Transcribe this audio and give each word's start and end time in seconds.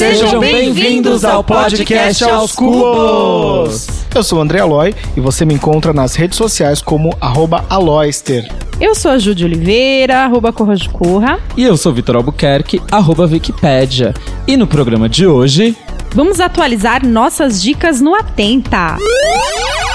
Sejam 0.00 0.40
bem-vindos 0.40 1.26
ao 1.26 1.44
podcast 1.44 2.24
Aos 2.24 2.52
Cubos. 2.52 3.86
Eu 4.14 4.22
sou 4.22 4.38
o 4.38 4.40
André 4.40 4.60
Aloy 4.60 4.94
e 5.14 5.20
você 5.20 5.44
me 5.44 5.52
encontra 5.52 5.92
nas 5.92 6.14
redes 6.14 6.38
sociais 6.38 6.80
como 6.80 7.14
arroba 7.20 7.66
Aloyster. 7.68 8.50
Eu 8.80 8.94
sou 8.94 9.10
a 9.10 9.18
Júlia 9.18 9.44
Oliveira, 9.44 10.20
arroba 10.20 10.54
Corra 10.54 10.74
de 10.74 10.88
Corra. 10.88 11.38
E 11.54 11.64
eu 11.64 11.76
sou 11.76 11.92
Vitor 11.92 12.16
Albuquerque, 12.16 12.80
arroba 12.90 13.26
Wikipédia. 13.26 14.14
E 14.46 14.56
no 14.56 14.66
programa 14.66 15.06
de 15.06 15.26
hoje... 15.26 15.76
Vamos 16.14 16.40
atualizar 16.40 17.06
nossas 17.06 17.62
dicas 17.62 18.00
no 18.00 18.14
Atenta. 18.14 18.96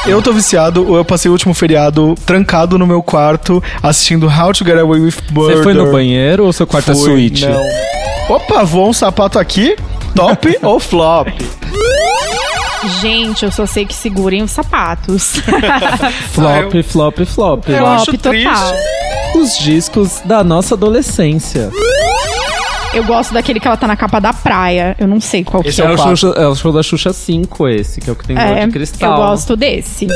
Eu 0.06 0.22
tô 0.22 0.32
viciado, 0.32 0.96
eu 0.96 1.04
passei 1.04 1.30
o 1.30 1.32
último 1.32 1.56
feriado 1.56 2.14
trancado 2.28 2.78
no 2.78 2.86
meu 2.86 3.02
quarto 3.02 3.62
assistindo 3.82 4.28
How 4.28 4.54
to 4.54 4.64
Get 4.64 4.78
Away 4.78 5.02
with 5.02 5.16
Murder. 5.32 5.58
Você 5.58 5.64
foi 5.64 5.74
no 5.74 5.92
banheiro 5.92 6.46
ou 6.46 6.54
seu 6.54 6.68
quarto 6.68 6.92
é 6.92 6.94
Fui, 6.94 7.04
suíte? 7.06 7.48
Não. 7.48 7.60
Opa, 8.30 8.64
voou 8.64 8.90
um 8.90 8.94
sapato 8.94 9.38
aqui? 9.38 9.76
Top 10.16 10.58
ou 10.62 10.80
flop? 10.80 11.28
Gente, 13.02 13.44
eu 13.44 13.52
só 13.52 13.66
sei 13.66 13.86
que 13.86 13.94
segurem 13.94 14.44
os 14.44 14.52
sapatos. 14.52 15.34
Flop, 16.32 16.84
flop, 16.84 17.20
flop. 17.26 17.68
Eu 17.70 17.86
acho 17.86 18.06
Flop 18.06 18.22
triste. 18.22 18.48
total. 18.48 18.74
Os 19.36 19.58
discos 19.58 20.22
da 20.24 20.44
nossa 20.44 20.76
adolescência. 20.76 21.72
Eu 22.96 23.04
gosto 23.04 23.34
daquele 23.34 23.60
que 23.60 23.68
ela 23.68 23.76
tá 23.76 23.88
na 23.88 23.98
capa 23.98 24.22
da 24.22 24.32
praia. 24.32 24.96
Eu 24.98 25.06
não 25.06 25.20
sei 25.20 25.44
qual 25.44 25.62
que 25.62 25.68
Esse 25.68 25.82
é. 25.82 25.86
é 25.86 25.90
É 25.90 25.94
o 25.94 26.16
show, 26.16 26.34
é 26.34 26.48
o 26.48 26.56
show 26.56 26.72
da 26.72 26.82
Xuxa 26.82 27.12
5 27.12 27.68
esse, 27.68 28.00
que 28.00 28.10
é 28.10 28.14
o 28.14 28.16
que 28.16 28.26
tem 28.26 28.38
É, 28.38 28.66
de 28.66 28.72
cristal. 28.72 29.12
eu 29.12 29.18
gosto 29.18 29.58
desse. 29.58 30.08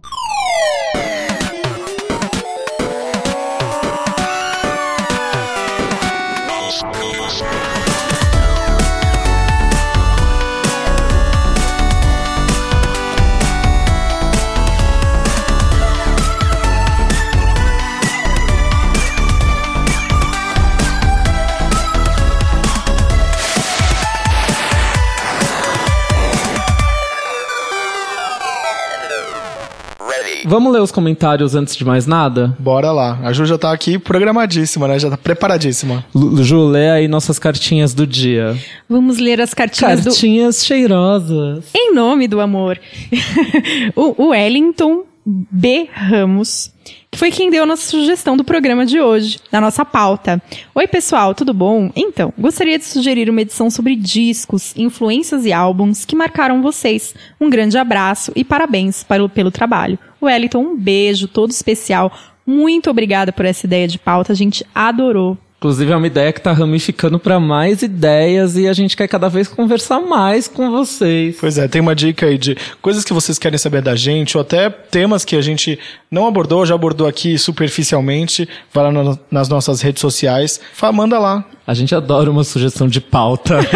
ler 30.72 30.80
os 30.80 30.90
comentários 30.92 31.54
antes 31.54 31.74
de 31.76 31.84
mais 31.84 32.06
nada? 32.06 32.54
Bora 32.58 32.92
lá. 32.92 33.18
A 33.22 33.32
Ju 33.32 33.44
já 33.44 33.58
tá 33.58 33.72
aqui 33.72 33.98
programadíssima, 33.98 34.86
né? 34.88 34.98
Já 34.98 35.10
tá 35.10 35.16
preparadíssima. 35.16 36.04
Lu- 36.14 36.42
Ju, 36.42 36.66
lê 36.68 36.90
aí 36.90 37.08
nossas 37.08 37.38
cartinhas 37.38 37.92
do 37.92 38.06
dia. 38.06 38.56
Vamos 38.88 39.18
ler 39.18 39.40
as 39.40 39.52
cartinhas 39.52 40.00
do 40.00 40.10
Cartinhas 40.10 40.64
cheirosas. 40.64 41.64
Em 41.74 41.94
nome 41.94 42.28
do 42.28 42.40
amor. 42.40 42.78
o 43.96 44.28
Wellington 44.28 45.02
B. 45.26 45.88
Ramos, 45.92 46.72
que 47.10 47.18
foi 47.18 47.32
quem 47.32 47.50
deu 47.50 47.64
a 47.64 47.66
nossa 47.66 47.82
sugestão 47.90 48.36
do 48.36 48.44
programa 48.44 48.86
de 48.86 49.00
hoje, 49.00 49.40
na 49.50 49.60
nossa 49.60 49.84
pauta. 49.84 50.40
Oi, 50.72 50.86
pessoal, 50.86 51.34
tudo 51.34 51.52
bom? 51.52 51.90
Então, 51.96 52.32
gostaria 52.38 52.78
de 52.78 52.84
sugerir 52.84 53.28
uma 53.28 53.40
edição 53.42 53.68
sobre 53.68 53.96
discos, 53.96 54.72
influências 54.76 55.44
e 55.44 55.52
álbuns 55.52 56.04
que 56.04 56.14
marcaram 56.14 56.62
vocês. 56.62 57.12
Um 57.40 57.50
grande 57.50 57.76
abraço 57.76 58.30
e 58.36 58.44
parabéns 58.44 59.02
para 59.02 59.24
o- 59.24 59.28
pelo 59.28 59.50
trabalho. 59.50 59.98
Wellington, 60.22 60.60
um 60.60 60.76
beijo 60.76 61.26
todo 61.26 61.50
especial. 61.50 62.12
Muito 62.46 62.88
obrigada 62.88 63.32
por 63.32 63.44
essa 63.44 63.66
ideia 63.66 63.88
de 63.88 63.98
pauta, 63.98 64.32
a 64.32 64.36
gente 64.36 64.64
adorou. 64.72 65.36
Inclusive, 65.58 65.90
é 65.90 65.96
uma 65.96 66.06
ideia 66.06 66.32
que 66.32 66.40
tá 66.40 66.52
ramificando 66.52 67.18
para 67.18 67.40
mais 67.40 67.80
ideias 67.80 68.56
e 68.56 68.68
a 68.68 68.72
gente 68.74 68.94
quer 68.96 69.08
cada 69.08 69.28
vez 69.28 69.48
conversar 69.48 70.00
mais 70.00 70.46
com 70.46 70.70
vocês. 70.70 71.36
Pois 71.40 71.56
é, 71.56 71.66
tem 71.66 71.80
uma 71.80 71.94
dica 71.94 72.26
aí 72.26 72.36
de 72.36 72.56
coisas 72.82 73.04
que 73.04 73.12
vocês 73.14 73.38
querem 73.38 73.56
saber 73.58 73.80
da 73.80 73.96
gente, 73.96 74.36
ou 74.36 74.42
até 74.42 74.68
temas 74.68 75.24
que 75.24 75.34
a 75.34 75.40
gente 75.40 75.78
não 76.10 76.26
abordou, 76.26 76.66
já 76.66 76.74
abordou 76.74 77.06
aqui 77.06 77.38
superficialmente. 77.38 78.46
Vai 78.72 78.84
lá 78.84 78.92
no- 78.92 79.18
nas 79.30 79.48
nossas 79.48 79.80
redes 79.80 80.00
sociais. 80.00 80.60
Manda 80.92 81.18
lá. 81.18 81.44
A 81.66 81.74
gente 81.74 81.94
adora 81.94 82.30
uma 82.30 82.44
sugestão 82.44 82.88
de 82.88 83.00
pauta. 83.00 83.58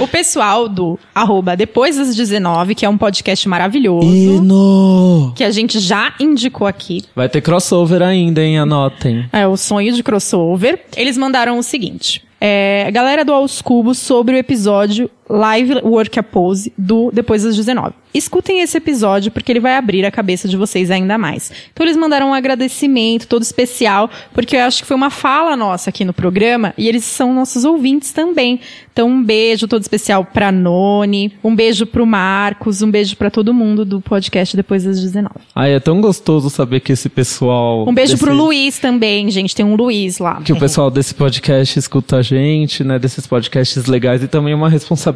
O 0.00 0.06
pessoal 0.06 0.68
do 0.68 0.98
arroba 1.14 1.56
Depois 1.56 1.96
das 1.96 2.14
19, 2.14 2.74
que 2.74 2.84
é 2.84 2.88
um 2.88 2.98
podcast 2.98 3.48
maravilhoso. 3.48 5.32
Que 5.34 5.44
a 5.44 5.50
gente 5.50 5.78
já 5.78 6.12
indicou 6.20 6.66
aqui. 6.66 7.04
Vai 7.14 7.28
ter 7.28 7.40
crossover 7.40 8.02
ainda, 8.02 8.42
hein? 8.42 8.58
Anotem. 8.58 9.26
É 9.32 9.46
o 9.46 9.56
sonho 9.56 9.92
de 9.92 10.02
crossover. 10.02 10.84
Eles 10.96 11.16
mandaram 11.16 11.58
o 11.58 11.62
seguinte. 11.62 12.22
É, 12.40 12.90
galera 12.92 13.24
do 13.24 13.32
Aos 13.32 13.62
Cubos 13.62 13.98
sobre 13.98 14.34
o 14.34 14.38
episódio 14.38 15.10
Live 15.28 15.74
Work 15.82 16.18
a 16.18 16.22
Pose 16.22 16.72
do 16.78 17.10
Depois 17.12 17.42
das 17.42 17.56
19. 17.56 17.92
Escutem 18.14 18.60
esse 18.62 18.78
episódio 18.78 19.30
porque 19.30 19.52
ele 19.52 19.60
vai 19.60 19.76
abrir 19.76 20.04
a 20.06 20.10
cabeça 20.10 20.48
de 20.48 20.56
vocês 20.56 20.90
ainda 20.90 21.18
mais. 21.18 21.52
Então 21.72 21.84
eles 21.84 21.96
mandaram 21.96 22.28
um 22.30 22.34
agradecimento 22.34 23.26
todo 23.26 23.42
especial, 23.42 24.08
porque 24.32 24.56
eu 24.56 24.60
acho 24.62 24.80
que 24.82 24.86
foi 24.88 24.96
uma 24.96 25.10
fala 25.10 25.54
nossa 25.56 25.90
aqui 25.90 26.04
no 26.04 26.12
programa 26.14 26.72
e 26.78 26.88
eles 26.88 27.04
são 27.04 27.34
nossos 27.34 27.64
ouvintes 27.64 28.12
também. 28.12 28.60
Então 28.92 29.08
um 29.08 29.22
beijo 29.22 29.68
todo 29.68 29.82
especial 29.82 30.24
pra 30.24 30.50
Noni, 30.50 31.32
um 31.44 31.54
beijo 31.54 31.84
pro 31.84 32.06
Marcos, 32.06 32.80
um 32.80 32.90
beijo 32.90 33.14
pra 33.16 33.28
todo 33.30 33.52
mundo 33.52 33.84
do 33.84 34.00
podcast 34.00 34.56
Depois 34.56 34.84
das 34.84 34.98
19. 35.00 35.34
Ai, 35.54 35.74
é 35.74 35.80
tão 35.80 36.00
gostoso 36.00 36.48
saber 36.48 36.80
que 36.80 36.92
esse 36.92 37.10
pessoal. 37.10 37.86
Um 37.86 37.92
beijo 37.92 38.12
desse- 38.14 38.24
pro 38.24 38.34
Luiz 38.34 38.78
também, 38.78 39.30
gente. 39.30 39.54
Tem 39.54 39.66
um 39.66 39.74
Luiz 39.76 40.18
lá. 40.18 40.40
Que 40.42 40.52
o 40.54 40.58
pessoal 40.58 40.90
desse 40.90 41.14
podcast 41.14 41.78
escuta 41.78 42.16
a 42.16 42.22
gente, 42.22 42.82
né? 42.82 42.98
Desses 42.98 43.26
podcasts 43.26 43.84
legais 43.84 44.22
e 44.22 44.28
também 44.28 44.54
uma 44.54 44.70
responsabilidade, 44.70 45.15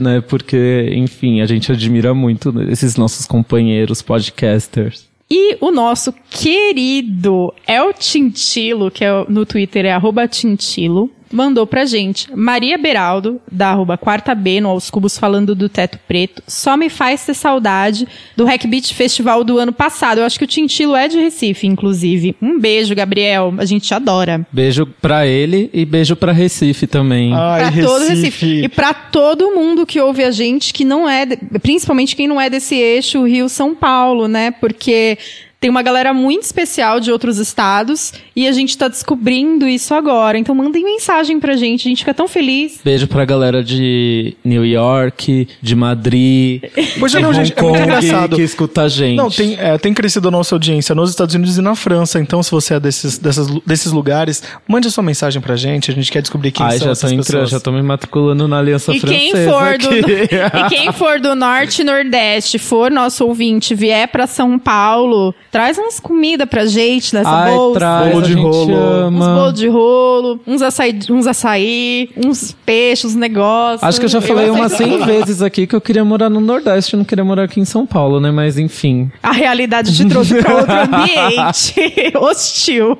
né? 0.00 0.20
Porque, 0.20 0.90
enfim, 0.94 1.40
a 1.40 1.46
gente 1.46 1.70
admira 1.70 2.14
muito 2.14 2.52
esses 2.62 2.96
nossos 2.96 3.26
companheiros 3.26 4.02
podcasters. 4.02 5.06
E 5.30 5.56
o 5.60 5.72
nosso 5.72 6.14
querido 6.30 7.52
El 7.66 7.92
Tintilo, 7.92 8.90
que 8.90 9.04
é 9.04 9.10
no 9.28 9.44
Twitter 9.44 9.84
é 9.84 9.92
arroba 9.92 10.28
Tintilo, 10.28 11.10
mandou 11.32 11.66
pra 11.66 11.84
gente. 11.84 12.28
Maria 12.34 12.78
Beraldo, 12.78 13.40
da 13.50 13.68
arroba 13.70 13.96
quarta 13.96 14.34
B, 14.34 14.60
no 14.60 14.68
Aos 14.68 14.90
Cubos, 14.90 15.18
falando 15.18 15.54
do 15.54 15.68
Teto 15.68 15.98
Preto. 16.06 16.42
Só 16.46 16.76
me 16.76 16.88
faz 16.88 17.24
ter 17.24 17.34
saudade 17.34 18.06
do 18.36 18.44
Hack 18.44 18.66
Beat 18.66 18.92
Festival 18.92 19.44
do 19.44 19.58
ano 19.58 19.72
passado. 19.72 20.18
Eu 20.18 20.24
acho 20.24 20.38
que 20.38 20.44
o 20.44 20.48
Tintilo 20.48 20.94
é 20.94 21.08
de 21.08 21.18
Recife, 21.18 21.66
inclusive. 21.66 22.36
Um 22.40 22.58
beijo, 22.58 22.94
Gabriel. 22.94 23.54
A 23.58 23.64
gente 23.64 23.86
te 23.86 23.94
adora. 23.94 24.46
Beijo 24.52 24.86
pra 25.00 25.26
ele 25.26 25.70
e 25.72 25.84
beijo 25.84 26.16
pra 26.16 26.32
Recife 26.32 26.86
também. 26.86 27.32
Ai, 27.34 27.72
Pra 27.72 27.82
todo 27.82 28.06
Recife. 28.06 28.62
E 28.64 28.68
pra 28.68 28.94
todo 28.94 29.54
mundo 29.54 29.86
que 29.86 30.00
ouve 30.00 30.24
a 30.24 30.30
gente, 30.30 30.72
que 30.72 30.84
não 30.84 31.08
é, 31.08 31.26
principalmente 31.62 32.14
quem 32.16 32.28
não 32.28 32.40
é 32.40 32.48
desse 32.48 32.74
eixo 32.74 33.24
Rio-São 33.24 33.74
Paulo, 33.74 34.28
né? 34.28 34.50
Porque 34.50 35.18
tem 35.66 35.70
uma 35.70 35.82
galera 35.82 36.14
muito 36.14 36.44
especial 36.44 37.00
de 37.00 37.10
outros 37.10 37.38
estados 37.38 38.12
e 38.36 38.46
a 38.46 38.52
gente 38.52 38.78
tá 38.78 38.86
descobrindo 38.86 39.66
isso 39.66 39.92
agora. 39.94 40.38
Então 40.38 40.54
mandem 40.54 40.84
mensagem 40.84 41.40
pra 41.40 41.56
gente, 41.56 41.88
a 41.88 41.90
gente 41.90 41.98
fica 41.98 42.14
tão 42.14 42.28
feliz. 42.28 42.78
Beijo 42.84 43.08
pra 43.08 43.24
galera 43.24 43.64
de 43.64 44.36
New 44.44 44.64
York, 44.64 45.48
de 45.60 45.74
Madrid, 45.74 46.62
Pois 47.00 47.12
é, 47.12 47.16
de 47.16 47.22
não, 47.24 47.30
Hong 47.30 47.44
gente, 47.44 47.52
é 47.58 47.62
muito 47.62 47.74
Kong, 47.74 47.82
engraçado. 47.82 48.36
que 48.36 48.42
escuta 48.42 48.82
a 48.82 48.88
gente. 48.88 49.16
Não, 49.16 49.28
tem, 49.28 49.56
é, 49.58 49.76
tem 49.76 49.92
crescido 49.92 50.28
a 50.28 50.30
nossa 50.30 50.54
audiência 50.54 50.94
nos 50.94 51.10
Estados 51.10 51.34
Unidos 51.34 51.58
e 51.58 51.60
na 51.62 51.74
França. 51.74 52.20
Então, 52.20 52.40
se 52.44 52.50
você 52.52 52.74
é 52.74 52.78
desses, 52.80 53.18
dessas, 53.18 53.48
desses 53.66 53.90
lugares, 53.90 54.44
mande 54.68 54.86
a 54.86 54.90
sua 54.92 55.02
mensagem 55.02 55.42
pra 55.42 55.56
gente. 55.56 55.90
A 55.90 55.94
gente 55.94 56.12
quer 56.12 56.22
descobrir 56.22 56.52
quem 56.52 56.64
Ai, 56.64 56.78
são 56.78 56.80
já 56.80 56.84
tô, 56.86 56.92
essas 56.92 57.10
entra, 57.10 57.24
pessoas. 57.24 57.50
já 57.50 57.58
tô 57.58 57.72
me 57.72 57.82
matriculando 57.82 58.46
na 58.46 58.60
Aliança 58.60 58.94
E 58.94 59.00
Francesa. 59.00 59.20
quem, 59.20 59.48
for 59.48 59.78
do, 59.78 59.94
e 59.98 60.68
quem 60.68 60.92
for 60.92 61.18
do 61.18 61.34
norte 61.34 61.82
e 61.82 61.84
nordeste, 61.84 62.56
for 62.56 62.88
nosso 62.88 63.26
ouvinte, 63.26 63.74
vier 63.74 64.06
pra 64.06 64.28
São 64.28 64.56
Paulo, 64.60 65.34
traz 65.56 65.78
umas 65.78 65.98
comidas 65.98 66.48
pra 66.48 66.66
gente 66.66 67.14
nessa 67.14 67.30
Ai, 67.30 67.54
bolsa. 67.54 67.78
traz, 67.78 68.12
Bolo 68.12 68.22
de 68.26 68.34
rolo. 68.34 68.56
Uns 68.66 68.70
ama. 69.06 69.34
bolos 69.34 69.54
de 69.58 69.68
rolo, 69.68 70.40
uns 70.46 70.62
açaí, 70.62 70.98
uns 71.10 71.26
açaí, 71.26 72.10
uns 72.16 72.52
peixes, 72.64 73.06
uns 73.06 73.14
negócios. 73.14 73.82
Acho 73.82 73.98
que 73.98 74.04
eu 74.04 74.10
já 74.10 74.20
falei 74.20 74.50
umas 74.50 74.72
aceito 74.74 74.98
100 74.98 75.06
vezes 75.06 75.42
aqui 75.42 75.66
que 75.66 75.74
eu 75.74 75.80
queria 75.80 76.04
morar 76.04 76.28
no 76.28 76.40
Nordeste, 76.40 76.94
eu 76.94 76.98
não 76.98 77.04
queria 77.04 77.24
morar 77.24 77.44
aqui 77.44 77.58
em 77.60 77.64
São 77.64 77.86
Paulo, 77.86 78.20
né? 78.20 78.30
Mas 78.30 78.58
enfim. 78.58 79.10
A 79.22 79.32
realidade 79.32 79.96
te 79.96 80.04
trouxe 80.06 80.34
pra 80.42 80.56
outro 80.56 80.72
ambiente 80.76 81.74
hostil. 82.20 82.98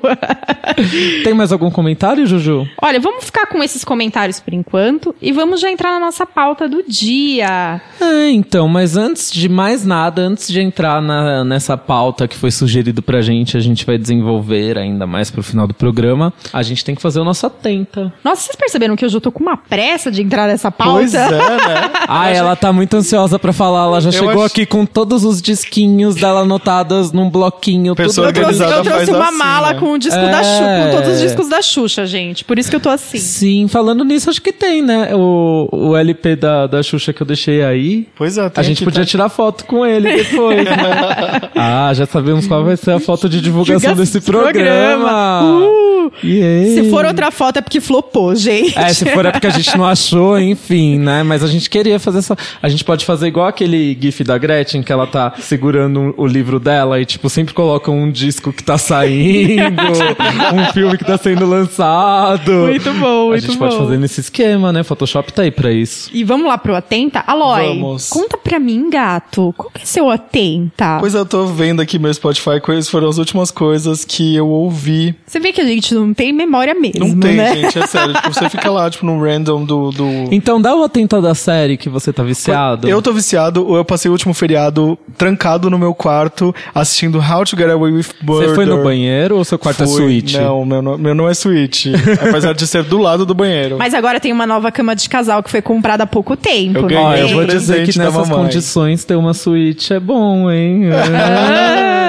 Tem 1.23 1.33
mais 1.33 1.51
algum 1.51 1.69
comentário, 1.69 2.25
Juju? 2.25 2.67
Olha, 2.81 2.99
vamos 2.99 3.25
ficar 3.25 3.45
com 3.47 3.61
esses 3.63 3.83
comentários 3.83 4.39
por 4.39 4.53
enquanto 4.53 5.15
e 5.21 5.31
vamos 5.31 5.59
já 5.59 5.69
entrar 5.69 5.91
na 5.93 5.99
nossa 5.99 6.25
pauta 6.25 6.67
do 6.67 6.83
dia. 6.87 7.81
É, 8.01 8.29
então, 8.31 8.67
mas 8.67 8.95
antes 8.97 9.31
de 9.31 9.47
mais 9.49 9.85
nada, 9.85 10.21
antes 10.21 10.47
de 10.47 10.59
entrar 10.61 11.01
na- 11.01 11.43
nessa 11.43 11.77
pauta 11.77 12.27
que 12.27 12.36
foi 12.37 12.51
sugerido 12.51 13.01
pra 13.01 13.21
gente, 13.21 13.57
a 13.57 13.59
gente 13.59 13.85
vai 13.85 13.97
desenvolver 13.97 14.77
ainda 14.77 15.05
mais 15.07 15.29
pro 15.31 15.41
final 15.43 15.67
do 15.67 15.73
programa, 15.73 16.33
a 16.53 16.63
gente 16.63 16.83
tem 16.85 16.95
que 16.95 17.01
fazer 17.01 17.19
o 17.19 17.23
nosso 17.23 17.45
atenta. 17.45 18.13
Nossa, 18.23 18.43
vocês 18.43 18.55
perceberam 18.55 18.95
que 18.95 19.03
eu 19.03 19.09
já 19.09 19.19
tô 19.19 19.31
com 19.31 19.41
uma 19.43 19.57
pressa 19.57 20.11
de 20.11 20.21
entrar 20.21 20.47
nessa 20.47 20.71
pauta? 20.71 20.93
Pois 20.93 21.13
é, 21.13 21.29
né? 21.29 21.91
Ah, 22.09 22.29
ela 22.29 22.55
tá 22.55 22.71
muito 22.71 22.95
ansiosa 22.95 23.37
pra 23.37 23.51
falar, 23.51 23.83
ela 23.83 23.99
já 24.01 24.09
Eu 24.09 24.13
chegou 24.13 24.29
acho- 24.43 24.45
aqui 24.45 24.65
com 24.65 24.85
todos 24.85 25.25
os 25.25 25.41
disquinhos 25.41 26.15
dela 26.15 26.41
anotadas 26.41 27.11
num 27.11 27.29
bloquinho, 27.29 27.95
Pessoa 27.95 28.27
tudo 28.27 28.37
Eu 28.39 28.43
trouxe, 28.43 28.63
organizada 28.63 28.79
eu 28.79 28.83
trouxe 28.83 29.05
faz 29.07 29.09
uma 29.17 29.27
assim, 29.29 29.37
mala 29.37 29.73
né? 29.73 29.79
com 29.79 29.91
o 29.91 29.97
disco 29.97 30.17
É. 30.19 30.31
da 30.31 30.43
Xuxa, 30.43 30.83
com 30.85 30.95
todos 30.97 31.13
os 31.15 31.19
discos 31.21 31.49
da 31.49 31.61
Xuxa, 31.61 32.05
gente. 32.05 32.45
Por 32.45 32.57
isso 32.57 32.69
que 32.69 32.75
eu 32.75 32.79
tô 32.79 32.89
assim. 32.89 33.17
Sim, 33.17 33.67
falando 33.67 34.05
nisso, 34.05 34.29
acho 34.29 34.41
que 34.41 34.53
tem, 34.53 34.81
né? 34.81 35.13
O, 35.13 35.67
o 35.71 35.97
LP 35.97 36.35
da, 36.37 36.65
da 36.67 36.81
Xuxa 36.81 37.11
que 37.11 37.21
eu 37.21 37.27
deixei 37.27 37.61
aí. 37.63 38.07
Pois 38.15 38.37
é, 38.37 38.49
tem 38.49 38.61
A 38.61 38.63
gente 38.63 38.77
aqui, 38.77 38.85
podia 38.85 39.01
tá? 39.01 39.05
tirar 39.05 39.29
foto 39.29 39.65
com 39.65 39.85
ele 39.85 40.15
depois, 40.23 40.63
né? 40.63 41.41
ah, 41.55 41.91
já 41.93 42.05
sabemos 42.27 42.47
qual 42.47 42.63
vai 42.63 42.75
ser 42.75 42.91
a 42.91 42.99
foto 42.99 43.29
de 43.29 43.39
divulgação 43.41 43.79
Divulga- 43.79 44.01
desse 44.01 44.21
programa. 44.21 44.59
programa. 45.07 45.53
Uh! 45.67 45.87
Se 46.23 46.89
for 46.89 47.05
outra 47.05 47.29
foto 47.31 47.57
é 47.57 47.61
porque 47.61 47.81
flopou, 47.81 48.33
gente. 48.33 48.77
É, 48.79 48.93
se 48.93 49.05
for 49.07 49.25
é 49.25 49.31
porque 49.31 49.47
a 49.47 49.49
gente 49.49 49.77
não 49.77 49.85
achou, 49.85 50.39
enfim, 50.39 50.97
né? 50.97 51.21
Mas 51.21 51.43
a 51.43 51.47
gente 51.47 51.69
queria 51.69 51.99
fazer 51.99 52.19
essa. 52.19 52.37
A 52.61 52.69
gente 52.69 52.83
pode 52.85 53.05
fazer 53.05 53.27
igual 53.27 53.45
aquele 53.45 53.97
GIF 53.99 54.23
da 54.23 54.37
Gretchen, 54.37 54.81
que 54.83 54.91
ela 54.91 55.05
tá 55.05 55.33
segurando 55.37 56.13
o 56.17 56.25
livro 56.25 56.59
dela 56.61 56.99
e, 57.01 57.05
tipo, 57.05 57.29
sempre 57.29 57.53
coloca 57.53 57.91
um 57.91 58.09
disco 58.09 58.53
que 58.53 58.63
tá 58.63 58.77
saindo, 58.77 59.81
um 60.55 60.71
filme 60.73 60.97
que 60.97 61.03
tá 61.03 61.17
sendo 61.17 61.45
lançado. 61.45 62.51
Muito 62.51 62.93
bom, 62.93 63.25
A 63.25 63.29
muito 63.31 63.41
gente 63.45 63.57
bom. 63.57 63.65
pode 63.67 63.77
fazer 63.77 63.97
nesse 63.97 64.21
esquema, 64.21 64.71
né? 64.71 64.83
Photoshop 64.83 65.33
tá 65.33 65.41
aí 65.41 65.51
pra 65.51 65.71
isso. 65.73 66.09
E 66.13 66.23
vamos 66.23 66.47
lá 66.47 66.57
pro 66.57 66.73
Atenta? 66.73 67.21
Aloy, 67.27 67.79
Vamos. 67.79 68.09
conta 68.09 68.37
pra 68.37 68.59
mim, 68.59 68.89
gato, 68.89 69.53
qual 69.57 69.69
que 69.71 69.81
é 69.81 69.85
seu 69.85 70.09
Atenta? 70.09 70.97
Pois 71.01 71.13
eu 71.13 71.25
tô 71.25 71.47
vendo 71.47 71.81
aqui 71.81 71.99
meu 71.99 72.09
Spotify, 72.17 72.59
quais 72.61 72.89
foram 72.89 73.07
as 73.07 73.17
últimas 73.17 73.49
coisas 73.51 74.03
que 74.03 74.35
eu 74.35 74.47
ouvi. 74.47 75.15
Você 75.25 75.39
vê 75.39 75.51
que 75.51 75.61
a 75.61 75.65
gente 75.65 75.93
não 75.93 76.13
tem 76.13 76.33
memória 76.33 76.73
mesmo, 76.73 77.07
Não 77.07 77.19
tem, 77.19 77.35
né? 77.37 77.55
gente, 77.55 77.79
é 77.79 77.87
sério. 77.87 78.13
Tipo, 78.13 78.33
você 78.33 78.49
fica 78.49 78.69
lá, 78.69 78.89
tipo, 78.89 79.05
no 79.05 79.21
random 79.21 79.63
do. 79.65 79.91
do... 79.91 80.05
Então 80.31 80.61
dá 80.61 80.75
o 80.75 80.83
atenta 80.83 81.21
da 81.21 81.33
série 81.33 81.77
que 81.77 81.89
você 81.89 82.11
tá 82.11 82.23
viciado. 82.23 82.87
Eu 82.87 83.01
tô 83.01 83.13
viciado, 83.13 83.75
eu 83.75 83.85
passei 83.85 84.09
o 84.09 84.11
último 84.11 84.33
feriado 84.33 84.97
trancado 85.17 85.69
no 85.69 85.77
meu 85.79 85.93
quarto, 85.93 86.53
assistindo 86.73 87.19
How 87.19 87.45
to 87.45 87.55
Get 87.55 87.69
Away 87.69 87.91
with 87.93 88.05
Murder. 88.21 88.49
Você 88.49 88.55
foi 88.55 88.65
no 88.65 88.83
banheiro 88.83 89.37
ou 89.37 89.45
seu 89.45 89.57
quarto 89.57 89.83
é 89.83 89.87
Fui. 89.87 89.95
suíte? 89.95 90.37
Não, 90.37 90.65
meu, 90.65 90.81
não- 90.81 90.97
meu 90.97 91.15
não 91.15 91.27
é 91.29 91.33
suíte. 91.33 91.91
apesar 92.21 92.53
de 92.53 92.65
ser 92.67 92.83
do 92.83 92.97
lado 92.97 93.25
do 93.25 93.33
banheiro. 93.33 93.77
Mas 93.77 93.93
agora 93.93 94.19
tem 94.19 94.31
uma 94.31 94.45
nova 94.47 94.71
cama 94.71 94.95
de 94.95 95.07
casal 95.07 95.41
que 95.43 95.49
foi 95.49 95.61
comprada 95.61 96.03
há 96.03 96.07
pouco 96.07 96.35
tempo. 96.35 96.77
Eu 96.77 96.81
não 96.83 96.89
ganhei 96.89 97.03
Ó, 97.03 97.13
tem? 97.13 97.21
eu 97.21 97.29
vou 97.37 97.45
dizer 97.45 97.85
que 97.87 97.97
nessas 97.97 98.29
condições 98.29 99.03
ter 99.03 99.15
uma 99.15 99.33
suíte 99.33 99.93
é 99.93 99.99
bom, 99.99 100.49
hein? 100.51 100.89
Uh! 100.89 101.97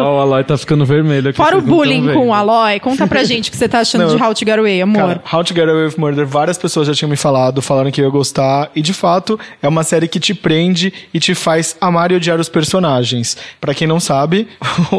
Ó, 0.00 0.16
o 0.16 0.20
Aloy 0.20 0.44
tá 0.44 0.56
ficando 0.56 0.84
vermelho 0.84 1.30
aqui. 1.30 1.36
Fora 1.36 1.58
o 1.58 1.60
bullying 1.60 2.12
com 2.12 2.28
o 2.28 2.34
Aloy, 2.34 2.78
conta 2.80 3.06
pra 3.06 3.24
gente 3.24 3.48
o 3.48 3.52
que 3.52 3.58
você 3.58 3.68
tá 3.68 3.80
achando 3.80 4.06
Não, 4.06 4.16
de 4.16 4.22
How 4.22 4.32
to 4.32 4.44
Get 4.44 4.58
Away, 4.58 4.80
amor. 4.80 5.00
Cara, 5.00 5.22
How 5.32 5.44
to 5.44 5.54
Get 5.54 5.68
Away 5.68 5.86
with 5.86 5.94
Murder, 5.98 6.26
várias 6.26 6.56
pessoas 6.56 6.86
já 6.86 6.94
tinham 6.94 7.10
me 7.10 7.16
falado, 7.16 7.60
falaram 7.60 7.90
que 7.90 8.00
eu 8.00 8.04
ia 8.04 8.10
gostar, 8.10 8.70
e 8.74 8.82
de 8.82 8.94
fato 8.94 9.38
é 9.60 9.68
uma 9.68 9.82
série 9.82 10.06
que 10.06 10.20
te 10.20 10.34
prende 10.34 10.92
e 11.12 11.18
te 11.18 11.34
faz 11.34 11.76
amar 11.80 12.12
e 12.12 12.16
odiar 12.16 12.38
os 12.38 12.48
personagens. 12.48 13.36
Pra 13.60 13.74
quem 13.74 13.86
não 13.86 13.98
sabe, 13.98 14.48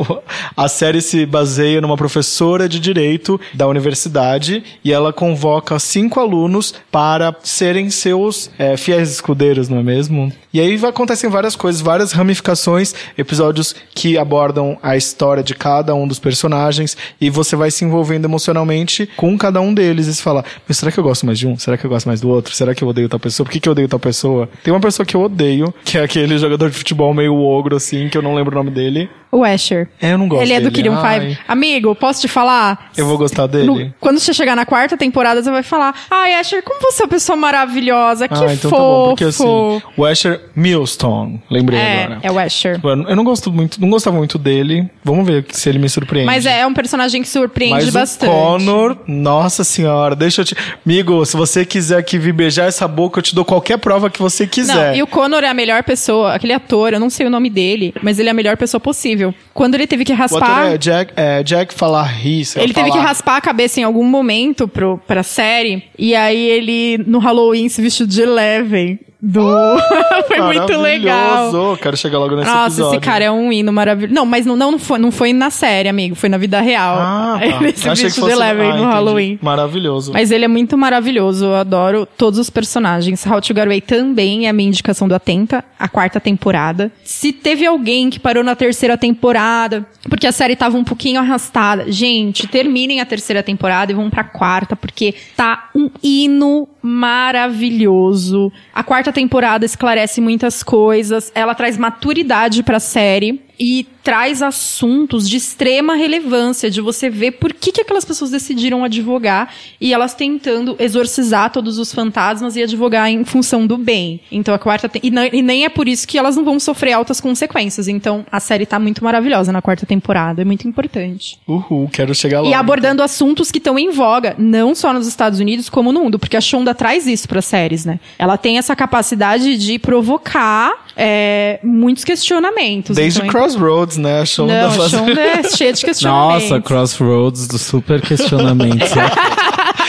a 0.55 0.67
série 0.67 1.01
se 1.01 1.25
baseia 1.25 1.79
numa 1.79 1.95
professora 1.95 2.67
de 2.67 2.79
direito 2.79 3.39
da 3.53 3.67
universidade 3.67 4.63
e 4.83 4.91
ela 4.91 5.13
convoca 5.13 5.79
cinco 5.79 6.19
alunos 6.19 6.73
para 6.91 7.33
serem 7.43 7.89
seus 7.89 8.51
é, 8.59 8.75
fiéis 8.75 9.11
escudeiros, 9.11 9.69
não 9.69 9.79
é 9.79 9.83
mesmo? 9.83 10.31
E 10.51 10.59
aí 10.59 10.83
acontecem 10.83 11.29
várias 11.29 11.55
coisas, 11.55 11.79
várias 11.79 12.11
ramificações, 12.11 12.95
episódios 13.15 13.75
que 13.93 14.17
abordam 14.17 14.79
a 14.81 14.97
história 14.97 15.43
de 15.43 15.53
cada 15.53 15.93
um 15.93 16.07
dos 16.07 16.17
personagens 16.17 16.97
e 17.21 17.29
você 17.29 17.55
vai 17.55 17.69
se 17.69 17.85
envolvendo 17.85 18.25
emocionalmente 18.25 19.07
com 19.15 19.37
cada 19.37 19.61
um 19.61 19.71
deles 19.71 20.07
e 20.07 20.13
você 20.15 20.23
fala, 20.23 20.43
mas 20.67 20.77
será 20.77 20.91
que 20.91 20.99
eu 20.99 21.03
gosto 21.03 21.23
mais 21.23 21.37
de 21.37 21.47
um? 21.47 21.55
Será 21.55 21.77
que 21.77 21.85
eu 21.85 21.89
gosto 21.89 22.07
mais 22.07 22.19
do 22.19 22.29
outro? 22.29 22.55
Será 22.55 22.73
que 22.73 22.83
eu 22.83 22.87
odeio 22.87 23.07
tal 23.07 23.19
pessoa? 23.19 23.45
Por 23.45 23.51
que, 23.51 23.59
que 23.59 23.69
eu 23.69 23.73
odeio 23.73 23.87
tal 23.87 23.99
pessoa? 23.99 24.49
Tem 24.63 24.73
uma 24.73 24.79
pessoa 24.79 25.05
que 25.05 25.15
eu 25.15 25.21
odeio, 25.21 25.71
que 25.85 25.99
é 25.99 26.03
aquele 26.03 26.35
jogador 26.39 26.71
de 26.71 26.75
futebol 26.75 27.13
meio 27.13 27.35
ogro 27.35 27.75
assim, 27.75 28.09
que 28.09 28.17
eu 28.17 28.21
não 28.23 28.33
lembro 28.33 28.55
o 28.55 28.57
nome 28.57 28.71
dele. 28.71 29.07
O 29.31 29.43
Asher. 29.43 29.87
É, 30.01 30.13
eu 30.13 30.17
não 30.17 30.27
gosto 30.27 30.41
Ele 30.41 30.53
é 30.53 30.59
do 30.59 30.71
dele. 30.71 30.89
Five. 30.89 31.37
Amigo, 31.47 31.93
posso 31.93 32.21
te 32.21 32.27
falar? 32.27 32.89
Eu 32.97 33.05
vou 33.05 33.17
gostar 33.17 33.45
dele. 33.45 33.65
No- 33.67 33.93
quando 33.99 34.19
você 34.19 34.33
chegar 34.33 34.55
na 34.55 34.65
quarta 34.65 34.97
temporada, 34.97 35.43
você 35.43 35.51
vai 35.51 35.61
falar: 35.61 35.93
Ai, 36.09 36.33
Asher, 36.33 36.63
como 36.63 36.81
você 36.81 37.03
é 37.03 37.05
uma 37.05 37.09
pessoa 37.09 37.35
maravilhosa, 37.35 38.27
que 38.27 38.33
ah, 38.33 38.53
então 38.53 38.69
fofo. 38.71 38.75
tá 38.75 38.77
bom, 38.77 39.07
porque 39.09 39.23
assim, 39.25 39.81
o 39.95 40.05
Asher 40.05 40.41
Millstone, 40.55 41.41
lembrei 41.49 41.79
é, 41.79 42.03
agora. 42.05 42.19
é 42.23 42.31
o 42.31 42.39
Asher. 42.39 42.79
Eu 42.83 42.89
eu 42.89 43.15
não 43.15 43.23
gosto 43.23 43.51
muito, 43.51 43.79
não 43.79 43.89
gostava 43.89 44.17
muito 44.17 44.39
dele. 44.39 44.89
Vamos 45.03 45.27
ver 45.27 45.45
se 45.51 45.69
ele 45.69 45.77
me 45.77 45.89
surpreende. 45.89 46.25
Mas 46.25 46.47
é 46.47 46.65
um 46.65 46.73
personagem 46.73 47.21
que 47.21 47.27
surpreende 47.27 47.85
Mas 47.85 47.89
bastante. 47.93 48.31
o 48.31 48.33
Connor, 48.33 48.97
nossa 49.07 49.63
senhora, 49.63 50.15
deixa 50.15 50.41
eu 50.41 50.45
te. 50.45 50.55
Amigo, 50.83 51.23
se 51.25 51.37
você 51.37 51.63
quiser 51.63 51.97
aqui 51.99 52.17
vir 52.17 52.33
beijar 52.33 52.67
essa 52.67 52.87
boca, 52.87 53.19
eu 53.19 53.23
te 53.23 53.35
dou 53.35 53.45
qualquer 53.45 53.77
prova 53.77 54.09
que 54.09 54.19
você 54.19 54.47
quiser. 54.47 54.89
Não, 54.91 54.95
e 54.95 55.03
o 55.03 55.07
Connor 55.07 55.43
é 55.43 55.49
a 55.49 55.53
melhor 55.53 55.83
pessoa, 55.83 56.33
aquele 56.33 56.53
ator, 56.53 56.93
eu 56.93 56.99
não 56.99 57.09
sei 57.11 57.27
o 57.27 57.29
nome 57.29 57.49
dele, 57.49 57.93
mas 58.01 58.17
ele 58.17 58.29
é 58.29 58.31
a 58.31 58.35
melhor 58.35 58.57
pessoa 58.57 58.81
possível. 58.81 59.18
Quando 59.53 59.75
ele 59.75 59.87
teve 59.87 60.03
que 60.05 60.13
O 60.13 60.15
raspar. 60.15 60.73
é 60.73 60.77
Jack, 60.77 61.13
é 61.15 61.43
Jack 61.43 61.73
Falarri, 61.73 62.45
sei 62.45 62.59
lá, 62.61 62.63
Ele 62.65 62.73
teve 62.73 62.87
que 62.87 62.93
falar. 62.97 63.05
raspar 63.07 63.37
a 63.37 63.41
cabeça 63.41 63.79
em 63.79 63.83
algum 63.83 64.03
momento 64.03 64.67
pro, 64.67 64.97
pra 65.07 65.23
série. 65.23 65.83
E 65.97 66.15
aí 66.15 66.37
ele, 66.49 67.03
no 67.05 67.19
Halloween, 67.19 67.69
se 67.69 67.81
vestiu 67.81 68.05
de 68.07 68.21
Eleven. 68.21 68.99
Do... 69.21 69.41
foi 70.27 70.41
muito 70.41 70.77
legal. 70.77 71.77
Quero 71.77 71.97
chegar 71.97 72.19
logo 72.19 72.37
nesse 72.37 72.49
Nossa, 72.49 72.67
episódio. 72.67 72.97
esse 72.97 73.05
cara 73.05 73.25
é 73.25 73.31
um 73.31 73.51
hino 73.51 73.73
maravilhoso. 73.73 74.13
Não, 74.13 74.25
mas 74.25 74.45
não, 74.45 74.55
não, 74.55 74.79
foi, 74.79 74.97
não 74.97 75.11
foi 75.11 75.33
na 75.33 75.49
série, 75.49 75.89
amigo. 75.89 76.15
Foi 76.15 76.29
na 76.29 76.37
vida 76.37 76.61
real. 76.61 76.95
Ah, 76.97 77.37
tá. 77.37 77.45
Ele 77.59 77.75
se 77.75 77.89
Achei 77.89 78.05
que 78.05 78.09
vestiu 78.09 78.23
fosse... 78.23 78.35
Eleven 78.35 78.65
ah, 78.65 78.69
no 78.69 78.77
entendi. 78.77 78.93
Halloween. 78.93 79.39
Maravilhoso. 79.41 80.13
Mas 80.13 80.31
ele 80.31 80.45
é 80.45 80.47
muito 80.47 80.77
maravilhoso, 80.77 81.45
eu 81.45 81.55
adoro 81.55 82.07
todos 82.17 82.39
os 82.39 82.49
personagens. 82.49 83.25
How 83.25 83.41
to 83.41 83.47
Get 83.47 83.65
Away 83.65 83.81
também 83.81 84.45
é 84.45 84.49
a 84.49 84.53
minha 84.53 84.69
indicação 84.69 85.07
do 85.07 85.15
Atenta, 85.15 85.63
a 85.77 85.87
quarta 85.87 86.19
temporada. 86.19 86.91
Se 87.03 87.33
teve 87.33 87.65
alguém 87.65 88.09
que 88.09 88.19
parou 88.19 88.43
na 88.43 88.55
terceira 88.55 88.97
temporada, 88.97 89.85
porque 90.09 90.27
a 90.27 90.31
série 90.31 90.55
tava 90.55 90.77
um 90.77 90.83
pouquinho 90.83 91.19
arrastada, 91.19 91.91
gente, 91.91 92.47
terminem 92.47 93.01
a 93.01 93.05
terceira 93.05 93.43
temporada 93.43 93.91
e 93.91 93.95
vão 93.95 94.09
pra 94.09 94.23
quarta, 94.23 94.75
porque 94.75 95.13
tá 95.35 95.69
um 95.75 95.89
hino 96.01 96.67
maravilhoso. 96.81 98.51
A 98.73 98.83
quarta 98.83 99.08
temporada 99.11 99.65
esclarece 99.65 100.21
muitas 100.21 100.63
coisas, 100.63 101.31
ela 101.35 101.55
traz 101.55 101.77
maturidade 101.77 102.63
pra 102.63 102.79
série 102.79 103.48
e 103.59 103.85
traz 104.03 104.41
assuntos 104.41 105.29
de 105.29 105.37
extrema 105.37 105.93
relevância, 105.95 106.71
de 106.71 106.79
você 106.81 107.09
ver 107.09 107.31
por 107.33 107.53
que, 107.53 107.71
que 107.71 107.81
aquelas 107.81 108.05
pessoas 108.05 108.31
decidiram 108.31 108.83
advogar 108.83 109.53
e 109.79 109.93
elas 109.93 110.13
tentando 110.13 110.75
exorcizar 110.79 111.51
todos 111.51 111.77
os 111.77 111.93
fantasmas 111.93 112.55
e 112.55 112.63
advogar 112.63 113.09
em 113.09 113.23
função 113.25 113.67
do 113.67 113.77
bem. 113.77 114.21
Então 114.31 114.53
a 114.53 114.57
quarta 114.59 114.87
tem, 114.87 115.01
e, 115.03 115.11
não- 115.11 115.25
e 115.25 115.41
nem 115.41 115.65
é 115.65 115.69
por 115.69 115.87
isso 115.87 116.07
que 116.07 116.17
elas 116.17 116.35
não 116.35 116.43
vão 116.45 116.59
sofrer 116.59 116.93
altas 116.93 117.19
consequências. 117.19 117.87
Então 117.87 118.25
a 118.31 118.39
série 118.39 118.65
tá 118.65 118.79
muito 118.79 119.03
maravilhosa 119.03 119.51
na 119.51 119.61
quarta 119.61 119.85
temporada, 119.85 120.41
é 120.41 120.45
muito 120.45 120.67
importante. 120.67 121.37
Uhul, 121.47 121.89
quero 121.91 122.15
chegar 122.15 122.39
logo. 122.39 122.49
E 122.51 122.53
abordando 122.53 123.03
assuntos 123.03 123.51
que 123.51 123.57
estão 123.57 123.77
em 123.77 123.91
voga, 123.91 124.35
não 124.39 124.73
só 124.73 124.93
nos 124.93 125.05
Estados 125.05 125.39
Unidos, 125.39 125.69
como 125.69 125.91
no 125.91 125.99
mundo, 126.01 126.17
porque 126.17 126.37
a 126.37 126.41
Shonda 126.41 126.73
traz 126.73 127.05
isso 127.05 127.27
para 127.27 127.41
séries, 127.41 127.83
né? 127.85 127.99
Ela 128.17 128.37
tem 128.37 128.57
essa 128.57 128.75
capacidade 128.75 129.57
de 129.57 129.77
provocar 129.77 130.85
é, 130.95 131.59
muitos 131.63 132.03
questionamentos. 132.03 132.95
Desde 132.95 133.19
Então, 133.19 133.31
Crossroads, 133.55 133.97
né? 133.97 134.21
A 134.21 134.25
Shonda 134.25 134.61
não, 134.61 134.67
a 134.67 134.71
faz- 134.71 134.91
Shonda 134.91 135.21
é 135.21 135.43
cheia 135.43 135.73
de 135.73 135.81
questionamentos. 135.85 136.49
Nossa, 136.49 136.61
Crossroads 136.61 137.47
do 137.47 137.57
super 137.57 138.01
questionamento. 138.01 138.85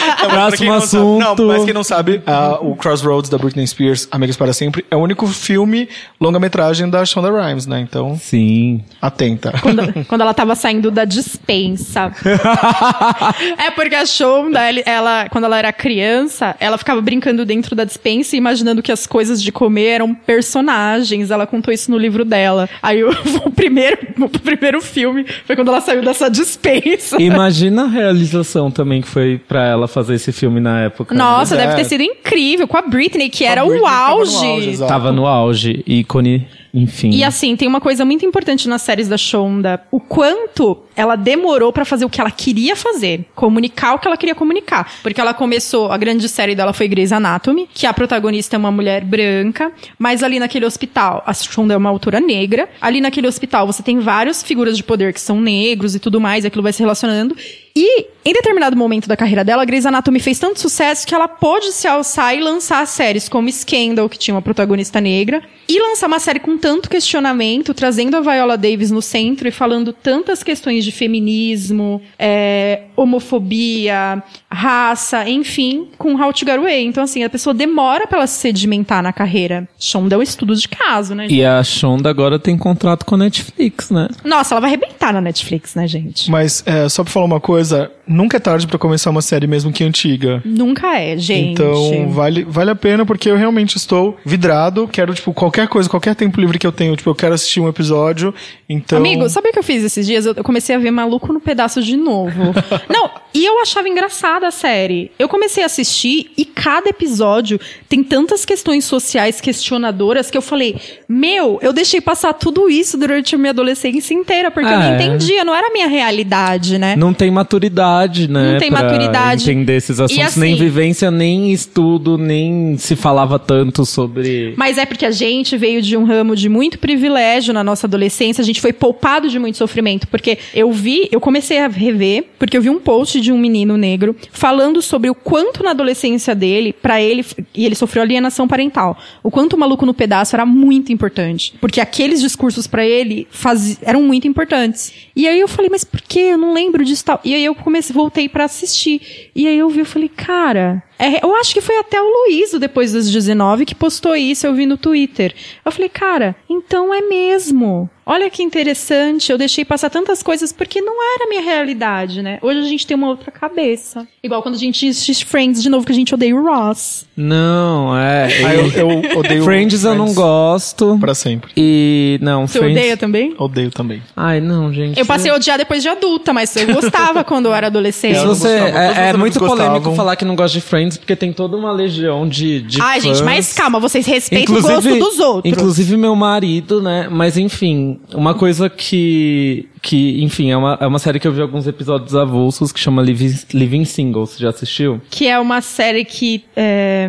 Não, 0.01 0.29
mas 0.29 0.49
pra 0.49 0.57
quem 0.57 0.67
Próximo 0.69 0.71
não 0.71 0.81
sabe- 0.81 0.85
assunto. 0.85 1.43
não, 1.43 1.49
mas 1.49 1.65
quem 1.65 1.75
não 1.75 1.85
sabe, 1.85 2.23
ah, 2.27 2.59
o 2.61 2.75
Crossroads 2.77 3.31
da 3.31 3.39
Britney 3.39 3.67
Spears, 3.67 4.09
Amigos 4.11 4.37
para 4.37 4.53
Sempre, 4.53 4.85
é 4.91 4.97
o 4.97 5.01
único 5.01 5.27
filme 5.27 5.89
longa-metragem 6.21 6.89
da 6.89 7.05
Shonda 7.05 7.31
Rhimes, 7.31 7.67
né? 7.67 7.81
Então, 7.81 8.17
Sim. 8.19 8.83
atenta. 9.01 9.53
Quando, 9.63 9.93
quando 10.07 10.21
ela 10.21 10.35
tava 10.35 10.55
saindo 10.55 10.91
da 10.91 11.05
dispensa. 11.05 12.13
é 13.59 13.71
porque 13.71 13.95
a 13.95 14.07
Shonda, 14.07 14.61
ela, 14.85 15.29
quando 15.29 15.45
ela 15.45 15.59
era 15.59 15.73
criança, 15.73 16.55
ela 16.61 16.79
ficava 16.79 17.01
brincando 17.01 17.45
dentro 17.45 17.75
da 17.75 17.85
dispensa 17.85 18.35
e 18.35 18.39
imaginando 18.39 18.83
que 18.83 18.93
as 18.93 19.07
coisas 19.07 19.43
de 19.43 19.51
comer 19.53 19.87
eram 19.87 20.15
personagens. 20.15 21.31
Ela 21.31 21.47
contou 21.47 21.73
isso 21.73 21.91
no 21.91 21.99
livro 21.99 22.25
dela. 22.25 22.69
Aí 22.83 23.03
o, 23.03 23.11
o 23.45 23.51
primeiro, 23.51 23.99
o 24.21 24.29
primeiro 24.29 24.81
filme 24.81 25.25
foi 25.47 25.57
quando 25.57 25.69
ela 25.69 25.81
saiu 25.81 26.03
dessa 26.03 26.29
dispensa. 26.31 27.21
Imagina 27.21 27.85
a 27.85 27.89
realização 27.89 28.71
também 28.71 29.01
que 29.03 29.09
foi 29.09 29.39
pra 29.39 29.65
ela 29.67 29.89
fazer 29.91 30.15
esse 30.15 30.33
filme 30.33 30.61
na 30.61 30.81
época. 30.83 31.15
Nossa, 31.15 31.57
deve 31.57 31.73
é. 31.73 31.77
ter 31.77 31.85
sido 31.85 32.03
incrível. 32.03 32.67
Com 32.67 32.77
a 32.77 32.83
Britney, 32.83 33.29
que 33.29 33.45
era 33.45 33.63
Britney 33.63 33.81
o 33.81 33.85
tava 33.85 34.09
no 34.09 34.17
auge. 34.17 34.47
auge, 34.47 34.71
exato. 34.71 34.89
Tava 34.89 35.13
no 35.13 35.27
auge, 35.27 35.83
ícone, 35.87 36.47
enfim. 36.73 37.11
E 37.11 37.25
assim, 37.25 37.57
tem 37.57 37.67
uma 37.67 37.81
coisa 37.81 38.05
muito 38.05 38.25
importante 38.25 38.69
nas 38.69 38.83
séries 38.83 39.09
da 39.09 39.19
Shonda. 39.19 39.83
O 39.91 40.01
quanto 40.01 40.79
ela 40.95 41.17
demorou 41.17 41.73
pra 41.73 41.85
fazer 41.85 42.05
o 42.05 42.11
que 42.11 42.21
ela 42.21 42.31
queria 42.31 42.77
fazer. 42.77 43.25
Comunicar 43.35 43.95
o 43.95 43.99
que 43.99 44.07
ela 44.07 44.17
queria 44.17 44.35
comunicar. 44.35 44.93
Porque 45.03 45.21
ela 45.21 45.35
começou, 45.35 45.91
a 45.91 45.97
grande 45.97 46.29
série 46.29 46.55
dela 46.55 46.73
foi 46.73 46.87
Grey's 46.89 47.13
Anatomy, 47.13 47.69
que 47.73 47.87
a 47.87 47.93
protagonista 47.93 48.57
é 48.57 48.59
uma 48.59 48.71
mulher 48.71 49.05
branca, 49.05 49.73
mas 49.99 50.23
ali 50.23 50.39
naquele 50.39 50.67
hospital, 50.67 51.23
a 51.27 51.33
Shonda 51.33 51.75
é 51.75 51.77
uma 51.77 51.91
autora 51.91 52.21
negra. 52.21 52.69
Ali 52.81 53.01
naquele 53.01 53.27
hospital 53.27 53.67
você 53.67 53.83
tem 53.83 53.99
várias 53.99 54.43
figuras 54.43 54.77
de 54.77 54.85
poder 54.85 55.13
que 55.13 55.21
são 55.21 55.41
negros 55.41 55.95
e 55.95 55.99
tudo 55.99 56.21
mais, 56.21 56.45
e 56.45 56.47
aquilo 56.47 56.63
vai 56.63 56.73
se 56.73 56.81
relacionando. 56.81 57.37
E, 57.75 58.07
em 58.25 58.33
determinado 58.33 58.77
momento 58.77 59.09
da 59.09 59.17
carreira 59.17 59.45
dela, 59.45 59.63
a 59.63 59.65
Grey's 59.65 59.87
Anatomy 59.87 60.21
fez 60.21 60.39
tanto 60.39 60.61
sucesso 60.61 61.07
que 61.07 61.15
ela 61.15 61.29
pôde 61.29 61.73
se 61.73 61.87
alçar 61.87 62.35
e 62.35 62.41
lançar 62.41 62.87
séries 62.87 63.29
como 63.29 63.51
Scandal, 63.51 64.09
que 64.09 64.19
tinha 64.19 64.35
uma 64.35 64.43
protagonista 64.43 65.01
negra, 65.01 65.43
e 65.69 65.79
lançar 65.81 66.09
uma 66.09 66.19
série 66.19 66.41
com 66.41 66.59
tanto 66.59 66.91
questionamento, 66.91 67.73
trazendo 67.73 68.17
a 68.17 68.21
Viola 68.21 68.57
Davis 68.57 68.91
no 68.91 69.01
centro 69.01 69.47
e 69.47 69.53
falando 69.53 69.93
tantas 69.93 70.43
questões 70.43 70.85
de 70.85 70.91
feminismo, 70.91 72.03
é, 72.19 72.83
homofobia, 72.97 74.23
raça, 74.51 75.29
enfim, 75.29 75.89
com 75.97 76.21
How 76.21 76.33
to 76.33 76.41
Get 76.41 76.59
Away. 76.59 76.85
Então, 76.85 77.05
assim, 77.05 77.23
a 77.23 77.31
pessoa 77.31 77.55
demora 77.55 78.07
pra 78.07 78.19
ela 78.19 78.27
se 78.27 78.41
sedimentar 78.41 79.03
na 79.03 79.13
carreira. 79.13 79.69
Shonda 79.79 80.17
é 80.17 80.19
um 80.19 80.23
estudo 80.23 80.57
de 80.57 80.69
caso, 80.69 81.15
né? 81.15 81.29
gente? 81.29 81.39
E 81.39 81.45
a 81.45 81.63
Shonda 81.63 82.11
agora 82.11 82.39
tem 82.39 82.59
contrato 82.59 83.07
com 83.07 83.15
a 83.15 83.19
Netflix, 83.19 83.91
né? 83.91 84.09
Nossa, 84.25 84.55
ela 84.55 84.61
vai 84.61 84.71
arrebentar 84.71 85.13
na 85.13 85.21
Netflix, 85.21 85.75
né, 85.75 85.87
gente? 85.87 86.31
Mas, 86.31 86.65
é, 86.67 86.89
só 86.89 87.05
pra 87.05 87.13
falar 87.13 87.27
uma 87.27 87.41
coisa, 87.41 87.60
was 87.61 87.73
a 87.73 87.91
nunca 88.11 88.37
é 88.37 88.41
tarde 88.41 88.67
pra 88.67 88.79
começar 88.79 89.11
uma 89.11 89.23
série 89.23 89.47
mesmo 89.47 89.73
que 89.73 89.85
antiga. 89.85 90.43
Nunca 90.45 90.99
é, 90.99 91.17
gente. 91.17 91.53
Então, 91.53 92.11
vale, 92.11 92.45
vale 92.45 92.71
a 92.71 92.75
pena 92.75 93.07
porque 93.07 93.31
eu 93.31 93.37
realmente 93.37 93.77
estou 93.77 94.19
vidrado. 94.25 94.89
Quero, 94.89 95.15
tipo, 95.15 95.33
qualquer 95.33 95.69
coisa, 95.69 95.89
qualquer 95.89 96.15
tempo 96.17 96.41
livre 96.41 96.59
que 96.59 96.67
eu 96.67 96.73
tenho, 96.73 96.97
tipo, 96.97 97.09
eu 97.09 97.15
quero 97.15 97.35
assistir 97.35 97.61
um 97.61 97.69
episódio. 97.69 98.35
Então. 98.69 98.99
Amigo, 98.99 99.29
sabe 99.29 99.49
o 99.51 99.53
que 99.53 99.59
eu 99.59 99.63
fiz 99.63 99.85
esses 99.85 100.05
dias? 100.05 100.27
Eu 100.27 100.35
eu 100.41 100.45
comecei 100.45 100.75
a 100.75 100.79
ver 100.79 100.91
Maluco 100.91 101.33
no 101.35 101.39
Pedaço 101.41 101.83
de 101.83 101.97
novo. 101.99 102.55
Não, 102.89 103.11
e 103.35 103.45
eu 103.45 103.61
achava 103.61 103.89
engraçada 103.89 104.49
a 104.49 104.51
série. 104.51 105.11
Eu 105.19 105.29
comecei 105.29 105.63
a 105.63 105.67
assistir 105.67 106.31
e 106.37 106.47
cada 106.47 106.89
episódio 106.89 107.61
tem 107.91 108.03
tantas 108.03 108.47
questões 108.47 108.87
sociais 108.87 109.39
questionadoras 109.39 110.31
que 110.31 110.39
eu 110.39 110.41
falei, 110.43 110.81
meu, 111.07 111.59
eu 111.61 111.75
deixei 111.75 112.01
passar 112.01 112.33
tudo 112.33 112.71
isso 112.71 112.97
durante 112.97 113.35
a 113.35 113.39
minha 113.39 113.51
adolescência 113.51 114.15
inteira, 114.15 114.51
porque 114.51 114.69
eu 114.69 114.79
não 114.79 114.83
É. 114.83 114.95
entendia, 114.95 115.45
não 115.45 115.55
era 115.55 115.69
a 115.69 115.73
minha 115.73 115.87
realidade, 115.89 116.79
né? 116.79 116.97
Não 116.97 117.13
tem 117.13 117.31
maturidade, 117.31 118.00
né? 118.29 118.53
Não 118.53 118.59
tem 118.59 118.71
maturidade. 118.71 119.43
entender 119.43 119.77
esses 119.77 119.99
assuntos. 120.01 120.25
assim- 120.25 120.41
nem 120.41 120.55
vivência, 120.57 121.11
nem 121.11 121.53
estudo, 121.53 122.17
nem 122.19 122.77
se 122.79 122.97
falava 122.97 123.39
tanto 123.39 123.85
sobre. 123.85 124.55
Mas 124.57 124.79
é 124.79 124.87
porque 124.87 125.05
a 125.07 125.11
gente 125.11 125.57
veio 125.57 125.81
de 125.83 125.97
um 125.97 126.05
ramo 126.05 126.35
de 126.37 126.49
muito 126.49 126.79
privilégio 126.79 127.53
na 127.55 127.63
nossa 127.65 127.87
adolescência, 127.87 128.43
a 128.43 128.45
gente 128.45 128.61
foi 128.61 128.73
poupado 128.73 129.29
de 129.29 129.39
muito 129.39 129.57
sofrimento, 129.59 130.07
porque 130.09 130.39
eu 130.55 130.71
vi, 130.73 131.09
eu 131.11 131.21
comecei 131.21 131.59
a 131.59 131.69
rever, 131.69 132.25
porque 132.39 132.57
eu 132.57 132.63
vi 132.63 132.71
um 132.71 132.79
post 132.79 133.21
de 133.21 133.33
um 133.33 133.39
menino 133.39 133.77
negro 133.77 134.15
falando 134.33 134.81
sobre 134.83 135.11
o 135.11 135.15
quanto 135.15 135.63
na 135.63 135.71
adolescência 135.71 136.35
dele, 136.35 136.73
pra 136.73 137.01
ele, 137.01 137.25
e 137.55 137.65
ele 137.67 137.75
sofreu 137.75 138.03
alienação 138.03 138.47
parental, 138.49 138.97
o 139.23 139.31
quanto 139.31 139.55
o 139.55 139.59
maluco 139.59 139.85
no 139.87 139.95
pedaço 139.95 140.35
era 140.37 140.45
muito 140.47 140.93
importante, 140.93 141.55
porque 141.61 141.81
aqueles 141.81 142.21
discursos 142.21 142.67
pra 142.67 142.85
ele 142.85 143.27
fazi- 143.31 143.79
eram 143.83 144.03
muito 144.03 144.27
importantes. 144.29 144.93
E 145.15 145.27
aí 145.29 145.39
eu 145.41 145.49
falei, 145.49 145.69
mas 145.71 145.85
por 145.85 146.01
que? 146.01 146.19
Eu 146.21 146.39
não 146.39 146.53
lembro 146.55 146.85
disso 146.85 147.05
tal. 147.05 147.21
E 147.25 147.35
aí 147.35 147.45
eu 147.45 147.55
comecei, 147.55 147.90
voltei 147.93 148.29
pra 148.29 148.45
assistir. 148.45 149.31
E 149.35 149.47
aí 149.47 149.59
eu 149.59 149.69
vi, 149.69 149.81
eu 149.81 149.87
falei, 149.87 150.09
cara, 150.09 150.83
é, 151.01 151.25
eu 151.25 151.35
acho 151.37 151.53
que 151.55 151.61
foi 151.61 151.77
até 151.79 152.01
o 152.01 152.05
Luíso, 152.05 152.59
depois 152.59 152.93
dos 152.93 153.11
19, 153.11 153.65
que 153.65 153.75
postou 153.75 154.15
isso, 154.15 154.47
eu 154.47 154.55
vi 154.55 154.67
no 154.67 154.77
Twitter. 154.77 155.35
Eu 155.65 155.73
falei, 155.73 155.89
cara, 155.89 156.37
então 156.49 156.93
é 156.95 157.01
mesmo. 157.01 157.89
Olha 158.07 158.29
que 158.29 158.43
interessante, 158.43 159.31
eu 159.31 159.39
deixei 159.39 159.65
passar 159.65 159.89
tantas 159.89 160.21
coisas 160.21 160.53
porque 160.53 160.81
não 160.81 160.95
era 161.15 161.27
a 161.27 161.29
minha 161.29 161.43
realidade, 161.43 162.23
né? 162.23 162.41
Hoje 162.43 162.59
a 162.59 162.65
gente 162.65 162.85
tem 162.85 162.97
uma 162.97 163.07
outra 163.09 163.31
cabeça. 163.31 164.05
Igual 164.21 164.43
quando 164.43 164.57
a 164.57 164.59
gente 164.59 164.89
assiste 164.89 165.25
Friends 165.25 165.63
de 165.63 165.69
novo, 165.71 165.87
que 165.87 165.93
a 165.93 165.95
gente 165.95 166.13
odeia 166.13 166.35
o 166.35 166.43
Ross. 166.45 167.07
Não, 167.17 167.97
é. 167.97 168.29
Ah, 168.45 168.55
eu, 168.55 168.69
eu 168.73 169.19
odeio. 169.21 169.45
Friends 169.45 169.85
eu 169.85 169.95
não 169.95 170.13
gosto. 170.13 170.99
Pra 170.99 171.15
sempre. 171.15 171.53
E. 171.57 172.19
Não, 172.21 172.49
Você 172.49 172.59
Friends. 172.59 172.77
odeia 172.77 172.97
também? 172.97 173.33
Odeio 173.39 173.71
também. 173.71 174.03
Ai, 174.17 174.41
não, 174.41 174.73
gente. 174.73 174.99
Eu 174.99 175.07
passei 175.07 175.31
a 175.31 175.37
odiar 175.37 175.57
depois 175.57 175.81
de 175.81 175.89
adulta, 175.89 176.33
mas 176.33 176.57
eu 176.57 176.67
gostava 176.75 177.23
quando 177.25 177.47
eu 177.47 177.55
era 177.55 177.69
adolescente. 177.69 178.17
Eu 178.17 178.27
você, 178.35 178.49
é, 178.49 178.71
é 178.71 179.11
amigos 179.11 179.21
muito 179.21 179.39
polêmico 179.39 179.75
gostavam. 179.75 179.95
falar 179.95 180.17
que 180.17 180.25
não 180.25 180.35
gosta 180.35 180.59
de 180.59 180.65
Friends, 180.65 180.90
porque 180.99 181.15
tem 181.17 181.33
toda 181.33 181.57
uma 181.57 181.73
legião 181.73 182.29
de, 182.29 182.61
de 182.63 182.81
Ai, 182.81 183.01
gente, 183.01 183.19
fãs. 183.19 183.27
mas 183.27 183.53
calma, 183.53 183.79
vocês 183.81 184.07
respeitam 184.07 184.57
o 184.57 184.63
gosto 184.63 184.99
dos 184.99 185.19
outros. 185.19 185.53
Inclusive 185.53 185.97
meu 185.97 186.15
marido, 186.15 186.83
né? 186.83 187.09
Mas 187.11 187.37
enfim, 187.37 188.01
uma 188.15 188.35
coisa 188.35 188.69
que. 188.69 189.69
que 189.83 190.23
enfim, 190.23 190.51
é 190.51 190.57
uma, 190.57 190.79
é 190.81 190.87
uma 190.87 190.99
série 190.99 191.19
que 191.19 191.27
eu 191.27 191.33
vi 191.33 191.41
alguns 191.41 191.67
episódios 191.67 192.15
avulsos 192.15 192.73
que 192.73 192.81
chama 192.81 193.03
Living, 193.03 193.35
Living 193.53 193.85
Single. 193.85 194.27
Você 194.27 194.39
já 194.39 194.51
assistiu? 194.51 195.01
Que 195.11 195.27
é 195.27 195.39
uma 195.39 195.61
série 195.61 196.05
que. 196.05 196.45
é, 196.57 197.09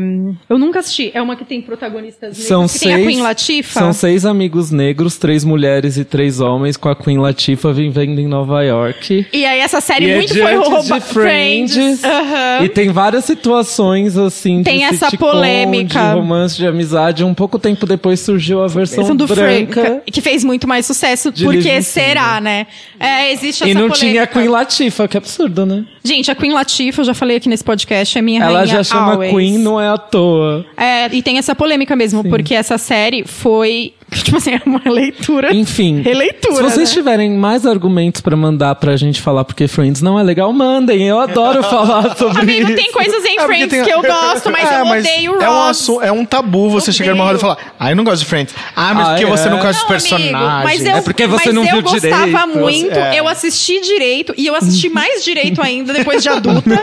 eu 0.50 0.57
nunca 0.57 0.79
assisti. 0.79 1.11
É 1.13 1.21
uma 1.21 1.35
que 1.35 1.45
tem 1.45 1.61
protagonistas 1.61 2.38
negros. 2.38 2.47
São 2.47 2.63
que 2.63 2.69
seis. 2.69 2.81
tem 2.81 2.93
a 2.93 3.07
Queen 3.07 3.21
Latifah. 3.21 3.79
São 3.79 3.93
seis 3.93 4.25
amigos 4.25 4.71
negros, 4.71 5.17
três 5.17 5.43
mulheres 5.43 5.97
e 5.97 6.05
três 6.05 6.39
homens, 6.39 6.77
com 6.77 6.89
a 6.89 6.95
Queen 6.95 7.17
Latifah 7.17 7.71
vivendo 7.71 8.19
em 8.19 8.27
Nova 8.27 8.63
York. 8.63 9.27
E 9.31 9.45
aí 9.45 9.59
essa 9.59 9.81
série 9.81 10.05
E 10.05 10.09
é 10.09 10.17
muito 10.17 10.33
foi 10.33 10.38
diante 10.41 10.69
rouba 10.69 11.00
de 11.00 11.05
Friends. 11.05 12.03
Aham. 12.03 12.65
E 12.65 12.69
tem 12.69 12.89
várias 12.89 13.25
situações, 13.25 13.71
assim, 13.80 14.63
Tem 14.63 14.80
de 14.80 14.84
essa 14.84 15.10
sitcom, 15.10 15.28
polêmica. 15.32 16.00
de 16.00 16.16
romance, 16.16 16.58
de 16.58 16.66
amizade. 16.68 17.24
Um 17.24 17.34
pouco 17.34 17.58
tempo 17.60 17.86
depois 17.86 18.20
surgiu 18.20 18.63
a 18.63 18.68
versão 18.68 19.16
do 19.16 19.28
branca. 19.28 19.82
Frank, 19.84 20.12
que 20.12 20.22
fez 20.22 20.44
muito 20.44 20.68
mais 20.68 20.86
sucesso, 20.86 21.32
porque 21.32 21.82
será, 21.82 22.40
né? 22.42 22.68
É, 23.00 23.32
existe 23.32 23.63
essa 23.63 23.70
E 23.70 23.74
não 23.74 23.90
polêmica. 23.90 24.00
tinha 24.00 24.24
a 24.24 24.28
Queen 24.28 24.48
Latifah, 24.48 25.08
que 25.08 25.18
absurdo, 25.18 25.66
né? 25.66 25.86
Gente, 26.04 26.32
a 26.32 26.36
Queen 26.36 26.51
Latifah, 26.54 27.01
eu 27.01 27.06
já 27.06 27.13
falei 27.13 27.38
aqui 27.38 27.48
nesse 27.50 27.63
podcast, 27.63 28.18
é 28.18 28.22
minha 28.22 28.42
Ela 28.44 28.60
rainha 28.60 28.75
já 28.78 28.84
chama 28.84 29.13
always. 29.13 29.32
Queen, 29.34 29.58
não 29.60 29.80
é 29.80 29.88
à 29.88 29.98
toa. 29.98 30.66
É, 30.75 31.08
e 31.16 31.22
tem 31.22 31.38
essa 31.38 31.54
polêmica 31.56 31.96
mesmo, 31.96 32.24
porque 32.24 32.54
essa 32.56 32.78
série 32.78 33.24
foi, 33.25 33.94
tipo 34.24 34.38
assim, 34.38 34.51
é 34.51 34.62
uma 34.65 34.82
leitura. 34.86 35.53
Enfim. 35.56 36.01
Releitura, 36.01 36.56
Se 36.56 36.62
vocês 36.63 36.89
né? 36.89 36.96
tiverem 36.96 37.32
mais 37.32 37.65
argumentos 37.65 38.22
pra 38.22 38.36
mandar 38.36 38.75
pra 38.75 38.96
gente 38.98 39.22
falar 39.22 39.46
porque 39.46 39.68
Friends 39.68 40.01
não 40.01 40.20
é 40.20 40.24
legal, 40.24 40.51
mandem. 40.51 41.08
Eu 41.08 41.20
adoro 41.20 41.63
falar 41.63 42.15
sobre 42.18 42.41
Amigo, 42.41 42.68
isso. 42.68 42.75
tem 42.75 42.91
coisas 42.91 43.24
em 43.25 43.39
É, 43.39 43.46
Friends 43.46 43.70
tem- 43.70 43.84
que 43.84 43.89
eu 43.89 44.01
gosto, 44.03 44.51
mas 44.51 44.70
É, 44.70 44.82
eu 44.82 44.86
odeio 44.86 45.32
o 45.32 45.34
Ross. 45.36 45.44
é 45.44 45.50
um, 45.50 45.62
assu- 45.63 46.01
é 46.01 46.12
um 46.12 46.25
tabu 46.25 46.70
você 46.70 46.89
Odeio. 46.89 46.94
chegar 46.98 47.12
numa 47.15 47.24
roda 47.25 47.38
e 47.38 47.41
falar, 47.41 47.58
ah, 47.80 47.89
eu 47.89 47.96
não 47.96 48.03
gosto 48.03 48.20
de 48.24 48.25
Friends. 48.25 48.53
Ah, 48.75 48.94
mas 48.94 49.06
Ah, 49.08 49.10
porque 49.12 49.24
é? 49.24 49.27
você 49.27 49.50
não 49.50 49.58
gosta 49.58 49.72
dos 49.74 49.82
Não, 49.82 49.88
personagens. 49.88 50.34
amigo, 50.36 50.63
mas 50.63 50.86
eu, 50.86 50.96
É 50.98 51.01
porque 51.01 51.27
você 51.27 51.46
mas 51.46 51.56
não 51.56 51.63
eu 51.65 51.72
viu 51.74 51.82
gostava 51.82 52.25
direito. 52.25 52.58
muito, 52.60 53.00
É. 53.00 53.20
eu 53.20 53.27
assisti 53.27 53.80
direito 53.82 54.34
e 54.38 54.46
eu 54.46 54.56
assisti 54.56 54.89
mais 54.89 55.24
direito 55.24 55.62
ainda 55.62 55.94
depois 55.94 56.22
de 56.22 56.30
adulta. 56.30 56.80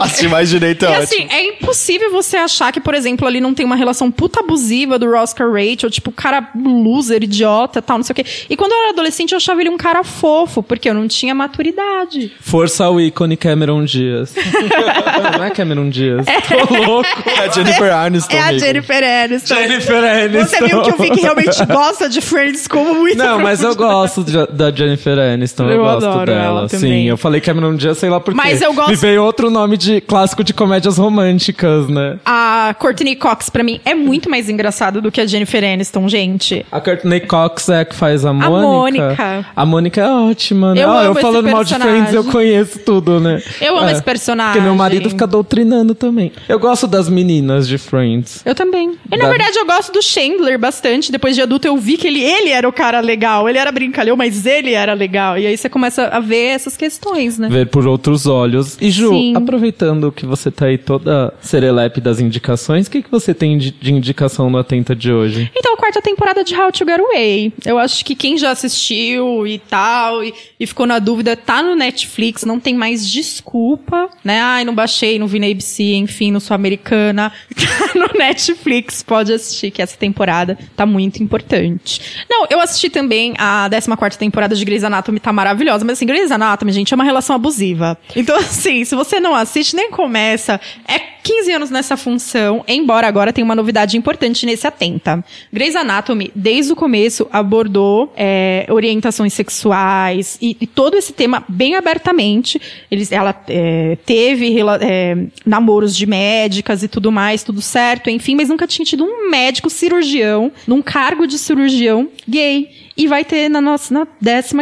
Assistir 0.00 0.28
mais 0.28 0.48
direito 0.50 0.84
é 0.84 0.88
E 0.88 0.90
ótimo. 0.92 1.02
assim, 1.04 1.26
é 1.30 1.48
impossível 1.48 2.10
você 2.12 2.36
achar 2.36 2.72
que, 2.72 2.80
por 2.80 2.94
exemplo, 2.94 3.26
ali 3.26 3.40
não 3.40 3.54
tem 3.54 3.64
uma 3.64 3.76
relação 3.76 4.10
puta 4.10 4.40
abusiva 4.40 4.98
do 4.98 5.10
Ross 5.10 5.32
com 5.32 5.42
a 5.42 5.46
Rachel, 5.46 5.90
tipo, 5.90 6.10
cara 6.12 6.49
loser, 6.54 7.22
idiota, 7.22 7.80
tal, 7.82 7.98
não 7.98 8.04
sei 8.04 8.12
o 8.12 8.16
quê. 8.16 8.24
E 8.48 8.56
quando 8.56 8.72
eu 8.72 8.78
era 8.78 8.90
adolescente, 8.90 9.32
eu 9.32 9.36
achava 9.36 9.60
ele 9.60 9.70
um 9.70 9.76
cara 9.76 10.02
fofo, 10.04 10.62
porque 10.62 10.88
eu 10.88 10.94
não 10.94 11.06
tinha 11.08 11.34
maturidade. 11.34 12.32
Força 12.40 12.84
ao 12.84 13.00
ícone 13.00 13.36
Cameron 13.36 13.84
Dias. 13.84 14.34
não 15.36 15.44
é 15.44 15.50
Cameron 15.50 15.88
Dias. 15.88 16.26
Tô 16.48 16.74
louco. 16.74 17.08
É 17.40 17.44
a 17.44 17.48
Jennifer 17.48 17.92
Aniston. 17.94 18.36
É 18.36 18.40
a 18.40 18.48
amigo. 18.48 18.60
Jennifer 18.64 19.04
Aniston. 19.24 19.54
Jennifer 19.54 20.04
Aniston. 20.04 20.46
Você 20.46 20.64
viu 20.66 20.82
que 20.82 20.90
o 20.92 20.96
Vic 20.96 21.20
realmente 21.20 21.64
gosta 21.66 22.08
de 22.08 22.20
Friends 22.20 22.66
como 22.68 22.94
muito 22.94 23.16
Não, 23.16 23.38
mas 23.40 23.62
eu 23.62 23.74
gosto 23.74 24.22
de- 24.24 24.46
da 24.52 24.70
Jennifer 24.70 25.18
Aniston. 25.18 25.64
Eu, 25.64 25.70
Eu 25.70 25.78
gosto 25.84 26.06
adoro 26.06 26.26
dela. 26.26 26.60
ela 26.60 26.68
Sim, 26.68 27.04
eu 27.08 27.16
falei 27.16 27.40
Cameron 27.40 27.76
Diaz, 27.76 27.98
sei 27.98 28.10
lá 28.10 28.20
por 28.20 28.32
quê. 28.34 28.36
Mas 28.36 28.60
eu 28.60 28.72
gosto- 28.74 28.90
Me 28.90 28.96
veio 28.96 29.24
outro 29.24 29.50
nome 29.50 29.76
de 29.76 30.00
clássico 30.00 30.42
de 30.44 30.52
comédias 30.52 30.98
românticas, 30.98 31.88
né? 31.88 32.18
A 32.24 32.74
Courtney 32.78 33.16
Cox, 33.16 33.48
pra 33.48 33.62
mim, 33.62 33.80
é 33.84 33.94
muito 33.94 34.28
mais 34.28 34.48
engraçada 34.48 35.00
do 35.00 35.10
que 35.10 35.20
a 35.20 35.26
Jennifer 35.26 35.62
Aniston, 35.64 36.08
gente. 36.08 36.39
Gente. 36.40 36.66
A 36.72 36.80
Courtney 36.80 37.20
Cox 37.20 37.68
é 37.68 37.80
a 37.80 37.84
que 37.84 37.94
faz 37.94 38.24
a 38.24 38.32
Mônica. 38.32 38.60
Mônica. 39.06 39.46
A 39.54 39.66
Mônica 39.66 40.00
é 40.00 40.08
ótima, 40.10 40.74
né? 40.74 40.82
Eu 40.82 40.90
Ah, 40.90 41.04
eu 41.04 41.14
falando 41.14 41.48
mal 41.50 41.62
de. 41.64 41.74
Friends, 41.74 42.14
eu 42.14 42.24
conheço 42.24 42.78
tudo, 42.80 43.20
né? 43.20 43.42
Eu 43.60 43.76
amo 43.78 43.88
É, 43.88 43.92
esse 43.92 44.02
personagem. 44.02 44.52
Porque 44.54 44.64
meu 44.64 44.74
marido 44.74 45.08
fica 45.08 45.26
doutrinando 45.26 45.94
também. 45.94 46.32
Eu 46.48 46.58
gosto 46.58 46.86
das 46.86 47.08
meninas 47.08 47.68
de 47.68 47.78
Friends. 47.78 48.42
Eu 48.44 48.54
também. 48.54 48.96
E 49.10 49.16
na 49.16 49.24
Da- 49.24 49.30
verdade 49.30 49.58
eu 49.58 49.66
gosto 49.66 49.92
do 49.92 50.02
Chandler 50.02 50.58
bastante. 50.58 51.12
Depois 51.12 51.34
de 51.34 51.42
adulto 51.42 51.66
eu 51.66 51.76
vi 51.76 51.96
que 51.96 52.06
ele, 52.06 52.22
ele 52.22 52.50
era 52.50 52.68
o 52.68 52.72
cara 52.72 53.00
legal. 53.00 53.48
Ele 53.48 53.58
era 53.58 53.70
brincalhão, 53.70 54.16
mas 54.16 54.46
ele 54.46 54.72
era 54.72 54.92
legal. 54.94 55.38
E 55.38 55.46
aí 55.46 55.56
você 55.56 55.68
começa 55.68 56.06
a 56.08 56.20
ver 56.20 56.46
essas 56.48 56.76
questões, 56.76 57.38
né? 57.38 57.48
Ver 57.48 57.66
por 57.68 57.86
outros 57.86 58.26
olhos. 58.26 58.76
E 58.80 58.90
Ju, 58.90 59.10
Sim. 59.10 59.36
aproveitando 59.36 60.10
que 60.12 60.26
você 60.26 60.50
tá 60.50 60.66
aí 60.66 60.78
toda 60.78 61.32
serelepe 61.40 62.00
das 62.00 62.20
indicações, 62.20 62.86
o 62.86 62.90
que, 62.90 63.02
que 63.02 63.10
você 63.10 63.32
tem 63.34 63.56
de, 63.58 63.70
de 63.70 63.92
indicação 63.92 64.50
no 64.50 64.58
Atenta 64.58 64.94
de 64.94 65.12
hoje? 65.12 65.50
Então, 65.56 65.74
a 65.74 65.76
quarta 65.76 66.00
temporada 66.02 66.29
de 66.32 66.54
How 66.54 66.72
to 66.72 66.84
Get 66.84 67.00
Away. 67.00 67.52
Eu 67.64 67.78
acho 67.78 68.04
que 68.04 68.14
quem 68.14 68.38
já 68.38 68.50
assistiu 68.50 69.46
e 69.46 69.58
tal, 69.58 70.24
e, 70.24 70.32
e 70.58 70.66
ficou 70.66 70.86
na 70.86 70.98
dúvida, 70.98 71.36
tá 71.36 71.62
no 71.62 71.74
Netflix, 71.74 72.44
não 72.44 72.58
tem 72.58 72.74
mais 72.74 73.08
desculpa, 73.08 74.08
né? 74.24 74.40
Ai, 74.40 74.64
não 74.64 74.74
baixei, 74.74 75.18
não 75.18 75.26
vi 75.26 75.38
na 75.38 75.46
ABC, 75.46 75.82
enfim, 75.94 76.30
não 76.30 76.40
sou 76.40 76.54
americana. 76.54 77.32
Tá 77.80 77.98
no 77.98 78.18
Netflix, 78.18 79.02
pode 79.02 79.32
assistir, 79.32 79.70
que 79.70 79.82
essa 79.82 79.96
temporada 79.96 80.58
tá 80.76 80.84
muito 80.84 81.22
importante. 81.22 82.24
Não, 82.28 82.46
eu 82.50 82.60
assisti 82.60 82.88
também 82.88 83.34
a 83.38 83.68
14 83.70 84.18
temporada 84.18 84.54
de 84.54 84.64
Grey's 84.64 84.84
Anatomy, 84.84 85.18
tá 85.18 85.32
maravilhosa, 85.32 85.84
mas 85.84 85.98
assim, 85.98 86.06
Grey's 86.06 86.30
Anatomy, 86.30 86.72
gente, 86.72 86.92
é 86.92 86.94
uma 86.94 87.04
relação 87.04 87.34
abusiva. 87.34 87.98
Então, 88.14 88.36
assim, 88.36 88.84
se 88.84 88.94
você 88.94 89.18
não 89.18 89.34
assiste, 89.34 89.74
nem 89.74 89.90
começa. 89.90 90.60
É 90.86 90.98
15 91.22 91.52
anos 91.52 91.70
nessa 91.70 91.96
função, 91.96 92.64
embora 92.66 93.06
agora 93.06 93.32
tenha 93.32 93.44
uma 93.44 93.54
novidade 93.54 93.96
importante 93.96 94.46
nesse 94.46 94.66
Atenta. 94.66 95.24
Grey's 95.52 95.76
Anatomy, 95.76 96.09
desde 96.34 96.72
o 96.72 96.76
começo, 96.76 97.26
abordou 97.32 98.12
é, 98.16 98.66
orientações 98.68 99.32
sexuais 99.32 100.38
e, 100.40 100.56
e 100.60 100.66
todo 100.66 100.96
esse 100.96 101.12
tema 101.12 101.44
bem 101.48 101.74
abertamente. 101.74 102.60
Eles, 102.90 103.12
ela 103.12 103.34
é, 103.48 103.96
teve 104.04 104.56
é, 104.80 105.16
namoros 105.44 105.96
de 105.96 106.06
médicas 106.06 106.82
e 106.82 106.88
tudo 106.88 107.10
mais, 107.10 107.42
tudo 107.42 107.60
certo, 107.60 108.10
enfim, 108.10 108.34
mas 108.34 108.48
nunca 108.48 108.66
tinha 108.66 108.84
tido 108.84 109.04
um 109.04 109.30
médico 109.30 109.70
cirurgião, 109.70 110.52
num 110.66 110.82
cargo 110.82 111.26
de 111.26 111.38
cirurgião 111.38 112.08
gay. 112.28 112.68
E 113.00 113.06
vai 113.06 113.24
ter 113.24 113.48
na 113.48 113.62
nossa 113.62 113.94
na 113.94 114.06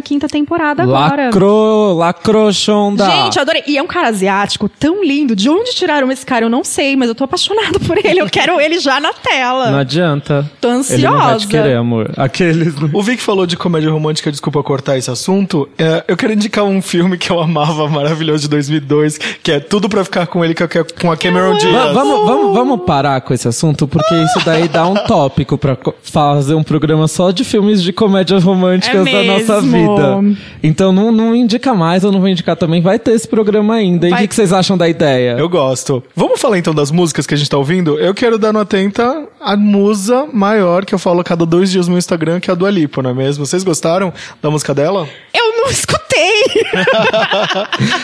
15 0.00 0.28
temporada 0.28 0.84
agora. 0.84 1.30
Lacrou, 1.96 2.52
Shonda. 2.52 3.04
Gente, 3.04 3.36
eu 3.36 3.42
adorei. 3.42 3.64
E 3.66 3.76
é 3.76 3.82
um 3.82 3.86
cara 3.88 4.06
asiático 4.06 4.68
tão 4.68 5.02
lindo. 5.02 5.34
De 5.34 5.50
onde 5.50 5.72
tiraram 5.74 6.08
esse 6.12 6.24
cara? 6.24 6.44
Eu 6.44 6.48
não 6.48 6.62
sei, 6.62 6.94
mas 6.94 7.08
eu 7.08 7.16
tô 7.16 7.24
apaixonada 7.24 7.80
por 7.84 7.98
ele. 7.98 8.20
Eu 8.20 8.30
quero 8.30 8.60
ele 8.60 8.78
já 8.78 9.00
na 9.00 9.12
tela. 9.12 9.72
Não 9.72 9.78
adianta. 9.80 10.48
Tô 10.60 10.68
Ele 10.68 10.76
não 10.76 10.82
vai 10.84 11.20
te 11.20 11.34
ansiosa. 11.34 11.46
querer, 11.48 11.76
amor. 11.76 12.12
Aqueles... 12.16 12.74
O 12.92 13.02
Vic 13.02 13.20
falou 13.20 13.44
de 13.44 13.56
comédia 13.56 13.90
romântica, 13.90 14.30
desculpa 14.30 14.62
cortar 14.62 14.96
esse 14.96 15.10
assunto. 15.10 15.68
É, 15.76 16.04
eu 16.06 16.16
quero 16.16 16.32
indicar 16.32 16.64
um 16.64 16.80
filme 16.80 17.18
que 17.18 17.30
eu 17.32 17.40
amava, 17.40 17.88
maravilhoso, 17.88 18.42
de 18.42 18.48
2002, 18.50 19.18
que 19.42 19.50
é 19.50 19.58
Tudo 19.58 19.88
Pra 19.88 20.04
Ficar 20.04 20.28
Com 20.28 20.44
Ele, 20.44 20.54
que 20.54 20.62
é 20.62 20.68
com 20.68 21.10
a 21.10 21.16
Cameron 21.16 21.56
Diaz. 21.56 21.92
vamos, 21.92 22.24
vamos, 22.24 22.54
vamos 22.54 22.80
parar 22.86 23.20
com 23.20 23.34
esse 23.34 23.48
assunto, 23.48 23.88
porque 23.88 24.14
isso 24.14 24.44
daí 24.44 24.68
dá 24.68 24.86
um 24.86 24.94
tópico 25.06 25.58
pra 25.58 25.76
fazer 26.02 26.54
um 26.54 26.62
programa 26.62 27.08
só 27.08 27.32
de 27.32 27.42
filmes 27.42 27.82
de 27.82 27.92
comédias 28.28 28.44
românticas 28.44 29.06
É 29.06 29.12
da 29.12 29.24
nossa 29.24 29.60
vida. 29.60 30.38
Então 30.62 30.92
não, 30.92 31.10
não 31.10 31.34
indica 31.34 31.74
mais, 31.74 32.04
eu 32.04 32.12
não 32.12 32.20
vou 32.20 32.28
indicar 32.28 32.56
também. 32.56 32.80
Vai 32.80 32.98
ter 32.98 33.12
esse 33.12 33.26
programa 33.26 33.74
ainda. 33.74 34.06
E 34.06 34.10
o 34.10 34.10
Vai- 34.12 34.22
que, 34.22 34.28
que 34.28 34.34
vocês 34.34 34.52
acham 34.52 34.76
da 34.76 34.88
ideia? 34.88 35.36
Eu 35.38 35.48
gosto. 35.48 36.02
Vamos 36.14 36.40
falar 36.40 36.58
então 36.58 36.74
das 36.74 36.90
músicas 36.90 37.26
que 37.26 37.34
a 37.34 37.36
gente 37.36 37.48
tá 37.50 37.56
ouvindo? 37.56 37.98
Eu 37.98 38.14
quero 38.14 38.38
dar 38.38 38.52
no 38.52 38.60
Atenta 38.60 39.27
a 39.40 39.56
musa 39.56 40.26
maior 40.32 40.84
que 40.84 40.94
eu 40.94 40.98
falo 40.98 41.20
a 41.20 41.24
cada 41.24 41.46
dois 41.46 41.70
dias 41.70 41.86
no 41.86 41.92
meu 41.92 41.98
Instagram, 41.98 42.40
que 42.40 42.50
é 42.50 42.52
a 42.52 42.56
Dua 42.56 42.70
Lipa, 42.70 43.02
não 43.02 43.10
é 43.10 43.14
mesmo? 43.14 43.46
Vocês 43.46 43.62
gostaram 43.64 44.12
da 44.42 44.50
música 44.50 44.74
dela? 44.74 45.08
Eu 45.34 45.56
não 45.62 45.70
escutei. 45.70 46.08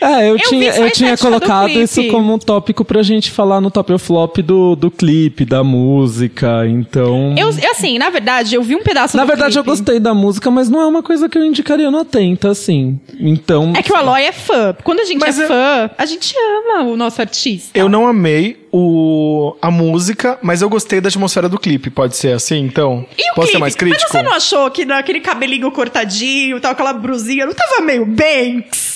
É, 0.00 0.30
eu, 0.30 0.36
vi 0.36 0.42
tinha, 0.44 0.76
eu 0.76 0.90
tinha 0.90 1.16
colocado 1.16 1.70
isso 1.70 2.02
como 2.08 2.34
um 2.34 2.38
tópico 2.38 2.84
pra 2.84 3.02
gente 3.02 3.30
falar 3.30 3.60
no 3.60 3.70
top 3.70 3.92
ou 3.92 3.98
flop 3.98 4.38
do, 4.38 4.74
do 4.74 4.90
clipe, 4.90 5.44
da 5.44 5.62
música. 5.62 6.66
Então. 6.66 7.34
Eu, 7.38 7.50
eu, 7.50 7.70
assim, 7.70 7.98
na 7.98 8.10
verdade, 8.10 8.54
eu 8.54 8.62
vi 8.62 8.74
um 8.74 8.82
pedaço 8.82 9.16
Na 9.16 9.24
do 9.24 9.28
verdade, 9.28 9.56
eu 9.58 9.62
clipe. 9.62 9.78
gostei 9.78 10.00
da 10.00 10.14
música, 10.14 10.50
mas 10.50 10.68
não 10.68 10.80
é 10.80 10.86
uma 10.86 11.02
coisa 11.02 11.28
que 11.28 11.36
eu 11.38 11.44
indicaria 11.44 11.90
no 11.90 11.98
Atenta, 11.98 12.50
assim. 12.50 12.98
Então. 13.18 13.72
É 13.76 13.82
que 13.82 13.92
o 13.92 13.96
Aloy 13.96 14.22
é 14.22 14.32
fã. 14.32 14.74
Quando 14.82 15.00
a 15.00 15.04
gente 15.04 15.20
Mas 15.20 15.38
é 15.38 15.44
eu- 15.44 15.48
fã, 15.48 15.90
a 15.96 16.06
gente 16.06 16.34
ama 16.38 16.84
o 16.90 16.96
nosso 16.96 17.20
artista. 17.20 17.78
Eu 17.78 17.88
não 17.88 18.06
amei 18.06 18.59
o, 18.72 19.56
a 19.60 19.70
música, 19.70 20.38
mas 20.42 20.62
eu 20.62 20.68
gostei 20.68 21.00
da 21.00 21.08
atmosfera 21.08 21.48
do 21.48 21.58
clipe. 21.58 21.90
Pode 21.90 22.16
ser 22.16 22.32
assim, 22.32 22.58
então? 22.58 23.06
E 23.16 23.32
o 23.32 23.34
Posso 23.34 23.52
ser 23.52 23.58
mais 23.58 23.74
crítico? 23.74 24.02
Mas 24.12 24.12
você 24.12 24.22
não 24.22 24.32
achou 24.32 24.70
que 24.70 24.84
naquele 24.84 25.20
cabelinho 25.20 25.70
cortadinho, 25.70 26.60
tal, 26.60 26.72
aquela 26.72 26.92
brusinha, 26.92 27.46
não 27.46 27.54
tava 27.54 27.82
meio 27.82 28.06
Banks? 28.06 28.89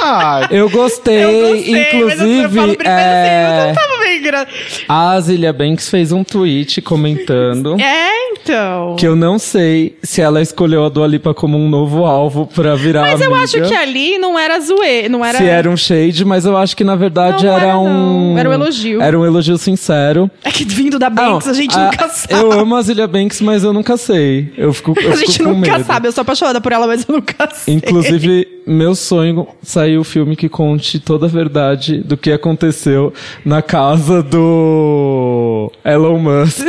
Ah, 0.00 0.46
Eu 0.50 0.70
gostei, 0.70 1.24
eu 1.24 1.32
gostei, 1.32 1.72
mas 1.72 1.92
eu, 1.92 1.98
eu 2.00 2.02
inclusive, 2.04 2.42
falo 2.60 2.74
primeiro 2.76 2.82
é, 3.00 3.46
assim, 3.46 3.66
não 3.68 3.74
tava 3.74 3.98
meio 4.04 4.18
engraçado. 4.20 4.48
a 4.88 5.20
Zilia 5.20 5.52
Banks 5.52 5.88
fez 5.88 6.12
um 6.12 6.22
tweet 6.22 6.80
comentando 6.80 7.76
É, 7.82 8.10
então. 8.32 8.94
que 8.96 9.06
eu 9.06 9.16
não 9.16 9.38
sei 9.38 9.98
se 10.02 10.20
ela 10.20 10.40
escolheu 10.40 10.84
a 10.84 10.88
Dua 10.88 11.06
Lipa 11.06 11.34
como 11.34 11.58
um 11.58 11.68
novo 11.68 12.04
alvo 12.04 12.46
pra 12.46 12.76
virar 12.76 13.02
Mas 13.02 13.20
eu 13.20 13.26
amiga, 13.34 13.42
acho 13.42 13.60
que 13.68 13.74
ali 13.74 14.18
não 14.18 14.38
era 14.38 14.60
zoe, 14.60 15.08
não 15.08 15.24
era... 15.24 15.38
se 15.38 15.44
era 15.44 15.68
um 15.68 15.76
shade, 15.76 16.24
mas 16.24 16.44
eu 16.44 16.56
acho 16.56 16.76
que 16.76 16.84
na 16.84 16.94
verdade 16.94 17.44
Não, 17.44 17.52
era, 17.56 17.66
era, 17.66 17.78
um 17.78 18.30
não. 18.32 18.38
Era 18.38 18.48
um 18.50 18.52
elogio. 18.52 19.02
Era 19.02 19.18
um 19.18 19.26
elogio 19.26 19.58
sincero. 19.58 20.30
É 20.44 20.50
que 20.50 20.64
vindo 20.64 20.98
da 20.98 21.10
Banks 21.10 21.46
Não, 21.46 21.52
a 21.52 21.56
gente 21.56 21.76
a- 21.76 21.84
nunca 21.90 22.08
sabe. 22.08 22.34
Eu 22.34 22.52
amo 22.52 22.76
a 22.76 22.82
Zilia 22.82 23.06
Banks, 23.08 23.40
mas 23.40 23.64
eu 23.64 23.72
nunca 23.72 23.96
sei. 23.96 24.52
Eu 24.56 24.72
fico, 24.72 24.94
eu 25.00 25.12
a 25.12 25.16
fico 25.16 25.26
gente 25.32 25.42
com 25.42 25.52
nunca 25.54 25.72
medo. 25.78 25.84
sabe, 25.86 26.06
eu 26.08 26.12
sou 26.12 26.22
apaixonada 26.22 26.60
por 26.60 26.70
ela, 26.72 26.86
mas 26.86 27.04
eu 27.08 27.16
nunca 27.16 27.48
sei. 27.52 27.74
Inclusive, 27.74 28.37
meu 28.68 28.94
sonho 28.94 29.48
saiu 29.62 30.02
o 30.02 30.04
filme 30.04 30.36
que 30.36 30.48
conte 30.48 31.00
toda 31.00 31.24
a 31.26 31.28
verdade 31.28 31.98
do 31.98 32.16
que 32.16 32.30
aconteceu 32.30 33.12
na 33.44 33.62
casa 33.62 34.22
do 34.22 35.72
Elon 35.84 36.18
Musk. 36.18 36.66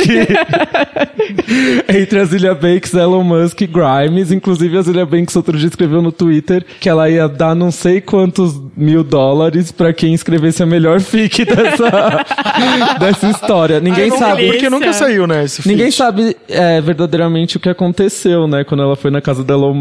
Entre 1.88 2.18
a 2.18 2.24
Zilia 2.24 2.54
Banks, 2.54 2.94
Elon 2.94 3.22
Musk 3.22 3.60
e 3.60 3.66
Grimes. 3.66 4.32
Inclusive, 4.32 4.78
a 4.78 4.82
Zilia 4.82 5.04
Banks 5.04 5.36
outro 5.36 5.58
dia 5.58 5.68
escreveu 5.68 6.00
no 6.00 6.10
Twitter 6.10 6.64
que 6.80 6.88
ela 6.88 7.10
ia 7.10 7.28
dar 7.28 7.54
não 7.54 7.70
sei 7.70 8.00
quantos 8.00 8.58
mil 8.74 9.04
dólares 9.04 9.70
pra 9.70 9.92
quem 9.92 10.14
escrevesse 10.14 10.62
a 10.62 10.66
melhor 10.66 11.00
fic 11.00 11.44
dessa, 11.44 12.24
dessa 12.98 13.28
história. 13.28 13.78
Ninguém 13.78 14.10
Ai, 14.10 14.18
sabe. 14.18 14.46
porque 14.46 14.70
nunca 14.70 14.92
saiu, 14.92 15.26
né, 15.26 15.44
Ninguém 15.66 15.90
sabe 15.90 16.36
é, 16.48 16.80
verdadeiramente 16.80 17.58
o 17.58 17.60
que 17.60 17.68
aconteceu, 17.68 18.46
né? 18.46 18.64
Quando 18.64 18.82
ela 18.82 18.96
foi 18.96 19.10
na 19.10 19.20
casa 19.20 19.44
do 19.44 19.52
Elon 19.52 19.74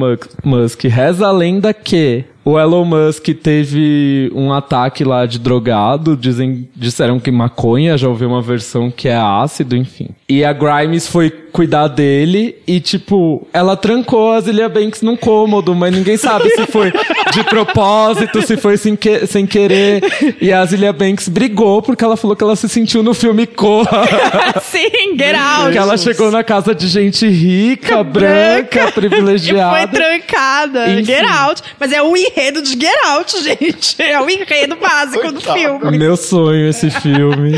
Musk. 0.44 0.84
Reza 0.84 1.28
a 1.28 1.32
lenda 1.32 1.69
que 1.74 2.26
o 2.52 2.60
Elon 2.60 2.86
Musk 2.86 3.28
teve 3.42 4.32
um 4.34 4.52
ataque 4.54 5.04
lá 5.04 5.26
de 5.26 5.38
drogado. 5.40 6.16
Dizem, 6.18 6.68
disseram 6.76 7.20
que 7.20 7.32
maconha, 7.32 7.98
já 7.98 8.08
ouvi 8.08 8.26
uma 8.26 8.42
versão 8.42 8.90
que 8.92 9.08
é 9.08 9.16
ácido, 9.16 9.76
enfim. 9.76 10.10
E 10.28 10.44
a 10.46 10.54
Grimes 10.54 11.08
foi 11.08 11.30
cuidar 11.30 11.88
dele 11.88 12.56
e, 12.68 12.80
tipo, 12.80 13.48
ela 13.52 13.76
trancou 13.76 14.32
a 14.34 14.40
Zilia 14.40 14.70
Banks 14.70 15.02
num 15.02 15.16
cômodo, 15.18 15.74
mas 15.74 15.92
ninguém 15.96 16.16
sabe 16.16 16.48
se 16.52 16.68
foi 16.68 16.92
de 17.34 17.44
propósito, 17.46 18.42
se 18.46 18.56
foi 18.56 18.78
sem, 18.78 18.96
que- 18.96 19.26
sem 19.26 19.48
querer. 19.48 20.04
E 20.40 20.54
a 20.54 20.64
Zilia 20.66 20.94
Banks 20.94 21.28
brigou 21.28 21.82
porque 21.82 22.04
ela 22.04 22.16
falou 22.16 22.36
que 22.36 22.44
ela 22.44 22.56
se 22.56 22.70
sentiu 22.70 23.02
no 23.02 23.14
filme 23.16 23.48
Corra. 23.48 24.04
Sim, 24.62 25.18
get 25.18 25.36
out. 25.36 25.72
Que 25.72 25.78
ela 25.78 25.98
chegou 25.98 26.30
na 26.32 26.44
casa 26.44 26.76
de 26.76 26.88
gente 26.88 27.28
rica, 27.28 28.04
branca, 28.04 28.80
E 28.80 28.82
foi 28.84 28.92
privilegiada. 28.92 29.88
trancada. 29.88 30.92
Enfim. 30.92 31.04
Get 31.06 31.26
out. 31.28 31.64
Mas 31.80 31.92
é 31.92 32.02
o 32.04 32.16
enredo 32.16 32.39
de 32.40 32.70
Get 32.72 33.06
Out, 33.06 33.44
gente. 33.44 34.02
É 34.02 34.20
o 34.20 34.30
enredo 34.30 34.78
básico 34.78 35.28
do 35.28 35.42
Coitado. 35.42 35.60
filme. 35.60 35.98
Meu 35.98 36.16
sonho 36.16 36.70
esse 36.70 36.90
filme. 36.90 37.52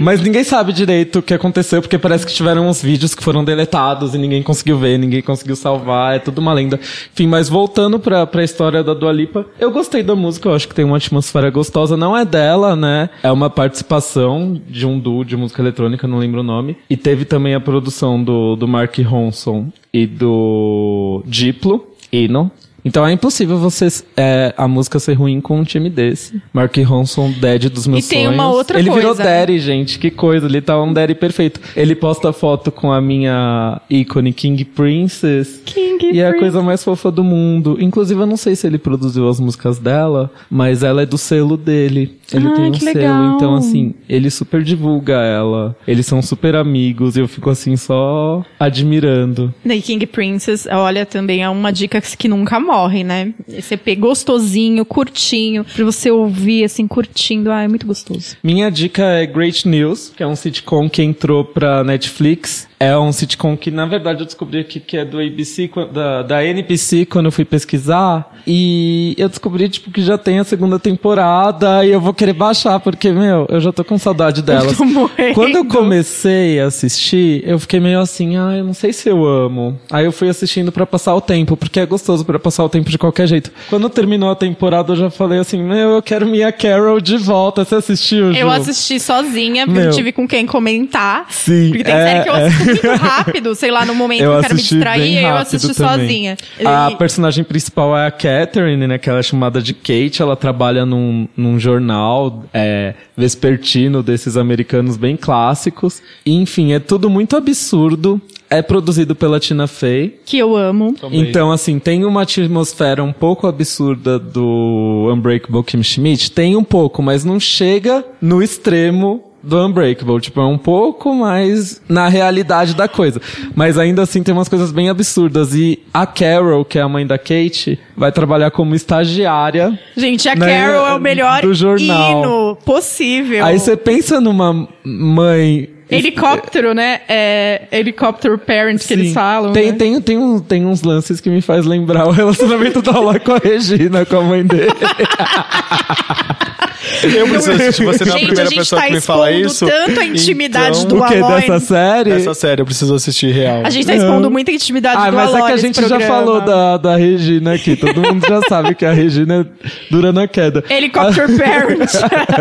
Mas 0.00 0.20
ninguém 0.20 0.42
sabe 0.42 0.72
direito 0.72 1.20
o 1.20 1.22
que 1.22 1.32
aconteceu, 1.32 1.80
porque 1.80 1.96
parece 1.96 2.26
que 2.26 2.32
tiveram 2.32 2.68
uns 2.68 2.82
vídeos 2.82 3.14
que 3.14 3.22
foram 3.22 3.44
deletados 3.44 4.12
e 4.12 4.18
ninguém 4.18 4.42
conseguiu 4.42 4.76
ver, 4.76 4.98
ninguém 4.98 5.22
conseguiu 5.22 5.54
salvar, 5.54 6.16
é 6.16 6.18
tudo 6.18 6.38
uma 6.38 6.52
lenda. 6.52 6.80
Enfim, 7.12 7.28
mas 7.28 7.48
voltando 7.48 7.98
pra, 8.00 8.26
pra 8.26 8.42
história 8.42 8.82
da 8.82 8.92
Dua 8.92 9.12
Lipa, 9.12 9.46
eu 9.58 9.70
gostei 9.70 10.02
da 10.02 10.16
música, 10.16 10.48
eu 10.48 10.54
acho 10.54 10.66
que 10.66 10.74
tem 10.74 10.84
uma 10.84 10.96
atmosfera 10.96 11.48
gostosa. 11.48 11.96
Não 11.96 12.16
é 12.16 12.24
dela, 12.24 12.74
né? 12.74 13.10
É 13.22 13.30
uma 13.30 13.48
participação 13.48 14.60
de 14.68 14.84
um 14.84 14.98
duo 14.98 15.24
de 15.24 15.36
música 15.36 15.62
eletrônica, 15.62 16.08
não 16.08 16.18
lembro 16.18 16.40
o 16.40 16.44
nome. 16.44 16.76
E 16.90 16.96
teve 16.96 17.24
também 17.24 17.54
a 17.54 17.60
produção 17.60 18.22
do, 18.22 18.56
do 18.56 18.66
Mark 18.66 18.98
Ronson 18.98 19.68
e 19.92 20.06
do 20.06 21.22
Diplo, 21.24 21.86
Eno. 22.12 22.50
Então 22.84 23.06
é 23.06 23.12
impossível 23.12 23.56
você 23.58 23.88
é, 24.16 24.52
a 24.56 24.68
música 24.68 24.98
ser 24.98 25.14
ruim 25.14 25.40
com 25.40 25.58
um 25.60 25.64
time 25.64 25.88
desse. 25.88 26.40
Mark 26.52 26.76
Ronson, 26.78 27.32
Daddy 27.40 27.68
dos 27.68 27.86
meus 27.86 28.04
E 28.04 28.08
tem 28.08 28.24
sonhos. 28.24 28.34
uma 28.34 28.50
outra 28.50 28.78
Ele 28.78 28.90
virou 28.90 29.14
coisa, 29.14 29.24
né? 29.24 29.40
Daddy, 29.40 29.58
gente. 29.58 29.98
Que 29.98 30.10
coisa. 30.10 30.46
Ele 30.46 30.60
tá 30.60 30.80
um 30.82 30.92
Daddy 30.92 31.14
perfeito. 31.14 31.60
Ele 31.74 31.94
posta 31.94 32.32
foto 32.32 32.70
com 32.70 32.92
a 32.92 33.00
minha 33.00 33.80
ícone 33.88 34.32
King 34.32 34.64
Princess. 34.64 35.62
King 35.64 36.12
e 36.12 36.20
é 36.20 36.28
a 36.28 36.38
coisa 36.38 36.62
mais 36.62 36.84
fofa 36.84 37.10
do 37.10 37.24
mundo. 37.24 37.76
Inclusive, 37.80 38.20
eu 38.20 38.26
não 38.26 38.36
sei 38.36 38.54
se 38.54 38.66
ele 38.66 38.78
produziu 38.78 39.28
as 39.28 39.40
músicas 39.40 39.78
dela, 39.78 40.30
mas 40.50 40.82
ela 40.82 41.02
é 41.02 41.06
do 41.06 41.16
selo 41.16 41.56
dele. 41.56 42.18
Ele 42.32 42.46
Ah, 42.48 42.50
tem 42.52 42.64
um 42.66 42.72
que 42.72 42.80
selo, 42.80 42.96
legal. 42.98 43.36
então 43.36 43.54
assim, 43.54 43.94
ele 44.08 44.30
super 44.30 44.62
divulga 44.62 45.14
ela. 45.22 45.76
Eles 45.86 46.06
são 46.06 46.22
super 46.22 46.54
amigos 46.56 47.16
e 47.16 47.20
eu 47.20 47.28
fico 47.28 47.50
assim 47.50 47.76
só 47.76 48.44
admirando. 48.58 49.52
The 49.66 49.78
King 49.80 50.06
Princess, 50.06 50.66
olha, 50.70 51.04
também 51.06 51.42
é 51.42 51.48
uma 51.48 51.72
dica 51.72 52.00
que 52.00 52.28
nunca 52.28 52.58
morre, 52.60 53.04
né? 53.04 53.32
Esse 53.48 53.74
EP 53.74 53.96
gostosinho, 53.98 54.84
curtinho, 54.84 55.64
pra 55.64 55.84
você 55.84 56.10
ouvir, 56.10 56.64
assim, 56.64 56.86
curtindo. 56.86 57.50
Ah, 57.50 57.62
é 57.62 57.68
muito 57.68 57.86
gostoso. 57.86 58.36
Minha 58.42 58.70
dica 58.70 59.02
é 59.02 59.26
Great 59.26 59.66
News, 59.68 60.12
que 60.16 60.22
é 60.22 60.26
um 60.26 60.36
sitcom 60.36 60.88
que 60.88 61.02
entrou 61.02 61.44
pra 61.44 61.82
Netflix. 61.84 62.68
É 62.84 62.98
um 62.98 63.12
sitcom 63.12 63.56
que, 63.56 63.70
na 63.70 63.86
verdade, 63.86 64.20
eu 64.20 64.26
descobri 64.26 64.60
aqui 64.60 64.80
que 64.80 64.96
é 64.96 65.04
do 65.04 65.18
ABC, 65.18 65.70
da, 65.92 66.22
da 66.22 66.44
NBC, 66.44 67.06
quando 67.06 67.26
eu 67.26 67.32
fui 67.32 67.44
pesquisar. 67.44 68.34
E 68.46 69.14
eu 69.16 69.28
descobri, 69.28 69.68
tipo, 69.68 69.90
que 69.90 70.02
já 70.02 70.18
tem 70.18 70.38
a 70.38 70.44
segunda 70.44 70.78
temporada 70.78 71.84
e 71.84 71.90
eu 71.90 72.00
vou 72.00 72.12
querer 72.12 72.34
baixar, 72.34 72.78
porque, 72.80 73.10
meu, 73.10 73.46
eu 73.48 73.60
já 73.60 73.72
tô 73.72 73.82
com 73.84 73.96
saudade 73.96 74.42
tô 74.76 74.84
morrendo. 74.84 75.34
Quando 75.34 75.56
eu 75.56 75.64
comecei 75.64 76.60
a 76.60 76.66
assistir, 76.66 77.42
eu 77.46 77.58
fiquei 77.58 77.80
meio 77.80 78.00
assim, 78.00 78.36
ah, 78.36 78.56
eu 78.56 78.64
não 78.64 78.74
sei 78.74 78.92
se 78.92 79.08
eu 79.08 79.24
amo. 79.24 79.78
Aí 79.90 80.04
eu 80.04 80.12
fui 80.12 80.28
assistindo 80.28 80.70
pra 80.70 80.84
passar 80.84 81.14
o 81.14 81.20
tempo, 81.20 81.56
porque 81.56 81.80
é 81.80 81.86
gostoso 81.86 82.24
pra 82.24 82.38
passar 82.38 82.64
o 82.64 82.68
tempo 82.68 82.90
de 82.90 82.98
qualquer 82.98 83.26
jeito. 83.26 83.50
Quando 83.70 83.88
terminou 83.88 84.30
a 84.30 84.36
temporada, 84.36 84.92
eu 84.92 84.96
já 84.96 85.10
falei 85.10 85.38
assim, 85.38 85.62
meu, 85.62 85.90
eu 85.90 86.02
quero 86.02 86.26
minha 86.26 86.52
Carol 86.52 87.00
de 87.00 87.16
volta. 87.16 87.64
Você 87.64 87.76
assistiu, 87.76 88.32
Ju? 88.32 88.38
Eu 88.38 88.50
assisti 88.50 89.00
sozinha, 89.00 89.66
porque 89.66 89.80
Meu. 89.80 89.88
não 89.88 89.96
tive 89.96 90.12
com 90.12 90.28
quem 90.28 90.46
comentar. 90.46 91.26
Sim, 91.30 91.68
Porque 91.68 91.84
tem 91.84 91.94
é, 91.94 92.06
série 92.06 92.22
que 92.22 92.28
eu 92.28 92.34
é. 92.36 92.50
Muito 92.82 93.00
rápido, 93.02 93.54
sei 93.54 93.70
lá, 93.70 93.84
no 93.84 93.94
momento 93.94 94.22
Eu 94.22 94.30
que 94.32 94.36
eu 94.36 94.40
quero 94.42 94.54
me 94.54 94.60
distrair, 94.62 95.00
bem 95.14 95.24
eu 95.24 95.36
assisto 95.36 95.74
também. 95.74 95.98
sozinha. 96.00 96.36
A 96.64 96.90
E- 96.92 96.96
personagem 96.96 97.44
principal 97.44 97.96
é 97.96 98.06
a 98.06 98.10
Catherine, 98.10 98.86
né? 98.86 98.98
Que 98.98 99.08
ela 99.08 99.18
é 99.18 99.22
chamada 99.22 99.60
de 99.62 99.72
Kate. 99.74 100.20
Ela 100.20 100.36
trabalha 100.36 100.84
num, 100.84 101.28
num 101.36 101.58
jornal 101.58 102.44
é, 102.52 102.94
vespertino 103.16 104.02
desses 104.02 104.36
americanos 104.36 104.96
bem 104.96 105.16
clássicos. 105.16 106.02
E, 106.24 106.32
enfim, 106.34 106.72
é 106.72 106.78
tudo 106.78 107.08
muito 107.10 107.36
absurdo. 107.36 108.20
É 108.50 108.62
produzido 108.62 109.16
pela 109.16 109.40
Tina 109.40 109.66
Fey. 109.66 110.20
que 110.24 110.38
eu 110.38 110.54
amo. 110.56 110.94
Então, 111.10 111.50
assim, 111.50 111.78
tem 111.78 112.04
uma 112.04 112.22
atmosfera 112.22 113.02
um 113.02 113.12
pouco 113.12 113.46
absurda 113.48 114.18
do 114.18 115.10
Unbreakable 115.12 115.64
Kim 115.64 115.82
Schmidt? 115.82 116.30
Tem 116.30 116.54
um 116.54 116.62
pouco, 116.62 117.02
mas 117.02 117.24
não 117.24 117.40
chega 117.40 118.04
no 118.20 118.42
extremo 118.42 119.24
do 119.44 119.66
Unbreakable. 119.66 120.20
Tipo, 120.20 120.40
é 120.40 120.46
um 120.46 120.58
pouco 120.58 121.14
mais 121.14 121.80
na 121.88 122.08
realidade 122.08 122.74
da 122.74 122.88
coisa. 122.88 123.20
Mas 123.54 123.78
ainda 123.78 124.02
assim 124.02 124.22
tem 124.22 124.34
umas 124.34 124.48
coisas 124.48 124.72
bem 124.72 124.88
absurdas. 124.88 125.54
E 125.54 125.82
a 125.92 126.06
Carol, 126.06 126.64
que 126.64 126.78
é 126.78 126.82
a 126.82 126.88
mãe 126.88 127.06
da 127.06 127.18
Kate, 127.18 127.78
vai 127.96 128.10
trabalhar 128.10 128.50
como 128.50 128.74
estagiária. 128.74 129.78
Gente, 129.96 130.28
a 130.28 130.34
Né, 130.34 130.46
Carol 130.46 130.86
é 130.86 130.94
o 130.94 131.00
melhor 131.00 131.42
do 131.42 131.54
jornal. 131.54 132.10
hino 132.10 132.58
possível. 132.64 133.44
Aí 133.44 133.58
você 133.58 133.76
pensa 133.76 134.20
numa 134.20 134.66
mãe 134.84 135.68
Helicóptero, 135.90 136.74
né? 136.74 137.02
É 137.08 137.68
helicóptero 137.70 138.38
parent 138.38 138.84
que 138.84 138.92
eles 138.92 139.08
Sim. 139.08 139.14
falam. 139.14 139.52
Tem, 139.52 139.70
né? 139.70 139.78
tem, 139.78 140.00
tem, 140.00 140.18
um, 140.18 140.40
tem 140.40 140.64
uns 140.64 140.82
lances 140.82 141.20
que 141.20 141.28
me 141.28 141.40
faz 141.40 141.66
lembrar 141.66 142.06
o 142.06 142.10
relacionamento 142.10 142.80
da 142.80 142.94
Aula 142.94 143.20
com 143.20 143.32
a 143.32 143.38
Regina, 143.38 144.04
com 144.06 144.16
a 144.16 144.22
mãe 144.22 144.44
dele. 144.44 144.72
Eu 147.02 147.28
preciso 147.28 147.52
assistir. 147.52 147.84
Você 147.84 148.04
não 148.04 148.12
é 148.12 148.14
a 148.14 148.18
Gente, 148.18 148.26
primeira 148.26 148.48
a 148.48 148.52
pessoa 148.52 148.80
tá 148.80 148.86
que 148.88 148.92
me 148.94 149.00
fala 149.00 149.32
isso. 149.32 149.66
tanto 149.66 150.00
a 150.00 150.04
intimidade 150.04 150.78
então, 150.84 150.98
do 150.98 151.02
o 151.04 151.06
que 151.06 151.14
Aloy. 151.16 151.40
dessa 151.40 151.60
série? 151.60 152.10
Essa 152.12 152.34
série 152.34 152.60
eu 152.62 152.66
preciso 152.66 152.94
assistir 152.94 153.32
real. 153.32 153.62
A 153.64 153.70
gente 153.70 153.86
tá 153.86 153.94
expondo 153.94 154.30
muita 154.30 154.50
intimidade 154.50 154.96
Ah, 154.98 155.10
do 155.10 155.16
mas 155.16 155.30
é 155.30 155.36
Aloy 155.36 155.46
que 155.46 155.52
a 155.52 155.56
gente 155.56 155.80
já 155.80 155.88
programa. 155.88 156.14
falou 156.14 156.40
da, 156.40 156.76
da 156.76 156.96
Regina 156.96 157.54
aqui. 157.54 157.76
Todo 157.76 158.00
mundo 158.00 158.26
já 158.26 158.40
sabe 158.48 158.74
que 158.74 158.84
a 158.84 158.92
Regina 158.92 159.40
é 159.40 159.66
dura 159.90 160.12
na 160.12 160.26
queda. 160.26 160.64
Helicóptero 160.68 161.28
parent. 161.38 161.90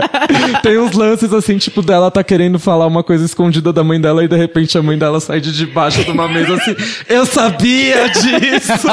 Tem 0.61 0.77
uns 0.77 0.93
lances 0.93 1.33
assim, 1.33 1.57
tipo, 1.57 1.81
dela 1.81 2.09
tá 2.11 2.23
querendo 2.23 2.59
falar 2.59 2.87
uma 2.87 3.03
coisa 3.03 3.25
escondida 3.25 3.71
da 3.73 3.83
mãe 3.83 3.99
dela 3.99 4.23
e 4.23 4.27
de 4.27 4.35
repente 4.35 4.77
a 4.77 4.81
mãe 4.83 4.97
dela 4.97 5.19
sai 5.19 5.39
de 5.41 5.51
debaixo 5.51 6.03
de 6.03 6.11
uma 6.11 6.27
mesa 6.27 6.55
assim. 6.55 6.75
Eu 7.09 7.25
sabia 7.25 8.09
disso! 8.09 8.87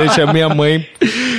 Gente, 0.00 0.20
é 0.20 0.32
minha 0.32 0.48
mãe 0.48 0.86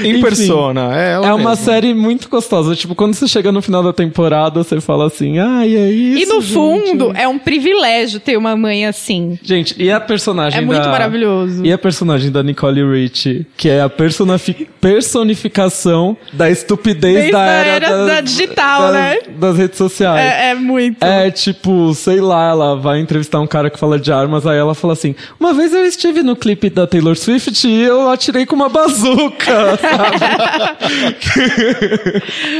em 0.04 0.12
Enfim, 0.12 0.22
persona. 0.22 0.96
É, 0.96 1.14
ela 1.14 1.28
É 1.28 1.34
uma 1.34 1.56
série 1.56 1.94
muito 1.94 2.30
gostosa. 2.30 2.76
Tipo, 2.76 2.96
quando 2.96 3.09
você 3.14 3.28
chega 3.28 3.52
no 3.52 3.62
final 3.62 3.84
da 3.84 3.94
temporada, 3.94 4.64
você 4.64 4.80
fala 4.82 5.08
assim, 5.08 5.40
ai, 5.40 5.76
é 5.76 5.90
isso. 5.92 6.24
e 6.24 6.26
no 6.26 6.42
gente." 6.42 6.54
fundo, 6.54 7.12
é 7.16 7.28
um 7.28 7.38
privilégio 7.40 8.20
ter 8.20 8.38
uma 8.38 8.56
mãe 8.56 8.86
assim. 8.86 9.38
Gente, 9.44 9.76
e 9.82 9.92
a 9.92 10.00
personagem 10.00 10.60
É 10.60 10.62
muito 10.62 10.82
da- 10.84 10.90
maravilhoso. 10.90 11.64
E 11.66 11.72
a 11.72 11.78
personagem 11.78 12.32
da 12.32 12.42
Nicole 12.44 12.84
Rich, 12.84 13.46
que 13.58 13.70
é 13.70 13.82
a 13.82 13.90
personafi- 13.90 14.68
personificação 14.82 16.16
da 16.34 16.50
estupidez 16.50 17.14
Desde 17.16 17.32
da 17.32 17.46
era, 17.46 17.70
era 17.70 17.90
das- 17.90 18.08
da 18.08 18.22
digital, 18.22 18.82
das, 18.84 18.94
né? 18.94 19.18
Das 19.38 19.58
redes 19.58 19.78
sociais. 19.78 20.20
É, 20.20 20.50
é 20.52 20.56
muito. 20.56 21.04
É 21.04 21.30
tipo, 21.32 21.94
sei 21.94 22.20
lá, 22.22 22.50
ela 22.50 22.76
vai 22.76 23.00
entrevistar 23.00 23.40
um 23.40 23.48
cara 23.48 23.70
que 23.70 23.80
fala 23.80 24.00
de 24.00 24.12
armas, 24.12 24.46
aí 24.48 24.58
ela 24.58 24.74
fala 24.76 24.94
assim: 24.94 25.16
Uma 25.40 25.54
vez 25.54 25.74
eu 25.74 25.86
estive 25.86 26.22
no 26.24 26.36
clipe 26.36 26.70
da 26.70 26.86
Taylor 26.88 27.16
Swift 27.16 27.68
e 27.68 27.82
eu 27.82 28.10
atirei 28.10 28.46
com 28.46 28.56
uma 28.56 28.70
bazuca, 28.70 29.78
sabe? 29.78 30.18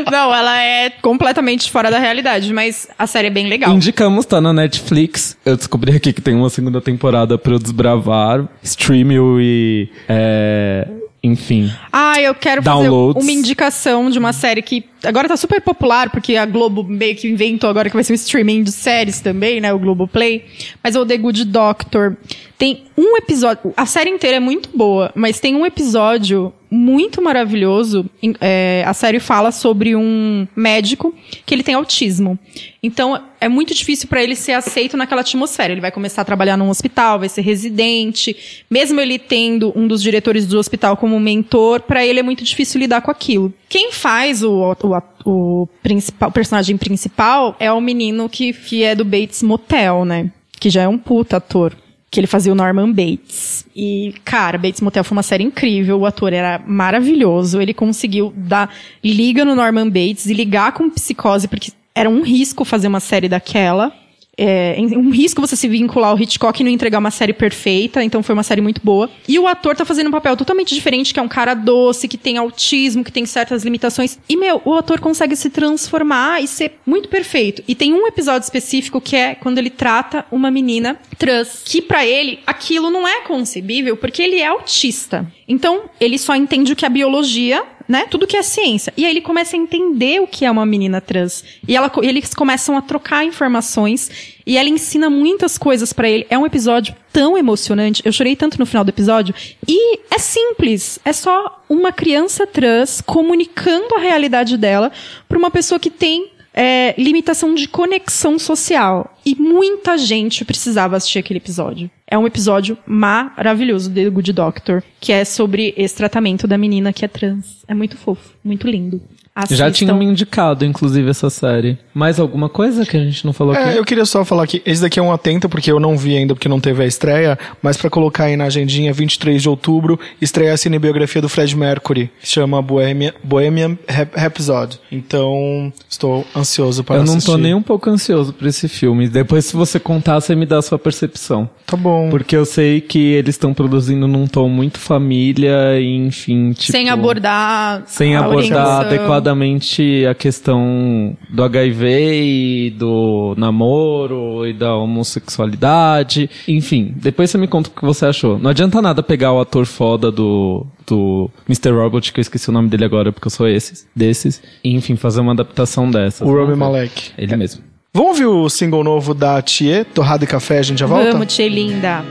Não, 0.12 0.34
ela 0.40 0.62
é 0.62 0.90
completamente 0.90 1.70
fora 1.70 1.92
da 1.92 2.00
realidade, 2.00 2.54
mas 2.54 2.88
a 2.98 3.06
série 3.06 3.28
é 3.28 3.32
bem 3.32 3.48
legal. 3.48 3.72
Indicamos, 3.74 4.26
tá 4.26 4.42
na 4.42 4.52
Netflix. 4.54 5.38
Eu 5.46 5.56
descobri 5.56 5.96
aqui 5.96 6.12
que 6.14 6.22
tem 6.22 6.36
uma 6.36 6.50
segunda 6.50 6.82
temporada 6.82 7.38
pra 7.38 7.54
eu 7.54 7.60
desbravar. 7.60 8.48
Streamio 8.64 9.40
e. 9.40 9.90
É, 10.08 10.88
enfim. 11.22 11.72
Ah, 11.92 12.20
eu 12.20 12.34
quero 12.34 12.62
Downloads. 12.62 13.16
fazer 13.22 13.32
uma 13.32 13.40
indicação 13.40 14.10
de 14.10 14.18
uma 14.18 14.32
série 14.34 14.62
que 14.62 14.86
agora 15.04 15.28
tá 15.28 15.38
super 15.38 15.62
popular, 15.62 16.10
porque 16.10 16.36
a 16.36 16.46
Globo 16.46 16.84
meio 16.84 17.16
que 17.16 17.28
inventou 17.28 17.70
agora 17.70 17.90
que 17.90 17.96
vai 17.96 18.04
ser 18.04 18.14
um 18.14 18.16
streaming 18.16 18.64
de 18.64 18.72
séries 18.72 19.20
também, 19.20 19.62
né? 19.62 19.74
O 19.74 19.80
Globoplay. 19.80 20.46
Mas 20.84 20.96
é 20.96 21.00
o 21.00 21.06
The 21.06 21.18
Good 21.18 21.46
Doctor. 21.46 22.18
Tem 22.58 22.84
um 22.98 23.16
episódio. 23.16 23.74
A 23.78 23.86
série 23.86 24.10
inteira 24.10 24.38
é 24.38 24.40
muito 24.40 24.70
boa, 24.76 25.12
mas 25.16 25.40
tem 25.40 25.56
um 25.56 25.66
episódio 25.66 26.54
muito 26.70 27.22
maravilhoso. 27.22 28.06
é, 28.42 28.84
a 28.86 28.94
série 28.94 29.20
fala 29.20 29.52
sobre 29.52 29.96
um 29.96 30.48
médico 30.56 31.16
que 31.46 31.56
ele 31.56 31.64
tem 31.64 31.76
autismo. 31.76 32.38
Então 32.84 33.22
é 33.42 33.48
muito 33.48 33.74
difícil 33.74 34.08
pra 34.08 34.22
ele 34.22 34.36
ser 34.36 34.52
aceito 34.52 34.96
naquela 34.96 35.22
atmosfera. 35.22 35.72
Ele 35.72 35.82
vai 35.82 35.92
começar 35.92 36.22
a 36.22 36.26
trabalhar 36.26 36.58
num 36.58 36.70
hospital, 36.70 37.20
vai 37.20 37.30
ser 37.30 37.42
residente. 37.42 38.64
Mesmo 38.70 39.00
ele 39.00 39.18
tendo 39.18 39.74
um 39.76 39.88
dos 39.88 40.02
diretores 40.02 40.46
do 40.46 40.60
hospital 40.60 40.98
como 40.98 41.20
mentor, 41.20 41.82
pra 41.82 42.06
ele 42.06 42.20
é 42.20 42.24
muito 42.24 42.44
difícil 42.44 42.80
lidar 42.80 43.02
com 43.02 43.10
aquilo. 43.10 43.54
Quem 43.68 43.92
faz 43.92 44.44
o, 44.44 44.76
o, 44.84 44.89
o 45.26 45.68
principal, 45.82 46.30
o 46.30 46.32
personagem 46.32 46.78
principal 46.78 47.56
é 47.60 47.72
o 47.72 47.82
menino 47.82 48.30
que, 48.30 48.54
que 48.54 48.84
é 48.84 48.96
do 48.96 49.06
Bates 49.06 49.44
Motel, 49.44 50.06
né? 50.06 50.32
Que 50.60 50.70
já 50.70 50.84
é 50.84 50.88
um 50.88 50.98
puta 50.98 51.38
ator 51.38 51.76
que 52.12 52.20
ele 52.20 52.28
fazia 52.28 52.52
o 52.52 52.56
Norman 52.56 52.92
Bates. 52.92 53.66
E, 53.76 54.16
cara, 54.26 54.58
Bates 54.58 54.82
Motel 54.82 55.04
foi 55.04 55.16
uma 55.16 55.24
série 55.24 55.44
incrível, 55.44 56.00
o 56.00 56.06
ator 56.06 56.34
era 56.34 56.62
maravilhoso, 56.66 57.62
ele 57.62 57.74
conseguiu 57.74 58.34
dar 58.36 58.74
liga 59.04 59.46
no 59.46 59.56
Norman 59.56 59.88
Bates 59.88 60.26
e 60.26 60.34
ligar 60.34 60.72
com 60.72 60.90
psicose, 60.90 61.48
porque 61.48 61.72
era 61.94 62.10
um 62.10 62.22
risco 62.22 62.66
fazer 62.66 62.88
uma 62.88 63.00
série 63.00 63.30
daquela. 63.30 63.94
É 64.42 64.78
um 64.80 65.10
risco 65.10 65.42
você 65.42 65.56
se 65.56 65.68
vincular 65.68 66.12
ao 66.12 66.18
Hitchcock 66.20 66.62
e 66.62 66.64
não 66.64 66.72
entregar 66.72 67.00
uma 67.00 67.12
série 67.12 67.34
perfeita, 67.34 68.02
então 68.02 68.24
foi 68.24 68.34
uma 68.34 68.44
série 68.44 68.62
muito 68.62 68.80
boa. 68.82 69.10
E 69.28 69.38
o 69.38 69.46
ator 69.46 69.76
tá 69.76 69.84
fazendo 69.84 70.08
um 70.08 70.12
papel 70.12 70.38
totalmente 70.38 70.74
diferente, 70.74 71.14
que 71.14 71.20
é 71.20 71.24
um 71.24 71.28
cara 71.28 71.54
doce, 71.54 72.08
que 72.08 72.18
tem 72.18 72.38
autismo, 72.38 73.04
que 73.04 73.12
tem 73.12 73.26
certas 73.26 73.64
limitações. 73.64 74.18
E, 74.30 74.38
meu, 74.38 74.62
o 74.64 74.74
ator 74.76 75.02
consegue 75.02 75.36
se 75.36 75.50
transformar 75.50 76.42
e 76.42 76.48
ser 76.48 76.80
muito 76.86 77.10
perfeito. 77.10 77.62
E 77.68 77.76
tem 77.76 77.94
um 77.94 78.08
episódio 78.08 78.46
específico 78.46 79.02
que 79.02 79.16
é 79.16 79.36
quando 79.36 79.58
ele 79.58 79.70
trata 79.70 80.26
uma 80.32 80.50
menina 80.50 80.98
trans, 81.18 81.62
que 81.66 81.82
pra 81.82 82.06
ele 82.06 82.40
aquilo 82.48 82.90
não 82.90 83.06
é 83.06 83.22
concebível, 83.22 83.98
porque 83.98 84.22
ele 84.22 84.40
é 84.40 84.48
autista. 84.48 85.28
Então, 85.48 85.90
ele 86.00 86.18
só 86.18 86.34
entende 86.34 86.72
o 86.72 86.76
que 86.76 86.86
é 86.86 86.90
biologia 86.90 87.64
né? 87.90 88.06
Tudo 88.06 88.28
que 88.28 88.38
é 88.38 88.44
ciência. 88.44 88.94
E 88.96 89.04
aí 89.04 89.12
ele 89.12 89.20
começa 89.20 89.56
a 89.56 89.60
entender 89.60 90.22
o 90.22 90.28
que 90.28 90.46
é 90.46 90.52
uma 90.52 90.64
menina 90.64 91.02
trans. 91.02 91.44
E 91.68 91.76
ela, 91.76 91.92
eles 92.04 92.36
começam 92.36 92.78
a 92.78 92.82
trocar 92.84 93.26
informações. 93.26 94.38
E 94.46 94.58
ela 94.58 94.70
ensina 94.70 95.10
muitas 95.10 95.58
coisas 95.58 95.92
pra 95.92 96.08
ele. 96.08 96.28
É 96.30 96.38
um 96.38 96.46
episódio 96.46 96.96
tão 97.12 97.36
emocionante. 97.36 98.04
Eu 98.06 98.12
chorei 98.12 98.36
tanto 98.36 98.60
no 98.60 98.66
final 98.68 98.84
do 98.84 98.90
episódio. 98.90 99.34
E 99.68 100.00
é 100.12 100.20
simples. 100.20 101.00
É 101.04 101.12
só 101.12 101.64
uma 101.68 101.92
criança 101.92 102.46
trans 102.46 103.02
comunicando 103.02 103.96
a 103.96 104.00
realidade 104.00 104.56
dela 104.56 104.92
pra 105.28 105.40
uma 105.40 105.50
pessoa 105.50 105.80
que 105.80 105.90
tem 105.90 106.30
é, 106.54 106.94
limitação 106.98 107.54
de 107.54 107.68
conexão 107.68 108.38
social. 108.40 109.18
E 109.26 109.36
muita 109.36 109.98
gente 109.98 110.44
precisava 110.44 110.98
assistir 110.98 111.20
aquele 111.20 111.40
episódio. 111.40 111.90
É 112.08 112.18
um 112.18 112.26
episódio 112.26 112.78
maravilhoso 112.86 113.90
do 113.90 114.12
Good 114.12 114.34
Doctor, 114.34 114.84
que 115.00 115.12
é 115.12 115.24
sobre 115.24 115.74
esse 115.78 115.96
tratamento 115.96 116.48
da 116.48 116.58
menina 116.58 116.92
que 116.92 117.06
é 117.06 117.08
trans. 117.08 117.64
É 117.68 117.74
muito 117.74 117.98
fofo, 117.98 118.36
muito 118.44 118.68
lindo. 118.68 119.02
Já 119.36 119.44
Assistam. 119.44 119.72
tinha 119.72 119.94
me 119.94 120.04
indicado, 120.06 120.66
inclusive, 120.66 121.10
essa 121.10 121.30
série. 121.30 121.78
Mais 121.94 122.20
alguma 122.20 122.50
coisa 122.50 122.86
que 122.86 122.98
a 122.98 123.00
gente 123.00 123.26
não 123.26 123.32
falou 123.32 123.54
aqui? 123.54 123.70
É, 123.70 123.78
eu 123.78 123.86
queria 123.86 124.04
só 124.06 124.26
falar 124.26 124.46
que 124.46 124.62
esse 124.66 124.82
daqui 124.82 125.00
é 125.00 125.02
um 125.02 125.14
atento, 125.14 125.48
porque 125.48 125.72
eu 125.72 125.80
não 125.80 125.98
vi 125.98 126.18
ainda, 126.18 126.34
porque 126.36 126.50
não 126.50 126.60
teve 126.60 126.84
a 126.84 126.86
estreia, 126.86 127.40
mas 127.62 127.78
pra 127.78 127.90
colocar 127.90 128.26
aí 128.26 128.36
na 128.36 128.46
agendinha, 128.46 128.92
23 128.92 129.42
de 129.42 129.48
outubro, 129.48 129.98
estreia 130.22 130.54
a 130.54 130.58
cinebiografia 130.58 131.22
do 131.22 131.30
Fred 131.30 131.56
Mercury, 131.56 132.10
que 132.20 132.28
chama 132.28 132.62
Bohemian, 132.62 133.14
Bohemian 133.24 133.78
Rhap- 133.88 134.16
Rhapsody. 134.16 134.78
Então, 134.92 135.72
estou 135.90 136.26
ansioso 136.36 136.84
para 136.84 136.98
Eu 136.98 137.04
não 137.06 137.14
assistir. 137.14 137.32
tô 137.32 137.38
nem 137.38 137.54
um 137.54 137.62
pouco 137.62 137.90
ansioso 137.90 138.34
por 138.34 138.46
esse 138.48 138.68
filme. 138.68 139.08
Depois, 139.08 139.46
se 139.46 139.56
você 139.56 139.80
contar, 139.80 140.20
você 140.20 140.36
me 140.36 140.46
dá 140.46 140.58
a 140.58 140.62
sua 140.62 140.78
percepção. 140.78 141.50
Tá 141.66 141.78
bom. 141.78 142.10
Porque 142.10 142.36
eu 142.36 142.46
sei 142.46 142.82
que 142.82 143.00
eles 143.14 143.36
estão 143.36 143.54
produzindo 143.54 144.08
num 144.08 144.28
tom 144.28 144.50
muito 144.50 144.80
família, 144.80 145.80
e, 145.80 145.96
enfim, 145.96 146.52
tipo... 146.52 146.72
Sem 146.72 146.90
abordar. 146.90 147.84
Sem 147.86 148.16
a 148.16 148.20
abordar 148.20 148.38
orientação. 148.38 148.90
Adequadamente 149.20 150.06
a 150.10 150.16
questão 150.16 151.16
do 151.30 151.44
HIV 151.44 151.88
e 151.88 152.70
do 152.72 153.36
namoro 153.38 154.48
e 154.48 154.54
da 154.54 154.76
homossexualidade. 154.76 156.30
Enfim, 156.48 156.94
depois 156.96 157.30
você 157.30 157.38
me 157.38 157.48
conta 157.48 157.70
o 157.70 157.74
que 157.74 157.86
você 157.86 158.06
achou. 158.06 158.40
Não 158.40 158.50
adianta 158.50 158.82
nada 158.82 159.04
pegar 159.04 159.34
o 159.34 159.40
ator 159.40 159.66
foda 159.66 160.12
do, 160.12 160.66
do 160.88 161.30
Mr. 161.48 161.72
Robot, 161.72 162.12
que 162.12 162.20
eu 162.20 162.22
esqueci 162.22 162.50
o 162.50 162.54
nome 162.54 162.70
dele 162.70 162.86
agora 162.86 163.12
porque 163.12 163.28
eu 163.28 163.32
sou 163.32 163.48
esses, 163.48 163.88
desses. 163.96 164.42
E, 164.64 164.74
enfim, 164.74 164.96
fazer 164.96 165.22
uma 165.22 165.34
adaptação 165.34 165.92
dessas. 165.92 166.28
O 166.28 166.34
Rami. 166.34 166.56
Malek. 166.56 167.12
Ele 167.18 167.36
mesmo. 167.36 167.64
Vamos 167.94 168.12
ouvir 168.12 168.26
o 168.26 168.50
single 168.50 168.84
novo 168.84 169.14
da 169.14 169.42
Thier, 169.42 169.84
Torrada 169.84 170.24
e 170.24 170.28
Café, 170.28 170.60
a 170.60 170.62
gente 170.62 170.80
já 170.80 170.86
volta? 170.86 171.12
Vamos, 171.12 171.34
Tchê 171.34 171.50
linda. 171.50 172.04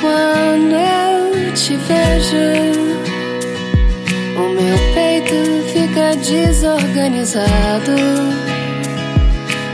Quando 0.00 0.74
eu 0.74 1.54
te 1.54 1.74
vejo, 1.76 2.36
o 4.36 4.48
meu 4.50 4.93
desorganizado. 6.30 7.94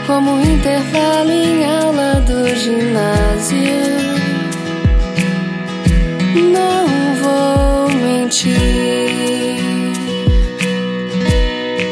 Como 0.07 0.33
um 0.33 0.41
intervalo 0.43 1.31
em 1.31 1.65
aula 1.65 2.21
do 2.23 2.49
ginásio. 2.57 4.01
Não 6.53 6.87
vou 7.23 7.91
mentir. 7.91 8.51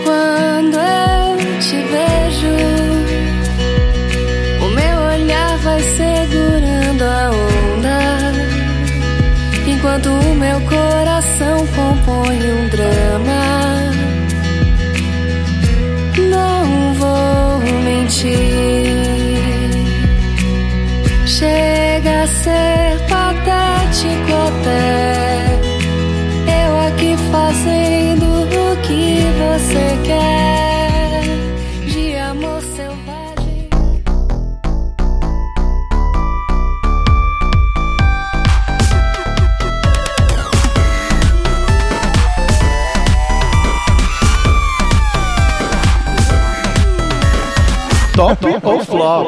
Quando 0.05 0.77
eu 0.77 1.37
te 1.61 1.77
vejo, 1.92 2.55
o 4.64 4.68
meu 4.71 4.99
olhar 5.12 5.59
vai 5.59 5.81
segurando 5.81 7.03
a 7.03 7.31
onda, 7.31 7.99
enquanto 9.66 10.09
o 10.11 10.35
meu 10.35 10.61
coração 10.62 11.66
compõe 11.68 12.38
um 12.53 12.68
Top 48.37 48.61
ou 48.67 48.81
flop? 48.81 49.27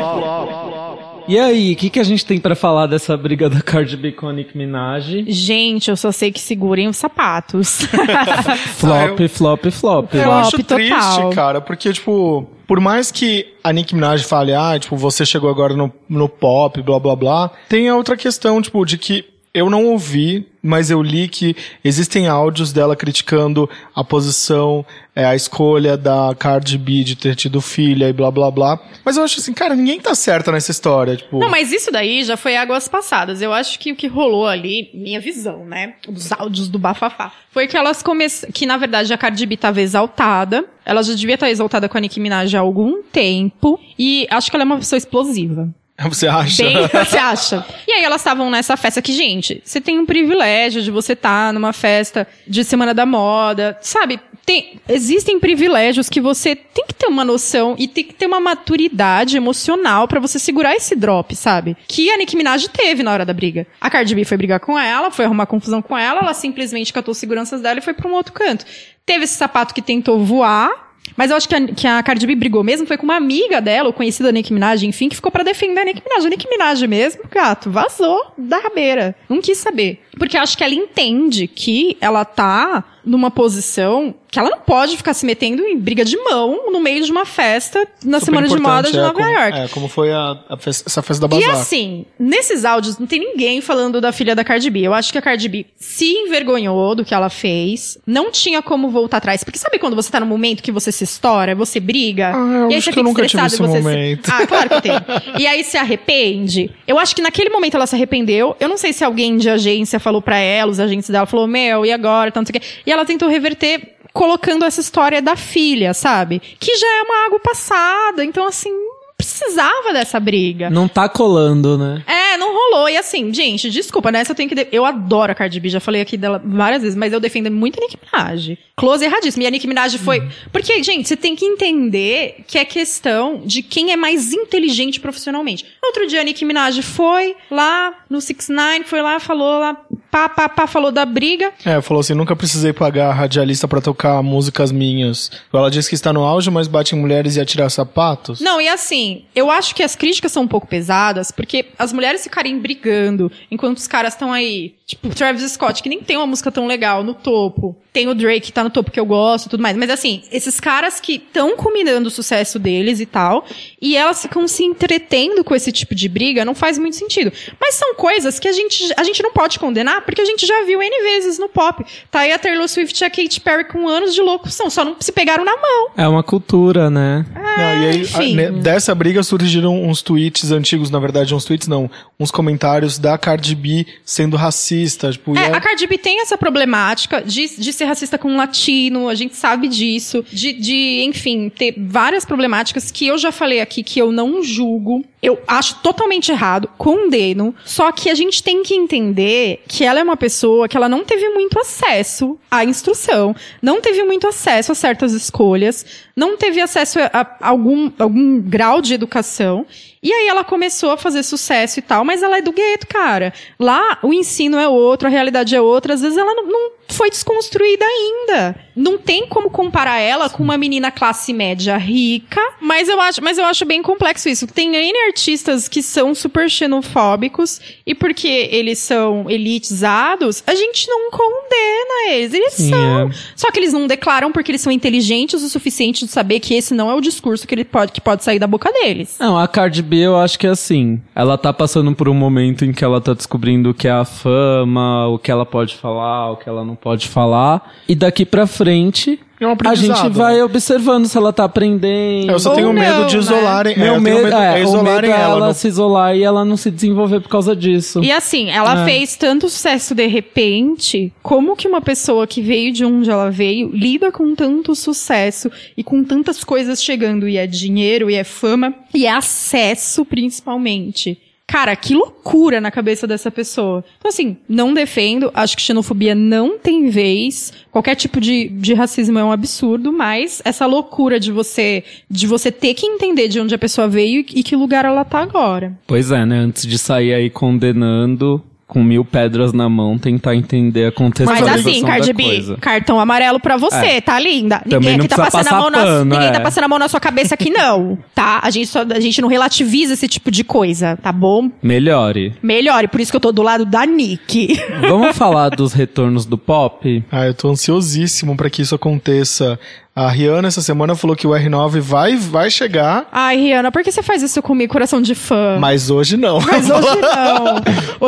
E 1.29 1.39
aí, 1.39 1.73
o 1.75 1.77
que, 1.77 1.91
que 1.91 2.01
a 2.01 2.03
gente 2.03 2.27
tem 2.27 2.41
pra 2.41 2.57
falar 2.57 2.87
dessa 2.87 3.17
briga 3.17 3.49
da 3.49 3.61
Cardi 3.63 3.97
B 3.97 4.11
com 4.11 4.27
a 4.29 4.33
Nicki 4.33 4.57
Minaj? 4.59 5.25
Gente, 5.29 5.89
eu 5.89 5.97
só 5.97 6.11
sei 6.11 6.33
que 6.33 6.41
segurem 6.41 6.89
os 6.89 6.97
sapatos. 6.97 7.83
Flop, 8.77 9.21
flop, 9.29 9.67
flop. 9.71 10.15
Eu 10.15 10.23
Flop 10.25 10.35
acho 10.41 10.57
total. 10.57 10.77
triste, 10.79 11.35
cara, 11.35 11.61
porque, 11.61 11.93
tipo, 11.93 12.49
por 12.67 12.81
mais 12.81 13.13
que 13.13 13.47
a 13.63 13.73
Nicki 13.73 13.95
Minaj 13.95 14.25
fale, 14.25 14.53
ah, 14.55 14.77
tipo, 14.79 14.97
você 14.97 15.25
chegou 15.25 15.49
agora 15.51 15.75
no, 15.75 15.93
no 16.09 16.29
pop, 16.29 16.83
blá 16.83 16.99
blá 16.99 17.15
blá, 17.15 17.51
tem 17.69 17.89
a 17.89 17.95
outra 17.97 18.17
questão, 18.17 18.61
tipo, 18.61 18.85
de 18.85 18.99
que 18.99 19.25
eu 19.53 19.69
não 19.69 19.87
ouvi, 19.87 20.47
mas 20.63 20.91
eu 20.91 21.03
li 21.03 21.29
que 21.29 21.57
existem 21.83 22.29
áudios 22.29 22.73
dela 22.73 22.95
criticando 22.95 23.69
a 23.95 24.05
posição, 24.05 24.87
é, 25.15 25.25
a 25.25 25.35
escolha 25.35 25.97
da 25.97 26.35
Cardi 26.39 26.79
B 26.79 27.03
de 27.03 27.17
ter 27.17 27.35
tido 27.35 27.61
filha 27.61 28.09
e 28.09 28.13
blá 28.13 28.31
blá 28.31 28.51
blá. 28.51 28.79
Mas 29.05 29.17
eu 29.17 29.25
acho 29.25 29.41
assim, 29.41 29.53
cara, 29.53 29.75
ninguém 29.75 30.01
tá 30.01 30.15
certo 30.15 30.53
nessa 30.53 30.71
história, 30.71 31.17
tipo. 31.17 31.39
Não, 31.39 31.49
mas 31.49 31.73
isso 31.73 31.91
daí 31.91 32.23
já 32.23 32.37
foi 32.37 32.57
águas 32.57 32.87
passadas. 32.87 33.43
Eu 33.43 33.53
acho 33.53 33.79
que 33.79 33.91
o 33.91 33.97
que 33.97 34.07
rolou 34.07 34.47
ali, 34.47 34.91
minha 34.95 35.21
visão, 35.21 35.65
né? 35.65 35.95
Dos 36.09 36.31
áudios 36.31 36.69
do 36.69 36.79
Bafafá. 36.79 37.33
Foi 37.51 37.67
que 37.67 37.77
elas 37.77 38.03
começaram. 38.03 38.53
Que 38.53 38.67
na 38.67 38.77
verdade 38.77 39.13
a 39.13 39.19
Cardi 39.19 39.47
B 39.47 39.57
tava 39.57 39.81
exaltada. 39.81 40.65
Ela 40.85 41.03
já 41.03 41.15
devia 41.15 41.35
estar 41.35 41.51
exaltada 41.51 41.89
com 41.89 41.99
a 41.99 42.01
Nicki 42.01 42.21
Minaj 42.21 42.55
há 42.55 42.61
algum 42.61 43.03
tempo. 43.03 43.81
E 43.99 44.29
acho 44.31 44.49
que 44.49 44.57
ela 44.57 44.63
é 44.63 44.67
uma 44.67 44.79
pessoa 44.79 44.97
explosiva. 44.97 45.69
Você 46.09 46.27
acha? 46.27 46.63
Bem, 46.63 46.77
você 47.05 47.19
acha? 47.19 47.67
E 47.87 47.93
aí 47.93 48.05
elas 48.05 48.21
estavam 48.21 48.51
nessa 48.51 48.77
festa 48.77 49.03
que, 49.03 49.13
gente, 49.13 49.61
você 49.65 49.81
tem 49.81 49.99
um 49.99 50.07
privilégio 50.07 50.83
de 50.83 50.91
você 50.91 51.13
estar 51.13 51.53
numa 51.53 51.73
festa 51.73 52.27
de 52.47 52.65
Semana 52.65 52.95
da 52.95 53.05
Moda, 53.05 53.79
sabe? 53.83 54.19
Tem, 54.47 54.81
existem 54.89 55.39
privilégios 55.39 56.09
que 56.09 56.21
você 56.21 56.57
tem 56.57 56.87
que 56.87 56.95
ter 56.95 57.07
uma 57.07 57.25
noção 57.25 57.77
e 57.79 57.87
tem 57.87 58.03
que 58.03 58.15
ter 58.15 58.27
uma 58.27 58.41
maturidade 58.41 59.37
emocional 59.37 60.09
pra 60.09 60.19
você 60.19 60.39
segurar 60.39 60.75
esse 60.75 60.97
drop, 60.97 61.37
sabe? 61.37 61.77
Que 61.87 62.11
a 62.11 62.17
Nicki 62.17 62.37
Minaj 62.37 62.67
teve 62.69 63.03
na 63.03 63.13
hora 63.13 63.27
da 63.27 63.35
briga. 63.35 63.67
A 63.81 63.91
Cardi 63.91 64.15
B 64.15 64.25
foi 64.25 64.39
brigar 64.39 64.59
com 64.59 64.79
ela, 64.79 65.11
foi 65.11 65.27
arrumar 65.27 65.47
confusão 65.47 65.83
com 65.83 65.97
ela, 65.97 66.21
ela 66.21 66.35
simplesmente 66.35 66.93
catou 66.93 67.13
as 67.13 67.19
seguranças 67.19 67.61
dela 67.61 67.79
e 67.79 67.83
foi 67.83 67.93
pra 67.93 68.09
um 68.09 68.15
outro 68.15 68.33
canto. 68.33 68.65
Teve 69.05 69.25
esse 69.25 69.35
sapato 69.35 69.75
que 69.75 69.83
tentou 69.83 70.25
voar, 70.25 70.90
mas 71.17 71.31
eu 71.31 71.37
acho 71.37 71.49
que 71.49 71.55
a, 71.55 71.67
que 71.67 71.87
a 71.87 72.03
Cardi 72.03 72.27
B 72.27 72.35
brigou 72.35 72.63
mesmo 72.63 72.87
foi 72.87 72.97
com 72.97 73.05
uma 73.05 73.17
amiga 73.17 73.61
dela, 73.61 73.89
o 73.89 73.93
conhecida 73.93 74.33
Nicki 74.33 74.53
Minaj, 74.53 74.85
enfim, 74.85 75.09
que 75.09 75.17
ficou 75.17 75.31
pra 75.31 75.43
defender 75.43 75.81
a 75.81 75.85
Nicki 75.85 76.03
Minaj. 76.05 76.27
A 76.27 76.31
Nicki 76.31 76.49
Minaj 76.49 76.87
mesmo, 76.87 77.23
gato, 77.31 77.71
vazou 77.71 78.33
da 78.37 78.59
rabeira. 78.59 79.15
Não 79.29 79.41
quis 79.41 79.59
saber. 79.59 80.01
Porque 80.19 80.37
acho 80.37 80.57
que 80.57 80.65
ela 80.65 80.75
entende 80.75 81.47
que 81.47 81.97
ela 82.01 82.25
tá 82.25 82.85
numa 83.05 83.31
posição 83.31 84.15
que 84.31 84.39
ela 84.39 84.49
não 84.51 84.59
pode 84.61 84.97
ficar 84.97 85.13
se 85.13 85.27
metendo 85.27 85.63
em 85.65 85.77
briga 85.77 86.05
de 86.05 86.17
mão 86.17 86.71
no 86.71 86.79
meio 86.81 87.05
de 87.05 87.11
uma 87.11 87.25
festa 87.25 87.81
na 88.05 88.21
Super 88.21 88.27
Semana 88.27 88.49
de 88.49 88.59
Moda 88.61 88.91
de 88.93 88.97
é, 88.97 89.01
Nova 89.01 89.15
como, 89.15 89.29
York. 89.29 89.59
É, 89.59 89.69
como 89.69 89.89
foi 89.89 90.13
a, 90.13 90.39
a 90.49 90.57
festa- 90.57 90.85
essa 90.89 91.03
festa 91.03 91.27
da 91.27 91.37
E 91.37 91.41
Bazar. 91.41 91.61
assim, 91.61 92.07
nesses 92.19 92.65
áudios 92.65 92.97
não 92.99 93.07
tem 93.09 93.19
ninguém 93.19 93.61
falando 93.61 94.01
da 94.01 94.13
filha 94.13 94.35
da 94.37 94.45
Cardi 94.45 94.71
B. 94.71 94.81
Eu 94.83 94.95
acho 94.95 95.11
que 95.11 95.19
a 95.19 95.23
Cardi 95.23 95.49
B 95.49 95.67
se 95.77 96.05
envergonhou 96.13 96.95
do 96.95 97.05
que 97.05 97.13
ela 97.13 97.29
fez. 97.29 97.99
Não 98.07 98.31
tinha 98.31 98.63
como 98.63 98.89
voltar 98.91 99.17
atrás. 99.17 99.43
Porque 99.43 99.59
sabe 99.59 99.79
quando 99.81 99.97
você 99.97 100.11
tá 100.13 100.21
num 100.21 100.27
momento 100.27 100.63
que 100.63 100.71
você 100.71 100.93
se 100.93 101.03
estoura, 101.03 101.55
você 101.57 101.81
briga? 101.81 102.31
Ah, 102.33 102.39
eu 102.39 102.71
e 102.71 102.75
aí 102.75 102.79
acho 102.79 102.85
você 102.85 102.93
que 102.93 102.99
eu 103.01 103.05
nunca 103.05 103.27
tive 103.27 103.43
e 103.43 103.47
esse 103.47 103.57
você 103.59 103.77
se- 103.79 103.83
momento. 103.83 104.31
Ah, 104.33 104.47
claro 104.47 104.69
que 104.71 104.81
tem. 104.83 104.93
E 105.39 105.47
aí 105.47 105.65
se 105.65 105.77
arrepende. 105.77 106.71
Eu 106.87 106.99
acho 106.99 107.17
que 107.17 107.23
naquele 107.23 107.51
momento 107.51 107.75
ela 107.77 107.87
se 107.87 107.95
arrependeu. 107.97 108.57
Eu 108.61 108.69
não 108.69 108.77
sei 108.77 108.93
se 108.93 109.03
alguém 109.05 109.37
de 109.39 109.49
agência 109.51 109.99
falou 109.99 110.23
pra 110.23 110.37
ela, 110.39 110.71
os 110.71 110.79
agentes 110.79 111.11
dela 111.11 111.27
falou, 111.27 111.47
meu, 111.49 111.85
e 111.85 111.93
agora? 111.93 112.29
Então, 112.29 112.43
não 112.43 112.47
sei 112.47 112.57
o 112.57 112.61
quê. 112.61 112.67
E 112.87 112.90
ela 112.91 113.05
tentou 113.05 113.29
reverter 113.29 113.97
colocando 114.13 114.65
essa 114.65 114.81
história 114.81 115.23
da 115.23 115.37
filha, 115.37 115.95
sabe? 115.95 116.41
Que 116.59 116.77
já 116.77 116.89
é 116.99 117.03
uma 117.03 117.27
água 117.27 117.41
passada. 117.41 118.25
Então, 118.25 118.47
assim, 118.47 118.73
precisava 119.21 119.93
dessa 119.93 120.19
briga. 120.19 120.71
Não 120.71 120.89
tá 120.89 121.09
colando, 121.09 121.77
né? 121.79 122.03
É, 122.07 122.37
não 122.37 122.53
rolou. 122.53 122.89
E 122.89 122.97
assim, 122.97 123.33
gente, 123.33 123.71
desculpa, 123.71 124.11
nessa 124.11 124.33
eu 124.33 124.37
tenho 124.37 124.49
que. 124.49 124.55
de- 124.55 124.69
Eu 124.73 124.85
adoro 124.85 125.33
a 125.33 125.35
Cardi 125.35 125.61
B, 125.61 125.69
já 125.69 125.81
falei 125.81 126.01
aqui 126.01 126.17
dela 126.17 126.41
várias 126.45 126.83
vezes, 126.83 126.97
mas 126.97 127.13
eu 127.13 127.21
defendo 127.21 127.51
muito 127.51 127.79
a 127.79 127.83
Nicki 127.83 127.99
Minaj. 128.13 128.59
Close 128.77 129.05
erradíssimo. 129.05 129.43
E 129.43 129.47
a 129.47 129.51
Nicki 129.51 129.67
Minaj 129.67 129.99
foi. 129.99 130.23
Porque, 130.53 130.83
gente, 130.83 131.07
você 131.09 131.17
tem 131.17 131.37
que 131.37 131.45
entender 131.45 132.45
que 132.47 132.59
é 132.59 132.65
questão 132.65 133.43
de 133.45 133.63
quem 133.63 133.93
é 133.93 133.97
mais 133.97 134.33
inteligente 134.33 134.99
profissionalmente. 135.01 135.67
Outro 135.85 136.07
dia 136.07 136.21
a 136.21 136.25
Nicki 136.25 136.45
Minaj 136.45 136.81
foi 136.83 137.37
lá 137.51 137.93
no 138.09 138.21
6 138.21 138.49
9 138.49 138.85
foi 138.85 139.03
lá, 139.03 139.19
falou 139.21 139.59
lá, 139.59 139.77
pá, 140.11 140.29
pá, 140.29 140.49
pá, 140.49 140.67
falou 140.67 140.91
da 140.91 141.05
briga. 141.05 141.53
É, 141.65 141.81
falou 141.81 142.01
assim, 142.01 142.15
nunca 142.15 142.35
precisei 142.35 142.73
pagar 142.73 143.11
a 143.11 143.13
radialista 143.15 143.67
pra 143.69 143.81
tocar 143.81 144.23
músicas 144.23 144.73
minhas. 144.73 145.31
Ela 145.53 145.71
disse 145.71 145.89
que 145.89 145.95
está 145.95 146.13
no 146.13 146.23
auge, 146.23 146.51
mas 146.51 146.67
bate 146.69 146.95
em 146.95 146.99
mulheres 146.99 147.37
e 147.37 147.41
atira 147.41 147.69
sapatos. 147.69 148.41
Não, 148.41 148.61
e 148.61 148.69
assim, 148.69 149.10
eu 149.35 149.51
acho 149.51 149.75
que 149.75 149.83
as 149.83 149.95
críticas 149.97 150.33
são 150.33 150.43
um 150.45 150.49
pouco 150.49 150.67
pesadas, 150.67 151.31
porque 151.31 151.67
as 151.79 151.93
mulheres 151.93 152.23
ficarem 152.23 152.59
brigando, 152.59 153.31
enquanto 153.51 153.79
os 153.79 153.87
caras 153.87 154.15
estão 154.15 154.33
aí, 154.33 154.75
tipo, 154.87 155.09
Travis 155.15 155.53
Scott, 155.53 155.83
que 155.83 155.89
nem 155.89 156.01
tem 156.01 156.17
uma 156.17 156.27
música 156.27 156.51
tão 156.51 156.67
legal, 156.67 157.03
no 157.03 157.15
topo. 157.15 157.77
Tem 157.93 158.09
o 158.09 158.15
Drake 158.15 158.41
que 158.47 158.53
tá 158.53 158.63
no 158.63 158.71
topo 158.71 158.91
que 158.91 159.01
eu 159.01 159.05
gosto 159.07 159.47
e 159.47 159.51
tudo 159.51 159.63
mais. 159.63 159.77
Mas 159.77 159.91
assim, 159.91 160.23
esses 160.31 160.61
caras 160.61 161.01
que 161.01 161.15
estão 161.15 161.57
combinando 161.57 162.09
o 162.09 162.11
sucesso 162.11 162.59
deles 162.59 163.01
e 163.01 163.07
tal, 163.07 163.45
e 163.81 163.97
elas 163.97 164.23
ficam 164.23 164.47
se 164.47 164.63
entretendo 164.65 165.43
com 165.43 165.55
esse 165.55 165.73
tipo 165.73 165.95
de 165.95 166.09
briga, 166.09 166.45
não 166.45 166.55
faz 166.55 166.79
muito 166.79 166.97
sentido. 166.97 167.33
Mas 167.61 167.75
são 167.75 167.95
coisas 167.95 168.39
que 168.39 168.47
a 168.47 168.53
gente, 168.53 168.93
a 168.97 169.03
gente 169.03 169.23
não 169.23 169.33
pode 169.33 169.59
condenar, 169.59 170.03
porque 170.05 170.21
a 170.21 170.25
gente 170.25 170.47
já 170.47 170.63
viu 170.65 170.81
N 170.83 171.03
vezes 171.03 171.39
no 171.39 171.49
pop. 171.49 171.85
Tá 172.11 172.21
aí 172.21 172.33
a 172.33 172.39
Taylor 172.39 172.69
Swift 172.69 173.01
e 173.01 173.05
a 173.05 173.11
Katy 173.11 173.41
Perry 173.41 173.65
com 173.65 173.89
anos 173.89 174.15
de 174.15 174.21
locução, 174.23 174.71
só 174.71 174.85
não 174.85 174.97
se 175.01 175.11
pegaram 175.13 175.45
na 175.45 175.57
mão. 175.57 175.91
É 175.97 176.07
uma 176.07 176.23
cultura, 176.23 176.89
né? 176.91 177.25
Não, 177.35 177.83
e 177.83 177.89
aí, 177.89 178.01
enfim. 178.03 178.33
a- 178.33 178.51
né, 178.51 178.51
dessa 178.61 178.95
briga 178.95 179.23
surgiram 179.23 179.83
uns 179.83 180.01
tweets 180.03 180.53
antigos, 180.53 180.91
na 180.91 180.99
verdade, 181.01 181.35
uns 181.35 181.45
tweets 181.45 181.67
não, 181.67 181.91
uns 182.19 182.31
comentários 182.31 182.99
da 182.99 183.19
Cardi 183.19 183.55
B 183.55 183.87
sendo 184.05 184.37
racista, 184.37 185.11
tipo, 185.11 185.37
É, 185.37 185.47
é- 185.49 185.53
a 185.57 185.61
Cardi 185.61 185.87
B 185.87 185.99
tem 185.99 186.21
essa 186.21 186.39
problemática 186.39 187.21
de, 187.23 187.49
de 187.61 187.73
ser 187.81 187.87
racista 187.87 188.19
com 188.19 188.31
um 188.31 188.37
latino, 188.37 189.09
a 189.09 189.15
gente 189.15 189.35
sabe 189.35 189.67
disso, 189.67 190.23
de, 190.31 190.53
de, 190.53 191.03
enfim, 191.05 191.49
ter 191.49 191.75
várias 191.79 192.25
problemáticas 192.27 192.91
que 192.91 193.07
eu 193.07 193.17
já 193.17 193.33
falei 193.33 193.61
aqui 193.61 193.83
que 193.83 193.99
eu 193.99 194.13
não 194.13 194.43
julgo. 194.43 195.03
Eu 195.23 195.39
acho 195.47 195.77
totalmente 195.83 196.33
errado, 196.33 196.69
condeno. 196.79 197.55
Só 197.65 197.93
que 197.93 198.09
a 198.09 198.15
gente 198.15 198.43
tem 198.43 198.63
que 198.63 198.75
entender 198.75 199.63
que 199.69 199.85
ela 199.85 200.01
é 200.01 200.03
uma 200.03 200.17
pessoa 200.17 200.67
que 200.67 200.77
ela 200.77 200.89
não 200.89 201.05
teve 201.05 201.29
muito 201.31 201.59
acesso 201.59 202.39
à 202.51 202.65
instrução, 202.65 203.35
não 203.61 203.81
teve 203.81 204.03
muito 204.03 204.27
acesso 204.27 204.73
a 204.73 204.75
certas 204.75 205.13
escolhas, 205.13 205.85
não 206.17 206.37
teve 206.37 206.61
acesso 206.61 206.99
a, 207.01 207.37
algum, 207.41 207.91
algum 207.99 208.41
grau 208.41 208.81
de 208.81 208.95
educação. 208.95 209.67
E 210.03 210.11
aí 210.13 210.29
ela 210.29 210.43
começou 210.43 210.93
a 210.93 210.97
fazer 210.97 211.23
sucesso 211.23 211.79
e 211.79 211.83
tal, 211.83 212.05
mas 212.05 212.23
ela 212.23 212.39
é 212.39 212.43
do 212.43 212.53
gueto, 212.53 212.87
cara. 212.87 213.35
Lá 213.59 213.99
o 214.03 214.15
ensino 214.15 214.59
é 214.59 214.67
outro, 214.67 215.07
a 215.07 215.11
realidade 215.11 215.55
é 215.55 215.61
outra. 215.61 215.93
Às 215.93 216.01
vezes 216.01 216.17
ela 216.17 216.35
não, 216.35 216.47
não 216.47 216.73
foi 216.89 217.11
desconstruída 217.11 217.85
ainda. 217.85 218.57
Não 218.75 218.97
tem 218.97 219.27
como 219.27 219.51
comparar 219.51 219.99
ela 219.99 220.31
com 220.31 220.43
uma 220.43 220.57
menina 220.57 220.91
classe 220.91 221.35
média 221.35 221.77
rica, 221.77 222.41
mas 222.61 222.89
eu 222.89 222.99
acho, 222.99 223.23
mas 223.23 223.37
eu 223.37 223.45
acho 223.45 223.67
bem 223.67 223.83
complexo 223.83 224.29
isso. 224.29 224.47
Tem 224.47 224.75
N 224.75 224.99
artistas 225.11 225.69
que 225.69 225.83
são 225.83 226.15
super 226.15 226.49
xenofóbicos 226.49 227.61
e 227.85 227.95
porque 227.95 228.49
eles 228.51 228.79
são 228.79 229.29
elitizados, 229.29 230.43
a 230.47 230.55
gente 230.55 230.89
não 230.89 231.11
condena 231.11 232.13
eles. 232.13 232.33
Eles 232.33 232.55
Sim, 232.55 232.71
são. 232.71 233.09
é. 233.09 233.11
Só 233.37 233.51
que 233.51 233.59
eles 233.59 233.73
não 233.73 233.87
declaram 233.87 234.31
porque 234.33 234.51
eles 234.53 234.61
são 234.61 234.73
inteligentes 234.73 235.43
o 235.43 235.49
suficiente 235.49 236.05
de 236.05 236.11
saber 236.11 236.41
que 236.41 236.55
esse 236.55 236.73
não 236.73 236.91
é 236.91 236.95
o 236.95 237.01
discurso 237.01 237.47
que, 237.47 237.55
ele 237.55 237.65
pode, 237.65 237.93
que 237.93 238.01
pode 238.01 238.23
sair 238.25 238.39
da 238.39 238.47
boca 238.47 238.73
deles. 238.73 239.17
Não, 239.19 239.37
a 239.37 239.49
Cardi 239.49 239.83
B 239.83 239.97
eu 239.99 240.17
acho 240.17 240.39
que 240.39 240.47
é 240.47 240.51
assim. 240.51 241.01
Ela 241.15 241.37
tá 241.37 241.53
passando 241.53 241.95
por 241.95 242.09
um 242.09 242.15
momento 242.15 242.65
em 242.65 242.73
que 242.73 242.85
ela 242.85 243.01
tá 243.01 243.13
descobrindo 243.13 243.71
o 243.71 243.75
que 243.75 243.89
é 243.89 243.93
a 243.93 244.05
fama, 244.05 245.09
o 245.09 245.19
que 245.19 245.31
ela 245.31 245.45
pode 245.45 245.77
falar, 245.77 246.31
o 246.31 246.37
que 246.37 246.49
ela 246.49 246.65
não 246.65 246.77
pode 246.77 247.09
falar. 247.09 247.75
E 247.89 247.95
daqui 247.95 248.25
pra 248.25 248.47
frente, 248.47 249.19
É 249.41 249.47
um 249.49 249.57
a 249.65 249.75
gente 249.75 250.09
vai 250.11 250.37
né? 250.37 250.45
observando 250.45 251.07
se 251.07 251.17
ela 251.17 251.33
tá 251.33 251.45
aprendendo. 251.45 252.31
eu 252.31 252.39
só 252.39 252.51
Ou 252.51 252.57
tenho 252.57 252.73
medo 252.75 253.01
não, 253.01 253.07
de 253.07 253.17
né? 253.17 253.23
isolarem, 253.23 253.73
é, 253.75 253.79
Meu 253.79 253.87
eu 253.87 253.93
tenho 253.93 254.03
medo, 254.03 254.25
medo, 254.25 254.37
é, 254.37 254.61
é, 254.61 254.67
o 254.67 254.83
medo 254.83 255.07
é 255.07 255.11
ela. 255.11 255.37
ela 255.37 255.55
se 255.55 255.67
isolar 255.67 256.15
e 256.15 256.23
ela 256.23 256.45
não 256.45 256.59
se 256.59 256.71
desenvolver 256.71 257.21
por 257.21 257.31
causa 257.31 257.57
disso. 257.57 258.05
E 258.05 258.13
assim, 258.13 258.51
ela 258.51 258.83
É. 258.83 258.85
fez 258.85 259.17
tanto 259.17 259.49
sucesso 259.49 259.95
de 259.95 260.07
repente, 260.07 261.11
como 261.23 261.57
que 261.57 261.67
uma 261.67 261.81
pessoa 261.81 262.27
que 262.27 262.43
veio 262.43 262.71
de 262.71 262.85
onde 262.85 263.11
ela 263.11 263.31
veio 263.31 263.71
lida 263.73 264.13
com 264.13 264.35
tanto 264.35 264.75
sucesso 264.75 265.51
e 265.75 265.83
com 265.83 266.05
tantas 266.05 266.45
coisas 266.45 266.83
chegando, 266.83 267.27
e 267.27 267.39
é 267.39 267.47
dinheiro, 267.47 268.11
e 268.11 268.17
é 268.17 268.25
fama, 268.25 268.75
e 268.93 269.07
é 269.07 269.11
acesso 269.11 270.05
principalmente. 270.05 271.19
Cara, 271.51 271.75
que 271.75 271.95
loucura 271.95 272.61
na 272.61 272.71
cabeça 272.71 273.09
dessa 273.09 273.29
pessoa. 273.29 273.85
Então, 273.99 274.09
assim, 274.09 274.37
não 274.49 274.73
defendo, 274.73 275.33
acho 275.35 275.57
que 275.57 275.63
xenofobia 275.63 276.15
não 276.15 276.57
tem 276.57 276.89
vez. 276.89 277.53
Qualquer 277.73 277.97
tipo 277.97 278.21
de, 278.21 278.49
de 278.51 278.73
racismo 278.73 279.19
é 279.19 279.25
um 279.25 279.33
absurdo, 279.33 279.93
mas 279.93 280.41
essa 280.45 280.65
loucura 280.65 281.19
de 281.19 281.33
você, 281.33 281.83
de 282.09 282.29
você 282.29 282.53
ter 282.53 282.75
que 282.75 282.87
entender 282.87 283.27
de 283.27 283.41
onde 283.41 283.53
a 283.53 283.59
pessoa 283.59 283.89
veio 283.89 284.21
e, 284.21 284.39
e 284.39 284.43
que 284.45 284.55
lugar 284.55 284.85
ela 284.85 285.05
tá 285.05 285.19
agora. 285.19 285.77
Pois 285.89 286.13
é, 286.13 286.25
né? 286.25 286.39
Antes 286.39 286.65
de 286.65 286.79
sair 286.79 287.13
aí 287.13 287.29
condenando 287.29 288.41
com 288.71 288.83
mil 288.85 289.05
pedras 289.05 289.53
na 289.53 289.69
mão, 289.69 289.99
tentar 289.99 290.37
entender 290.37 290.85
a 290.85 290.87
Mas 290.87 290.95
contextualização 290.95 291.71
assim, 291.71 291.83
da 291.83 291.89
Cardi 291.89 292.13
B, 292.13 292.57
cartão 292.61 293.01
amarelo 293.01 293.41
pra 293.41 293.57
você, 293.57 293.87
É. 293.87 294.01
tá 294.01 294.19
linda. 294.19 294.61
Também 294.61 294.79
Ninguém 294.79 294.97
não 294.99 295.05
aqui 295.07 295.15
tá 295.17 295.17
passando 295.25 295.49
a 295.49 295.51
mão 295.59 295.71
passar 295.71 295.85
na, 295.85 295.85
pano, 295.85 296.05
ninguém 296.05 296.29
é. 296.29 296.31
tá 296.33 296.41
passando 296.41 296.65
a 296.65 296.69
mão 296.69 296.79
na 296.79 296.89
sua 296.89 297.01
cabeça 297.01 297.35
aqui 297.35 297.51
não, 297.51 297.99
tá? 298.15 298.39
A 298.43 298.49
gente 298.51 298.69
só, 298.69 298.83
a 298.83 299.01
gente 299.01 299.21
não 299.21 299.29
relativiza 299.29 299.95
esse 299.95 300.07
tipo 300.07 300.31
de 300.31 300.45
coisa, 300.45 300.97
tá 301.03 301.11
bom? 301.11 301.51
Melhore. 301.61 302.33
Melhore, 302.43 302.87
por 302.87 303.01
isso 303.01 303.11
que 303.11 303.17
eu 303.17 303.21
tô 303.21 303.33
do 303.33 303.43
lado 303.43 303.65
da 303.67 303.85
Nick. 303.85 304.57
Vamos 304.89 305.15
falar 305.19 305.49
dos 305.51 305.73
retornos 305.73 306.25
do 306.25 306.39
pop? 306.39 307.03
Ah, 307.11 307.27
eu 307.27 307.35
tô 307.35 307.49
ansiosíssimo 307.49 308.37
pra 308.37 308.49
que 308.49 308.63
isso 308.63 308.75
aconteça. 308.75 309.59
A 309.95 310.09
Rihanna 310.09 310.49
essa 310.49 310.63
semana 310.63 310.95
falou 310.95 311.17
que 311.17 311.27
o 311.27 311.31
R9 311.31 311.81
vai, 311.81 312.17
vai 312.17 312.49
chegar, 312.51 313.09
Ai, 313.11 313.37
Rihanna, 313.37 313.73
por 313.73 313.83
que 313.83 313.91
você 313.91 314.03
faz 314.03 314.23
isso 314.23 314.41
comigo, 314.41 314.73
coração 314.73 315.03
de 315.03 315.15
fã? 315.15 315.59
mas 315.59 315.91
hoje 315.91 316.17
não. 316.17 316.41
Mas 316.41 316.71
hoje 316.71 317.01
não. 317.01 317.57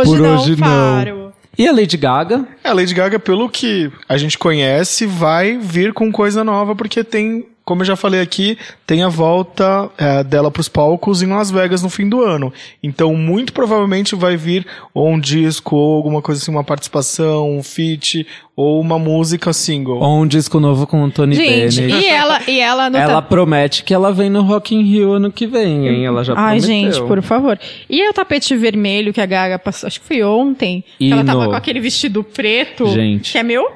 Hoje 0.01 0.11
Por 0.11 0.19
não, 0.21 0.35
hoje 0.37 0.57
não. 0.57 0.67
Faro. 0.67 1.33
E 1.59 1.69
a 1.69 1.73
Lady 1.73 1.97
Gaga? 1.99 2.47
É, 2.65 2.71
A 2.71 2.73
Lady 2.73 2.95
Gaga, 2.95 3.19
pelo 3.19 3.49
que 3.49 3.91
a 4.09 4.17
gente 4.17 4.39
conhece, 4.39 5.05
vai 5.07 5.59
vir 5.59 5.93
com 5.93 6.11
coisa 6.11 6.43
nova, 6.43 6.75
porque 6.75 7.05
tem, 7.05 7.45
como 7.65 7.83
eu 7.83 7.87
já 7.87 7.95
falei 7.97 8.21
aqui, 8.21 8.59
tem 8.87 9.03
a 9.03 9.09
volta 9.09 9.89
é, 9.97 10.25
dela 10.25 10.51
pros 10.51 10.69
palcos 10.69 11.23
em 11.23 11.27
Las 11.29 11.51
Vegas 11.51 11.83
no 11.83 11.89
fim 11.89 12.09
do 12.09 12.21
ano. 12.23 12.53
Então, 12.83 13.15
muito 13.15 13.53
provavelmente 13.53 14.15
vai 14.17 14.37
vir 14.37 14.67
ou 14.93 15.09
um 15.09 15.19
disco, 15.21 15.77
ou 15.77 15.97
alguma 15.97 16.21
coisa 16.21 16.41
assim, 16.43 16.51
uma 16.51 16.65
participação, 16.65 17.51
um 17.57 17.63
feat, 17.63 18.27
ou 18.57 18.81
uma 18.81 18.99
música 18.99 19.53
single. 19.53 19.99
Ou 20.01 20.23
um 20.23 20.27
disco 20.27 20.59
novo 20.61 20.87
com 20.87 21.05
o 21.05 21.11
Tony 21.11 21.35
Gente, 21.37 21.81
Bennett. 21.81 22.05
e 22.05 22.09
ela, 22.09 22.41
e 22.49 22.61
ela 22.61 22.91
no 22.91 22.97
Ela 22.99 23.15
ta- 23.15 23.23
promete 23.23 23.83
que 23.85 23.95
ela 23.95 24.13
vem 24.13 24.29
no 24.29 24.43
Rock 24.43 24.75
in 24.75 24.83
Rio 24.83 25.13
ano 25.13 25.31
que 25.33 25.47
vem, 25.47 25.89
hein? 25.89 26.05
Ela 26.05 26.25
já 26.25 26.35
Ai, 26.37 26.59
prometeu. 26.61 26.67
gente, 26.93 27.07
por 27.09 27.23
favor. 27.23 27.59
E 27.89 28.09
o 28.09 28.13
tapete 28.13 28.57
vermelho 28.57 29.13
que 29.13 29.21
a 29.21 29.27
Gaga 29.27 29.59
passou, 29.59 29.87
acho 29.87 30.01
que 30.01 30.07
foi 30.07 30.23
ontem, 30.23 30.85
que 30.99 31.13
ela 31.13 31.25
tava 31.25 31.47
com 31.47 31.55
aquele 31.55 31.81
vestido 31.81 32.23
preto. 32.25 32.87
Gente. 32.89 33.33
Que 33.33 33.39
é 33.39 33.43
meu, 33.43 33.67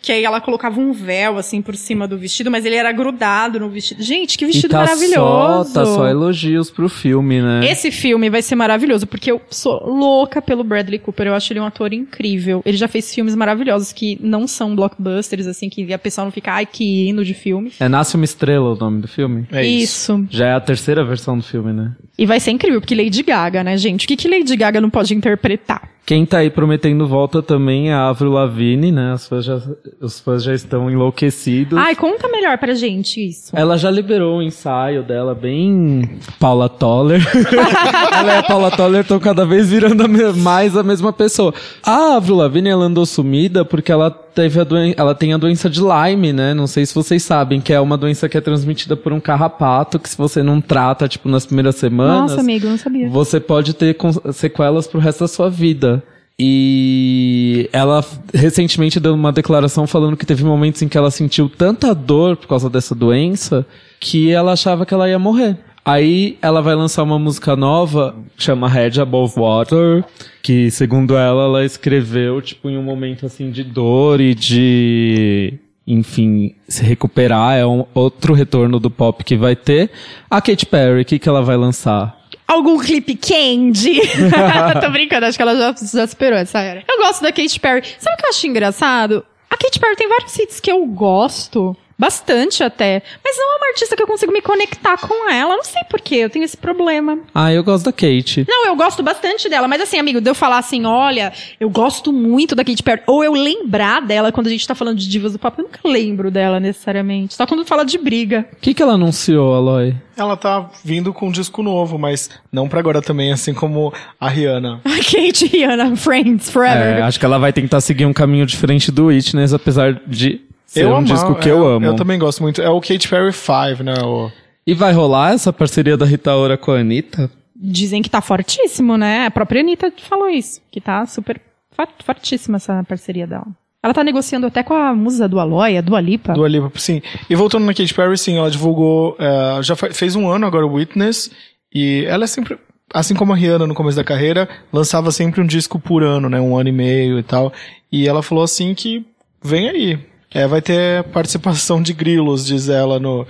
Que 0.00 0.12
aí 0.12 0.24
ela 0.24 0.40
colocava 0.40 0.80
um 0.80 0.92
véu, 0.92 1.38
assim, 1.38 1.60
por 1.62 1.76
cima 1.76 2.06
do 2.08 2.18
vestido, 2.18 2.50
mas 2.50 2.64
ele 2.64 2.76
era 2.76 2.90
grudado 2.92 3.60
no 3.60 3.68
vestido. 3.68 4.02
Gente, 4.02 4.36
que 4.36 4.44
E 4.44 4.48
vestido 4.48 4.70
tá 4.70 4.78
maravilhoso. 4.78 5.70
Só, 5.70 5.74
tá 5.74 5.84
só 5.84 6.06
elogios 6.06 6.70
pro 6.70 6.88
filme, 6.88 7.40
né? 7.40 7.70
Esse 7.70 7.90
filme 7.90 8.30
vai 8.30 8.42
ser 8.42 8.54
maravilhoso, 8.54 9.06
porque 9.06 9.30
eu 9.30 9.40
sou 9.50 9.86
louca 9.86 10.40
pelo 10.40 10.64
Bradley 10.64 10.98
Cooper. 10.98 11.28
Eu 11.28 11.34
acho 11.34 11.52
ele 11.52 11.60
um 11.60 11.66
ator 11.66 11.92
incrível. 11.92 12.62
Ele 12.64 12.76
já 12.76 12.88
fez 12.88 13.14
filmes 13.14 13.34
maravilhosos 13.34 13.92
que 13.92 14.18
não 14.20 14.46
são 14.46 14.74
blockbusters, 14.74 15.46
assim, 15.46 15.68
que 15.68 15.92
a 15.92 15.98
pessoa 15.98 16.24
não 16.24 16.32
fica, 16.32 16.52
ai, 16.52 16.66
que 16.66 17.08
hino 17.08 17.24
de 17.24 17.34
filme. 17.34 17.72
É 17.78 17.88
Nasce 17.88 18.16
uma 18.16 18.24
Estrela 18.24 18.72
o 18.72 18.76
nome 18.76 19.02
do 19.02 19.08
filme? 19.08 19.46
É 19.52 19.64
isso. 19.64 20.26
Já 20.30 20.46
é 20.46 20.54
a 20.54 20.60
terceira 20.60 21.04
versão 21.04 21.36
do 21.36 21.44
filme, 21.44 21.72
né? 21.72 21.94
E 22.16 22.26
vai 22.26 22.38
ser 22.38 22.50
incrível, 22.50 22.80
porque 22.80 22.94
Lady 22.94 23.22
Gaga, 23.22 23.64
né, 23.64 23.76
gente? 23.76 24.04
O 24.04 24.08
que, 24.08 24.16
que 24.16 24.28
Lady 24.28 24.56
Gaga 24.56 24.80
não 24.80 24.90
pode 24.90 25.14
interpretar? 25.14 25.88
Quem 26.04 26.26
tá 26.26 26.38
aí 26.38 26.50
prometendo 26.50 27.06
volta 27.06 27.42
também 27.42 27.90
é 27.90 27.94
a 27.94 28.08
Avril 28.08 28.32
Lavigne, 28.32 28.90
né? 28.90 29.14
Os 29.14 29.28
fãs 29.28 29.44
já, 29.58 29.60
os 30.00 30.20
fãs 30.20 30.42
já 30.42 30.54
estão 30.54 30.90
enlouquecidos. 30.90 31.78
Ai, 31.78 31.94
conta 31.96 32.28
melhor 32.28 32.56
pra 32.58 32.74
gente 32.74 33.26
isso. 33.26 33.50
Ela 33.54 33.76
já 33.76 33.90
liberou 33.90 34.38
o 34.38 34.42
ensaio 34.42 35.02
dela 35.02 35.34
bem 35.34 36.18
Paula 36.38 36.68
Toller. 36.68 37.20
ela 38.12 38.34
e 38.34 38.36
a 38.38 38.42
Paula 38.42 38.70
Toller 38.70 39.00
estão 39.00 39.18
cada 39.18 39.44
vez 39.44 39.70
virando 39.70 40.04
a 40.04 40.32
mais 40.34 40.76
a 40.76 40.82
mesma 40.82 41.12
pessoa. 41.12 41.52
A 41.82 42.16
Avril 42.16 42.36
Lavigne 42.36 42.68
ela 42.68 42.84
andou 42.84 43.04
sumida 43.04 43.64
porque 43.64 43.90
ela 43.90 44.10
teve 44.10 44.60
a 44.60 44.64
doen 44.64 44.94
ela 44.96 45.14
tem 45.14 45.32
a 45.32 45.36
doença 45.36 45.68
de 45.68 45.80
Lyme, 45.80 46.32
né? 46.32 46.54
Não 46.54 46.66
sei 46.66 46.86
se 46.86 46.94
vocês 46.94 47.22
sabem 47.22 47.60
que 47.60 47.72
é 47.72 47.80
uma 47.80 47.96
doença 47.96 48.28
que 48.28 48.38
é 48.38 48.40
transmitida 48.40 48.96
por 48.96 49.12
um 49.12 49.20
carrapato 49.20 49.98
que 49.98 50.08
se 50.08 50.16
você 50.16 50.42
não 50.42 50.60
trata 50.60 51.08
tipo 51.08 51.28
nas 51.28 51.46
primeiras 51.46 51.76
semanas, 51.76 52.30
Nossa, 52.32 52.40
amigo, 52.40 52.68
não 52.68 52.78
sabia. 52.78 53.08
você 53.08 53.40
pode 53.40 53.74
ter 53.74 53.96
sequelas 54.32 54.86
pro 54.86 55.00
resto 55.00 55.20
da 55.20 55.28
sua 55.28 55.50
vida. 55.50 56.02
E 56.42 57.68
ela 57.70 58.02
recentemente 58.32 58.98
deu 58.98 59.12
uma 59.12 59.30
declaração 59.30 59.86
falando 59.86 60.16
que 60.16 60.24
teve 60.24 60.42
momentos 60.42 60.80
em 60.80 60.88
que 60.88 60.96
ela 60.96 61.10
sentiu 61.10 61.50
tanta 61.50 61.94
dor 61.94 62.34
por 62.34 62.46
causa 62.46 62.70
dessa 62.70 62.94
doença 62.94 63.66
que 64.00 64.30
ela 64.30 64.52
achava 64.52 64.86
que 64.86 64.94
ela 64.94 65.06
ia 65.06 65.18
morrer. 65.18 65.58
Aí 65.84 66.38
ela 66.40 66.62
vai 66.62 66.74
lançar 66.74 67.02
uma 67.02 67.18
música 67.18 67.54
nova, 67.54 68.16
chama 68.38 68.70
Head 68.70 69.02
Above 69.02 69.34
Water, 69.36 70.02
que 70.42 70.70
segundo 70.70 71.14
ela, 71.14 71.42
ela 71.42 71.62
escreveu 71.62 72.40
tipo 72.40 72.70
em 72.70 72.78
um 72.78 72.82
momento 72.82 73.26
assim 73.26 73.50
de 73.50 73.62
dor 73.62 74.18
e 74.18 74.34
de 74.34 75.58
enfim, 75.86 76.54
se 76.66 76.82
recuperar, 76.82 77.58
é 77.58 77.66
um 77.66 77.84
outro 77.92 78.32
retorno 78.32 78.80
do 78.80 78.90
pop 78.90 79.22
que 79.22 79.36
vai 79.36 79.54
ter. 79.54 79.90
A 80.30 80.40
Katy 80.40 80.64
Perry, 80.64 81.02
o 81.02 81.04
que, 81.04 81.18
que 81.18 81.28
ela 81.28 81.42
vai 81.42 81.58
lançar? 81.58 82.19
Algum 82.50 82.78
clipe 82.78 83.14
candy? 83.14 84.00
Tô 84.82 84.90
brincando, 84.90 85.26
acho 85.26 85.38
que 85.38 85.42
ela 85.42 85.56
já, 85.56 85.74
já 85.86 86.06
superou 86.06 86.36
essa 86.36 86.58
era. 86.58 86.82
Eu 86.88 86.98
gosto 86.98 87.22
da 87.22 87.30
Katy 87.30 87.60
Perry. 87.60 87.82
Sabe 87.96 88.14
o 88.14 88.18
que 88.18 88.26
eu 88.26 88.30
acho 88.30 88.46
engraçado? 88.48 89.24
A 89.48 89.56
Katy 89.56 89.78
Perry 89.78 89.94
tem 89.94 90.08
vários 90.08 90.36
hits 90.36 90.58
que 90.58 90.70
eu 90.70 90.84
gosto, 90.86 91.76
Bastante 92.00 92.64
até. 92.64 93.02
Mas 93.22 93.36
não 93.36 93.52
é 93.52 93.56
uma 93.58 93.66
artista 93.66 93.94
que 93.94 94.02
eu 94.02 94.06
consigo 94.06 94.32
me 94.32 94.40
conectar 94.40 94.96
com 94.96 95.30
ela. 95.30 95.54
Não 95.54 95.62
sei 95.62 95.82
porquê, 95.84 96.14
eu 96.14 96.30
tenho 96.30 96.46
esse 96.46 96.56
problema. 96.56 97.18
Ah, 97.34 97.52
eu 97.52 97.62
gosto 97.62 97.84
da 97.84 97.92
Kate. 97.92 98.46
Não, 98.48 98.68
eu 98.68 98.74
gosto 98.74 99.02
bastante 99.02 99.50
dela, 99.50 99.68
mas 99.68 99.82
assim, 99.82 99.98
amigo, 99.98 100.18
de 100.18 100.30
eu 100.30 100.34
falar 100.34 100.56
assim, 100.56 100.86
olha, 100.86 101.30
eu 101.60 101.68
gosto 101.68 102.10
muito 102.10 102.54
da 102.54 102.64
Katy 102.64 102.82
Perry, 102.82 103.02
ou 103.06 103.22
eu 103.22 103.34
lembrar 103.34 104.00
dela 104.00 104.32
quando 104.32 104.46
a 104.46 104.50
gente 104.50 104.66
tá 104.66 104.74
falando 104.74 104.96
de 104.96 105.06
divas 105.06 105.34
do 105.34 105.38
pop, 105.38 105.58
eu 105.58 105.64
nunca 105.64 105.80
lembro 105.84 106.30
dela 106.30 106.58
necessariamente. 106.58 107.34
Só 107.34 107.46
quando 107.46 107.66
fala 107.66 107.84
de 107.84 107.98
briga. 107.98 108.48
O 108.50 108.56
que, 108.56 108.72
que 108.72 108.82
ela 108.82 108.94
anunciou, 108.94 109.54
Aloy? 109.54 109.94
Ela 110.16 110.38
tá 110.38 110.70
vindo 110.82 111.12
com 111.12 111.28
um 111.28 111.30
disco 111.30 111.62
novo, 111.62 111.98
mas 111.98 112.30
não 112.50 112.66
pra 112.66 112.80
agora 112.80 113.02
também, 113.02 113.30
assim 113.30 113.52
como 113.52 113.92
a 114.18 114.28
Rihanna. 114.28 114.80
A 114.90 114.96
Kate 115.02 115.46
Rihanna, 115.46 115.96
Friends, 115.96 116.48
Forever. 116.48 116.98
É, 116.98 117.02
acho 117.02 117.18
que 117.18 117.26
ela 117.26 117.38
vai 117.38 117.52
tentar 117.52 117.80
seguir 117.82 118.06
um 118.06 118.12
caminho 118.12 118.46
diferente 118.46 118.90
do 118.90 119.06
Witness, 119.06 119.52
apesar 119.52 120.00
de 120.06 120.40
ser 120.72 120.86
um 120.86 120.96
amo, 120.96 121.06
disco 121.06 121.34
que 121.34 121.48
é, 121.48 121.52
eu 121.52 121.66
amo. 121.66 121.86
Eu 121.86 121.96
também 121.96 122.18
gosto 122.18 122.42
muito. 122.42 122.62
É 122.62 122.68
o 122.70 122.80
Katy 122.80 123.08
Perry 123.08 123.32
5, 123.32 123.82
né? 123.82 123.94
O... 124.04 124.30
E 124.66 124.72
vai 124.74 124.92
rolar 124.92 125.32
essa 125.32 125.52
parceria 125.52 125.96
da 125.96 126.06
Rita 126.06 126.34
Ora 126.34 126.56
com 126.56 126.70
a 126.70 126.78
Anitta? 126.78 127.30
Dizem 127.56 128.02
que 128.02 128.08
tá 128.08 128.20
fortíssimo, 128.20 128.96
né? 128.96 129.26
A 129.26 129.30
própria 129.30 129.60
Anitta 129.60 129.92
falou 130.08 130.28
isso, 130.28 130.60
que 130.70 130.80
tá 130.80 131.04
super 131.06 131.40
fort- 131.72 132.02
fortíssima 132.04 132.56
essa 132.56 132.82
parceria 132.84 133.26
dela. 133.26 133.46
Ela 133.82 133.94
tá 133.94 134.04
negociando 134.04 134.46
até 134.46 134.62
com 134.62 134.74
a 134.74 134.94
musa 134.94 135.26
do 135.26 135.40
Aloy, 135.40 135.76
a 135.76 135.80
Dua 135.80 136.00
Lipa. 136.00 136.34
Do 136.34 136.46
Lipa, 136.46 136.70
sim. 136.76 137.00
E 137.28 137.34
voltando 137.34 137.64
na 137.64 137.74
Katy 137.74 137.92
Perry, 137.94 138.16
sim, 138.18 138.36
ela 138.38 138.50
divulgou, 138.50 139.16
é, 139.18 139.62
já 139.62 139.74
fez 139.74 140.14
um 140.14 140.28
ano 140.28 140.46
agora 140.46 140.66
o 140.66 140.74
Witness, 140.74 141.30
e 141.74 142.04
ela 142.06 142.24
é 142.24 142.26
sempre, 142.26 142.58
assim 142.92 143.14
como 143.14 143.32
a 143.32 143.36
Rihanna 143.36 143.66
no 143.66 143.74
começo 143.74 143.96
da 143.96 144.04
carreira, 144.04 144.46
lançava 144.70 145.10
sempre 145.10 145.40
um 145.40 145.46
disco 145.46 145.78
por 145.80 146.02
ano, 146.02 146.28
né, 146.28 146.38
um 146.38 146.56
ano 146.58 146.68
e 146.68 146.72
meio 146.72 147.18
e 147.18 147.22
tal, 147.22 147.52
e 147.90 148.06
ela 148.06 148.22
falou 148.22 148.44
assim 148.44 148.74
que 148.74 149.02
vem 149.42 149.70
aí, 149.70 149.98
é, 150.32 150.46
vai 150.46 150.60
ter 150.62 151.04
participação 151.04 151.82
de 151.82 151.92
grilos, 151.92 152.46
diz 152.46 152.68
ela 152.68 152.98
no, 152.98 153.26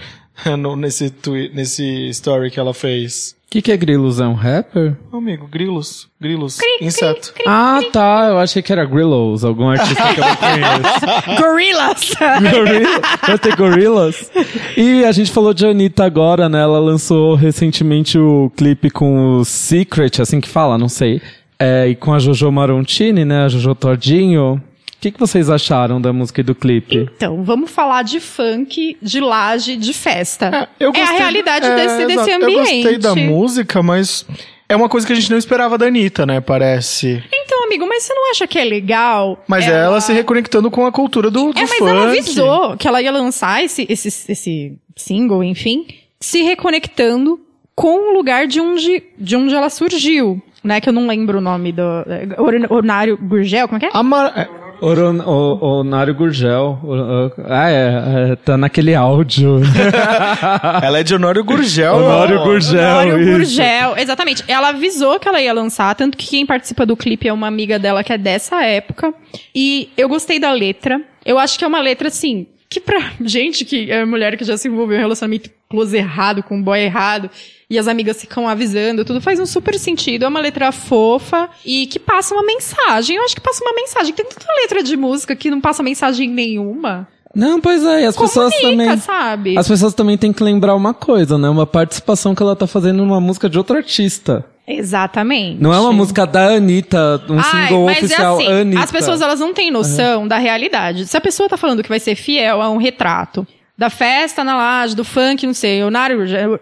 no 0.58 0.76
nesse, 0.76 1.10
twi- 1.10 1.50
nesse 1.54 2.08
story 2.10 2.50
que 2.50 2.60
ela 2.60 2.74
fez. 2.74 3.34
O 3.46 3.50
que, 3.50 3.60
que 3.62 3.72
é 3.72 3.76
Grilos? 3.76 4.20
É 4.20 4.26
um 4.28 4.34
rapper? 4.34 4.96
Meu 5.10 5.18
amigo, 5.18 5.48
grilos, 5.48 6.08
grilos, 6.20 6.56
inseto. 6.80 7.32
Ah, 7.44 7.80
tá. 7.92 8.28
Eu 8.28 8.38
achei 8.38 8.62
que 8.62 8.70
era 8.70 8.84
Grillos, 8.84 9.44
algum 9.44 9.68
artista 9.68 10.00
que 10.14 10.20
eu 10.20 10.24
não 10.24 10.36
conheço. 10.36 11.34
Gorillas! 11.42 12.10
Gorilla? 12.52 13.00
Vai 13.26 13.38
ter 13.40 13.56
Gorillas? 13.56 14.30
E 14.76 15.04
a 15.04 15.10
gente 15.10 15.32
falou 15.32 15.52
de 15.52 15.66
Anitta 15.66 16.04
agora, 16.04 16.48
né? 16.48 16.60
Ela 16.62 16.78
lançou 16.78 17.34
recentemente 17.34 18.16
o 18.16 18.52
clipe 18.56 18.88
com 18.88 19.38
o 19.38 19.44
Secret, 19.44 20.20
assim 20.22 20.40
que 20.40 20.48
fala, 20.48 20.78
não 20.78 20.88
sei. 20.88 21.20
É, 21.58 21.88
e 21.88 21.96
com 21.96 22.14
a 22.14 22.20
Jojo 22.20 22.52
Marontini, 22.52 23.24
né? 23.24 23.46
A 23.46 23.48
Jojo 23.48 23.74
Tordinho. 23.74 24.62
O 25.00 25.02
que, 25.02 25.10
que 25.12 25.18
vocês 25.18 25.48
acharam 25.48 25.98
da 25.98 26.12
música 26.12 26.42
e 26.42 26.44
do 26.44 26.54
clipe? 26.54 27.08
Então, 27.16 27.42
vamos 27.42 27.70
falar 27.70 28.02
de 28.02 28.20
funk, 28.20 28.98
de 29.00 29.18
laje, 29.18 29.74
de 29.78 29.94
festa. 29.94 30.68
É, 30.78 30.84
eu 30.84 30.90
é 30.94 30.98
a 31.00 31.00
gostei- 31.00 31.18
realidade 31.18 31.66
é, 31.66 31.74
desse, 31.74 32.06
desse 32.06 32.30
ambiente. 32.32 32.52
Eu 32.52 32.82
gostei 32.82 32.98
da 32.98 33.14
música, 33.14 33.82
mas 33.82 34.26
é 34.68 34.76
uma 34.76 34.90
coisa 34.90 35.06
que 35.06 35.14
a 35.14 35.16
gente 35.16 35.30
não 35.30 35.38
esperava 35.38 35.78
da 35.78 35.86
Anitta, 35.86 36.26
né, 36.26 36.38
parece. 36.42 37.24
Então, 37.32 37.64
amigo, 37.64 37.86
mas 37.88 38.02
você 38.02 38.12
não 38.12 38.30
acha 38.30 38.46
que 38.46 38.58
é 38.58 38.64
legal? 38.64 39.42
Mas 39.48 39.66
é 39.66 39.70
ela, 39.70 40.02
se 40.02 40.12
reconectando 40.12 40.70
com 40.70 40.84
a 40.84 40.92
cultura 40.92 41.30
do, 41.30 41.50
do 41.50 41.58
É, 41.58 41.62
mas 41.62 41.78
funk. 41.78 41.90
ela 41.90 42.04
avisou 42.04 42.76
que 42.76 42.86
ela 42.86 43.00
ia 43.00 43.10
lançar 43.10 43.64
esse, 43.64 43.86
esse, 43.88 44.08
esse 44.30 44.78
single, 44.94 45.42
enfim, 45.42 45.86
se 46.20 46.42
reconectando 46.42 47.40
com 47.74 48.10
o 48.10 48.12
lugar 48.12 48.46
de 48.46 48.60
onde, 48.60 49.02
de 49.18 49.34
onde 49.34 49.54
ela 49.54 49.70
surgiu. 49.70 50.42
Né, 50.62 50.78
que 50.78 50.90
eu 50.90 50.92
não 50.92 51.06
lembro 51.06 51.38
o 51.38 51.40
nome 51.40 51.72
do. 51.72 51.80
é, 52.06 52.28
Or- 52.36 52.66
Ornário 52.76 53.16
Gurgel, 53.16 53.66
como 53.66 53.78
é 53.78 53.80
que 53.80 53.86
é? 53.86 53.90
Amar- 53.94 54.30
é, 54.38 54.46
Oron, 54.80 55.18
o, 55.20 55.80
Onário 55.80 56.14
Gurgel. 56.14 56.78
O- 56.82 56.94
o- 56.94 57.32
ah, 57.46 57.70
é, 57.70 58.32
é, 58.32 58.36
Tá 58.36 58.56
naquele 58.56 58.94
áudio. 58.94 59.60
ela 60.82 60.98
é 60.98 61.02
de 61.02 61.14
Honório 61.14 61.44
Gurgel. 61.44 61.96
Honório. 61.96 62.42
Gurgel. 62.42 62.80
Ornário 62.80 63.20
isso. 63.20 63.30
Gurgel, 63.32 63.96
exatamente. 63.98 64.44
Ela 64.48 64.68
avisou 64.70 65.18
que 65.20 65.28
ela 65.28 65.40
ia 65.40 65.52
lançar, 65.52 65.94
tanto 65.94 66.16
que 66.16 66.26
quem 66.28 66.46
participa 66.46 66.86
do 66.86 66.96
clipe 66.96 67.28
é 67.28 67.32
uma 67.32 67.46
amiga 67.46 67.78
dela 67.78 68.02
que 68.02 68.12
é 68.12 68.18
dessa 68.18 68.62
época. 68.64 69.12
E 69.54 69.90
eu 69.96 70.08
gostei 70.08 70.38
da 70.38 70.52
letra. 70.52 71.00
Eu 71.24 71.38
acho 71.38 71.58
que 71.58 71.64
é 71.64 71.68
uma 71.68 71.80
letra, 71.80 72.08
assim, 72.08 72.46
que 72.70 72.78
pra 72.78 73.14
gente 73.20 73.64
que 73.64 73.90
é 73.90 74.04
mulher 74.04 74.36
que 74.36 74.44
já 74.44 74.56
se 74.56 74.68
envolveu 74.68 74.94
em 74.96 75.00
um 75.00 75.02
relacionamento 75.02 75.50
close 75.68 75.96
errado, 75.96 76.40
com 76.40 76.56
um 76.56 76.62
boy 76.62 76.78
errado, 76.78 77.28
e 77.68 77.76
as 77.76 77.88
amigas 77.88 78.20
ficam 78.20 78.48
avisando, 78.48 79.04
tudo 79.04 79.20
faz 79.20 79.40
um 79.40 79.46
super 79.46 79.76
sentido. 79.76 80.24
É 80.24 80.28
uma 80.28 80.38
letra 80.38 80.70
fofa 80.70 81.50
e 81.66 81.86
que 81.88 81.98
passa 81.98 82.32
uma 82.32 82.44
mensagem. 82.44 83.16
Eu 83.16 83.24
acho 83.24 83.34
que 83.34 83.40
passa 83.40 83.62
uma 83.64 83.74
mensagem. 83.74 84.14
Tem 84.14 84.24
tanta 84.24 84.46
letra 84.62 84.84
de 84.84 84.96
música 84.96 85.34
que 85.34 85.50
não 85.50 85.60
passa 85.60 85.82
mensagem 85.82 86.30
nenhuma. 86.30 87.08
Não, 87.34 87.60
pois 87.60 87.84
é, 87.84 88.02
e 88.02 88.06
as 88.06 88.16
pessoas 88.16 88.54
Comunica, 88.54 88.84
também. 88.84 88.98
sabe? 88.98 89.58
As 89.58 89.68
pessoas 89.68 89.94
também 89.94 90.16
têm 90.16 90.32
que 90.32 90.42
lembrar 90.42 90.74
uma 90.74 90.94
coisa, 90.94 91.38
né? 91.38 91.48
Uma 91.48 91.66
participação 91.66 92.34
que 92.34 92.42
ela 92.42 92.56
tá 92.56 92.66
fazendo 92.66 92.98
numa 92.98 93.20
música 93.20 93.48
de 93.48 93.58
outro 93.58 93.76
artista. 93.76 94.44
Exatamente. 94.72 95.60
Não 95.60 95.72
é 95.72 95.80
uma 95.80 95.92
música 95.92 96.26
da 96.26 96.54
Anitta, 96.54 97.22
um 97.28 97.38
Ai, 97.38 97.68
single 97.68 97.86
mas 97.86 97.98
oficial 97.98 98.40
é 98.40 98.44
assim, 98.44 98.52
Anitta. 98.52 98.82
as 98.82 98.92
pessoas 98.92 99.20
elas 99.20 99.40
não 99.40 99.52
têm 99.52 99.70
noção 99.70 100.26
da 100.28 100.38
realidade. 100.38 101.06
Se 101.06 101.16
a 101.16 101.20
pessoa 101.20 101.48
tá 101.48 101.56
falando 101.56 101.82
que 101.82 101.88
vai 101.88 102.00
ser 102.00 102.14
fiel 102.14 102.62
a 102.62 102.70
um 102.70 102.76
retrato 102.76 103.46
da 103.76 103.90
festa 103.90 104.44
na 104.44 104.56
laje, 104.56 104.94
do 104.94 105.04
funk, 105.04 105.46
não 105.46 105.54
sei, 105.54 105.80
Gurgel, 105.82 106.60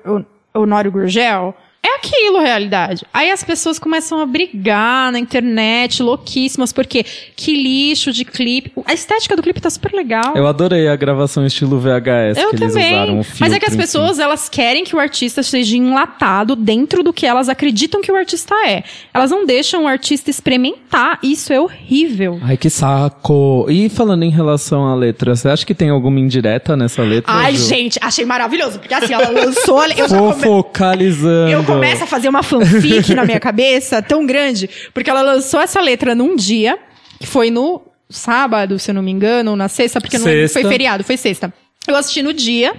Honório 0.54 0.90
Gurgel, 0.90 1.54
é 1.88 1.96
aquilo, 1.96 2.40
realidade. 2.40 3.04
Aí 3.12 3.30
as 3.30 3.42
pessoas 3.42 3.78
começam 3.78 4.20
a 4.20 4.26
brigar 4.26 5.10
na 5.12 5.18
internet, 5.18 6.02
louquíssimas, 6.02 6.72
porque 6.72 7.04
que 7.36 7.54
lixo 7.54 8.12
de 8.12 8.24
clipe. 8.24 8.72
A 8.84 8.92
estética 8.92 9.34
do 9.36 9.42
clipe 9.42 9.60
tá 9.60 9.70
super 9.70 9.92
legal. 9.92 10.36
Eu 10.36 10.46
adorei 10.46 10.88
a 10.88 10.96
gravação 10.96 11.44
estilo 11.46 11.78
VHS 11.78 12.36
Eu 12.38 12.50
que 12.50 12.56
eles 12.56 12.72
também. 12.72 12.92
usaram. 12.94 13.20
o 13.20 13.26
Mas 13.40 13.52
é 13.52 13.58
que 13.58 13.66
as 13.66 13.76
pessoas, 13.76 14.18
elas 14.18 14.48
querem 14.48 14.84
que 14.84 14.94
o 14.94 14.98
artista 14.98 15.42
seja 15.42 15.76
enlatado 15.76 16.54
dentro 16.54 17.02
do 17.02 17.12
que 17.12 17.26
elas 17.26 17.48
acreditam 17.48 18.00
que 18.00 18.10
o 18.12 18.16
artista 18.16 18.54
é. 18.66 18.82
Elas 19.12 19.30
não 19.30 19.44
deixam 19.46 19.84
o 19.84 19.86
artista 19.86 20.30
experimentar. 20.30 21.18
Isso 21.22 21.52
é 21.52 21.60
horrível. 21.60 22.34
si. 22.38 22.40
Ai, 22.44 22.56
que 22.56 22.70
saco. 22.70 23.66
E 23.68 23.88
falando 23.88 24.22
em 24.24 24.30
relação 24.30 24.86
à 24.86 24.94
letra, 24.94 25.34
você 25.34 25.48
acha 25.48 25.64
que 25.64 25.74
tem 25.74 25.90
alguma 25.90 26.18
indireta 26.20 26.76
nessa 26.76 27.02
letra? 27.02 27.32
Ai, 27.32 27.54
Ju? 27.54 27.68
gente, 27.68 27.98
achei 28.02 28.24
maravilhoso. 28.24 28.78
Porque 28.78 28.94
assim, 28.94 29.12
ela 29.14 29.28
lançou. 29.30 29.78
Eu, 29.96 30.08
Fofocalizando. 30.08 31.50
eu 31.50 31.62
começo 31.80 32.04
a 32.04 32.06
fazer 32.06 32.28
uma 32.28 32.42
fanfic 32.42 33.14
na 33.14 33.24
minha 33.24 33.40
cabeça 33.40 34.00
tão 34.02 34.26
grande. 34.26 34.68
Porque 34.92 35.08
ela 35.10 35.22
lançou 35.22 35.60
essa 35.60 35.80
letra 35.80 36.14
num 36.14 36.36
dia, 36.36 36.78
que 37.18 37.26
foi 37.26 37.50
no 37.50 37.82
sábado, 38.10 38.78
se 38.78 38.90
eu 38.90 38.94
não 38.94 39.02
me 39.02 39.10
engano, 39.10 39.50
ou 39.52 39.56
na 39.56 39.68
sexta, 39.68 40.00
porque 40.00 40.18
não 40.18 40.24
Sexta. 40.24 40.60
foi 40.60 40.70
feriado, 40.70 41.04
foi 41.04 41.16
sexta. 41.16 41.52
Eu 41.86 41.96
assisti 41.96 42.22
no 42.22 42.34
dia, 42.34 42.74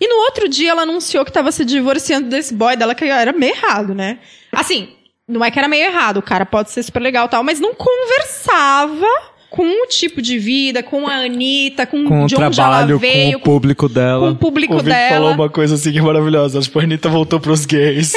e 0.00 0.08
no 0.08 0.16
outro 0.22 0.48
dia 0.48 0.70
ela 0.70 0.82
anunciou 0.82 1.24
que 1.24 1.32
tava 1.32 1.52
se 1.52 1.64
divorciando 1.64 2.28
desse 2.28 2.54
boy 2.54 2.76
dela, 2.76 2.94
que 2.94 3.04
era 3.04 3.32
meio 3.32 3.54
errado, 3.54 3.94
né? 3.94 4.18
Assim, 4.50 4.88
não 5.28 5.44
é 5.44 5.50
que 5.50 5.58
era 5.58 5.68
meio 5.68 5.84
errado, 5.84 6.18
o 6.18 6.22
cara 6.22 6.46
pode 6.46 6.70
ser 6.70 6.82
super 6.82 7.00
legal 7.00 7.26
e 7.26 7.28
tal, 7.28 7.44
mas 7.44 7.60
não 7.60 7.74
conversava 7.74 9.06
com 9.54 9.84
o 9.84 9.86
tipo 9.86 10.20
de 10.20 10.36
vida, 10.36 10.82
com 10.82 11.06
a 11.06 11.14
Anitta, 11.14 11.86
com, 11.86 12.04
Com 12.04 12.24
o 12.24 12.26
de 12.26 12.34
onde 12.34 12.56
trabalho, 12.56 12.90
ela 12.90 12.98
veio, 12.98 13.38
com 13.38 13.50
o 13.50 13.52
público 13.54 13.86
com 13.88 13.94
dela. 13.94 14.30
o 14.32 14.34
público 14.34 14.74
O 14.74 14.78
Vic 14.78 14.88
dela. 14.88 15.14
falou 15.14 15.32
uma 15.32 15.48
coisa 15.48 15.76
assim 15.76 15.92
que 15.92 15.98
é 15.98 16.02
maravilhosa. 16.02 16.60
Tipo, 16.60 16.80
a 16.80 16.82
Anitta 16.82 17.08
voltou 17.08 17.38
pros 17.38 17.64
gays. 17.64 18.14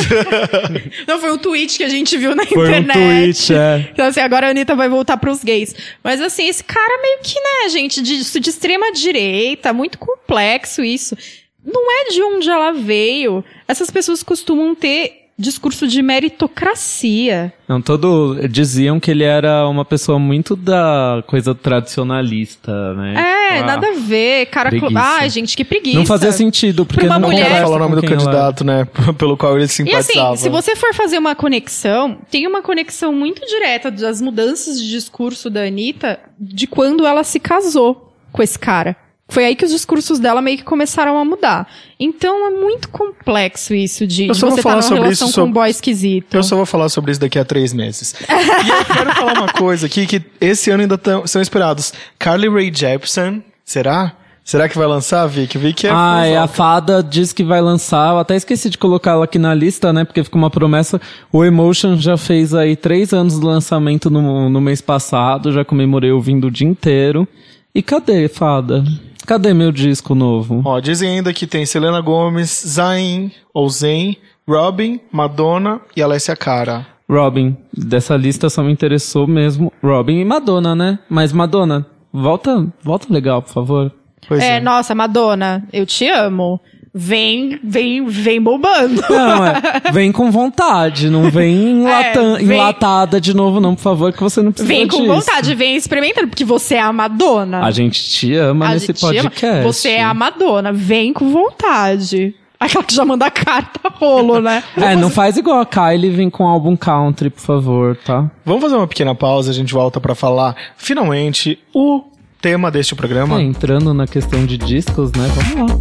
Não, 1.08 1.20
foi 1.20 1.32
um 1.32 1.38
tweet 1.38 1.78
que 1.78 1.84
a 1.84 1.90
gente 1.90 2.18
viu 2.18 2.34
na 2.34 2.44
Foi 2.44 2.58
um 2.58 2.64
internet. 2.64 3.46
tweet, 3.48 3.54
é. 3.54 3.88
Então, 3.94 4.08
assim, 4.08 4.20
agora 4.20 4.48
a 4.48 4.50
Anitta 4.50 4.76
vai 4.76 4.90
voltar 4.90 5.16
pros 5.18 5.44
gays. 5.44 5.76
Mas, 6.04 6.20
assim, 6.22 6.48
esse 6.48 6.64
cara 6.64 7.02
meio 7.04 7.20
que, 7.22 7.36
né, 7.40 7.70
gente, 7.70 8.02
de, 8.02 8.40
de 8.40 8.50
extrema 8.50 8.92
direita, 8.92 9.72
muito 9.72 10.00
complexo 10.00 10.84
isso. 10.84 11.16
Não 11.64 11.92
é 11.92 12.10
de 12.10 12.24
onde 12.24 12.50
ela 12.50 12.72
veio. 12.72 13.46
Essas 13.68 13.92
pessoas 13.92 14.24
costumam 14.24 14.74
ter 14.74 15.27
discurso 15.38 15.88
de 15.88 16.02
meritocracia. 16.02 17.54
Não, 17.68 17.82
todo. 17.82 18.36
Diziam 18.50 19.00
que 19.00 19.12
ele 19.12 19.24
era 19.24 19.68
uma 19.68 19.86
pessoa 19.86 20.18
muito 20.18 20.56
da 20.56 21.24
coisa 21.28 21.54
tradicionalista, 21.54 22.94
né? 22.96 23.14
É, 23.16 23.48
Tipo, 23.48 23.64
ah, 23.64 23.66
nada 23.68 23.88
a 23.90 23.94
ver. 23.94 24.46
Cara, 24.48 24.70
preguiça. 24.70 25.00
ai, 25.00 25.30
gente, 25.30 25.56
que 25.56 25.64
preguiça. 25.64 25.98
Não 25.98 26.06
fazia 26.06 26.32
sentido, 26.32 26.86
porque 26.86 27.06
Pra 27.06 27.16
uma 27.16 27.20
não 27.20 27.30
mulher- 27.30 27.62
falar 27.62 27.76
o 27.76 27.80
nome 27.80 27.96
do 27.96 28.02
quem 28.02 28.12
ela 28.12 28.20
candidato, 28.24 28.64
né? 28.64 28.88
Pelo 29.18 29.38
qual 29.38 29.56
ele 29.56 29.66
E 29.66 29.68
simpatizava. 29.68 30.34
assim, 30.34 30.44
se 30.44 30.50
você 30.50 30.76
for 30.76 30.94
fazer 30.94 31.18
uma 31.18 31.36
conexão, 31.36 32.18
tem 32.30 32.46
uma 32.48 32.62
conexão 32.62 33.12
muito 33.14 33.46
direta 33.46 33.90
das 33.92 34.22
mudanças 34.22 34.80
de 34.82 34.90
discurso 34.90 35.50
da 35.50 35.62
Anitta 35.64 36.20
de 36.40 36.68
quando 36.68 37.06
ela 37.06 37.24
se 37.24 37.40
casou 37.40 38.14
com 38.32 38.42
esse 38.44 38.58
cara. 38.60 38.96
Foi 39.30 39.44
aí 39.44 39.56
que 39.56 39.66
os 39.66 39.72
discursos 39.72 40.20
dela 40.20 40.42
meio 40.42 40.58
que 40.58 40.64
começaram 40.64 41.18
a 41.18 41.26
mudar. 41.26 41.68
Então 42.00 42.48
é 42.48 42.50
muito 42.62 42.88
complexo 42.90 43.74
isso 43.74 44.08
de, 44.08 44.28
Eu 44.28 44.34
de 44.34 44.40
só 44.40 44.48
vou 44.48 44.56
você 44.56 44.62
estar 44.62 44.70
falar 44.70 44.82
numa 44.82 44.88
sobre 44.88 45.04
relação 45.04 45.28
isso 45.28 45.42
com 45.42 45.48
um 45.48 45.52
boy 45.52 45.70
esquisito. 45.70 46.34
Eu 46.34 46.44
só 46.44 46.56
vou 46.56 46.66
falar 46.66 46.88
sobre 46.90 47.12
isso 47.12 47.20
daqui 47.20 47.38
a 47.38 47.44
três 47.44 47.74
meses. 47.74 48.16
e 48.24 48.70
eu 48.70 48.86
quero 48.86 49.14
falar 49.14 49.34
uma 49.34 49.52
coisa 49.52 49.86
aqui, 49.86 50.06
que 50.08 50.22
esse 50.40 50.72
ano 50.72 50.84
ainda 50.84 50.98
tão- 50.98 51.28
são 51.28 51.42
esperados. 51.42 51.94
Carly 52.18 52.48
Rae 52.48 52.72
Jepsen, 52.74 53.44
será? 53.66 54.14
Será 54.46 54.70
que 54.70 54.78
vai 54.78 54.88
lançar, 54.88 55.28
Vic? 55.28 55.58
Vic 55.58 55.86
é 55.86 55.90
Ah, 55.92 56.26
é, 56.26 56.38
a 56.38 56.48
fada 56.48 57.04
diz 57.04 57.34
que 57.34 57.44
vai 57.44 57.60
lançar. 57.60 58.14
Eu 58.14 58.20
até 58.20 58.34
esqueci 58.34 58.70
de 58.70 58.78
colocar 58.78 59.12
ela 59.12 59.26
aqui 59.26 59.38
na 59.38 59.54
lista, 59.54 59.92
né? 59.92 60.06
Porque 60.06 60.24
ficou 60.24 60.40
uma 60.40 60.50
promessa. 60.50 61.02
O 61.34 61.44
Emotion 61.44 61.98
já 61.98 62.16
fez 62.16 62.54
aí 62.54 62.78
três 62.78 63.12
anos 63.12 63.38
do 63.38 63.46
lançamento 63.46 64.10
no, 64.10 64.50
no 64.50 64.62
mês 64.62 64.80
passado. 64.80 65.52
Já 65.52 65.66
comemorei 65.66 66.14
ouvindo 66.14 66.48
o 66.48 66.52
dia 66.52 66.66
inteiro. 66.66 67.28
E 67.76 67.82
cadê, 67.84 68.30
fada? 68.30 68.86
Cadê 69.28 69.54
meu 69.54 69.74
disco 69.74 70.16
novo? 70.16 70.62
Ó, 70.64 70.80
dizem 70.80 71.10
ainda 71.18 71.34
que 71.34 71.46
tem 71.46 71.66
Selena 71.66 72.00
Gomes, 72.00 72.64
Zayn 72.66 73.30
ou 73.54 73.68
Zayn, 73.70 74.16
Robin, 74.48 75.02
Madonna 75.12 75.82
e 75.96 76.02
Alessia 76.02 76.34
Cara. 76.34 76.88
Robin. 77.10 77.56
Dessa 77.78 78.16
lista 78.16 78.50
só 78.50 78.64
me 78.64 78.72
interessou 78.72 79.28
mesmo 79.28 79.72
Robin 79.84 80.20
e 80.22 80.26
Madonna, 80.26 80.74
né? 80.74 81.00
Mas 81.10 81.34
Madonna, 81.34 81.86
volta, 82.12 82.68
volta 82.82 83.14
legal, 83.14 83.42
por 83.42 83.52
favor. 83.52 83.92
Pois 84.28 84.42
É, 84.42 84.58
é. 84.58 84.60
nossa, 84.62 84.96
Madonna, 84.96 85.68
eu 85.74 85.86
te 85.86 86.08
amo. 86.10 86.60
Vem, 87.00 87.60
vem, 87.64 88.06
vem 88.08 88.42
bombando. 88.42 89.04
Não, 89.10 89.46
é, 89.46 89.62
vem 89.94 90.12
com 90.12 90.32
vontade, 90.32 91.10
não 91.10 91.30
vem 91.30 91.54
enlatan- 91.82 92.38
É, 92.42 92.44
vem- 92.44 92.58
enlatada 92.58 93.22
de 93.22 93.36
novo, 93.36 93.60
não, 93.62 93.76
por 93.76 93.82
favor, 93.82 94.12
que 94.12 94.20
você 94.22 94.42
não 94.42 94.52
precisa 94.52 94.68
Vem 94.68 94.88
com 94.88 94.98
disso. 95.02 95.14
vontade, 95.14 95.54
vem 95.54 95.76
experimentando, 95.76 96.28
porque 96.28 96.44
você 96.44 96.76
é 96.76 96.82
a 96.82 96.92
Madonna. 96.92 97.64
A 97.64 97.70
gente 97.72 98.04
te 98.10 98.34
ama 98.36 98.66
A 98.66 98.70
nesse 98.74 98.88
gente 98.88 99.04
ama. 99.06 99.14
podcast. 99.24 99.64
Você 99.64 99.90
é 99.92 100.04
a 100.04 100.14
Madonna, 100.14 100.74
vem 100.74 101.14
com 101.14 101.30
vontade. 101.32 102.34
Aquela 102.60 102.84
que 102.84 102.96
já 102.96 103.06
manda 103.06 103.30
carta 103.30 103.80
rolo, 104.00 104.42
né? 104.42 104.64
É, 104.78 104.96
não 104.96 105.12
faz 105.12 105.38
igual 105.38 105.60
a 105.62 105.66
Kylie, 105.66 106.10
vem 106.10 106.28
com 106.30 106.48
álbum 106.48 106.76
country, 106.76 107.30
por 107.30 107.42
favor, 107.42 107.96
tá? 108.04 108.30
Vamos 108.44 108.64
fazer 108.64 108.76
uma 108.76 108.88
pequena 108.88 109.14
pausa, 109.14 109.52
a 109.52 109.54
gente 109.54 109.72
volta 109.74 110.02
pra 110.02 110.16
falar 110.16 110.56
finalmente 110.76 111.60
o 111.72 112.02
tema 112.42 112.72
deste 112.72 112.96
programa. 112.96 113.40
É, 113.40 113.44
entrando 113.44 113.94
na 113.94 114.08
questão 114.08 114.44
de 114.46 114.58
discos, 114.58 115.12
né? 115.12 115.30
Vamos 115.54 115.72
lá. 115.72 115.80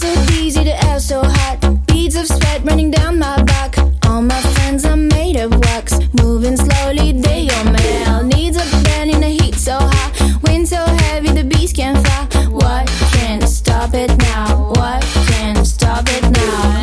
So 0.00 0.08
easy 0.32 0.64
to 0.64 0.84
air 0.86 0.98
so 0.98 1.22
hot. 1.22 1.58
Beads 1.86 2.16
of 2.16 2.26
sweat 2.26 2.62
running 2.64 2.90
down 2.90 3.18
my 3.18 3.42
back. 3.42 3.76
All 4.06 4.22
my 4.22 4.40
friends 4.54 4.86
are 4.86 4.96
made 4.96 5.36
of 5.36 5.50
wax. 5.64 5.98
Moving 6.22 6.56
slowly, 6.56 7.12
they 7.12 7.50
all 7.50 7.64
male. 7.64 8.22
Needs 8.22 8.56
a 8.56 8.64
in 9.02 9.20
the 9.20 9.28
heat 9.28 9.56
so 9.56 9.76
hot. 9.78 10.42
Wind 10.44 10.66
so 10.66 10.82
heavy, 11.02 11.32
the 11.32 11.44
beast 11.44 11.76
can't 11.76 11.98
fly. 11.98 12.46
What 12.48 12.86
can 13.12 13.46
stop 13.46 13.92
it 13.92 14.16
now? 14.16 14.70
What 14.70 15.02
can 15.28 15.66
stop 15.66 16.06
it 16.08 16.22
now? 16.30 16.80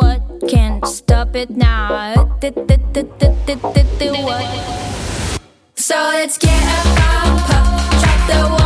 What 0.00 0.48
can 0.48 0.84
stop 0.84 1.36
it 1.36 1.50
now? 1.50 2.16
What? 2.16 2.42
So 5.76 5.94
let's 5.94 6.36
get 6.38 6.50
up, 6.50 6.86
up, 6.98 7.50
up, 7.50 8.00
drop 8.02 8.20
the 8.26 8.57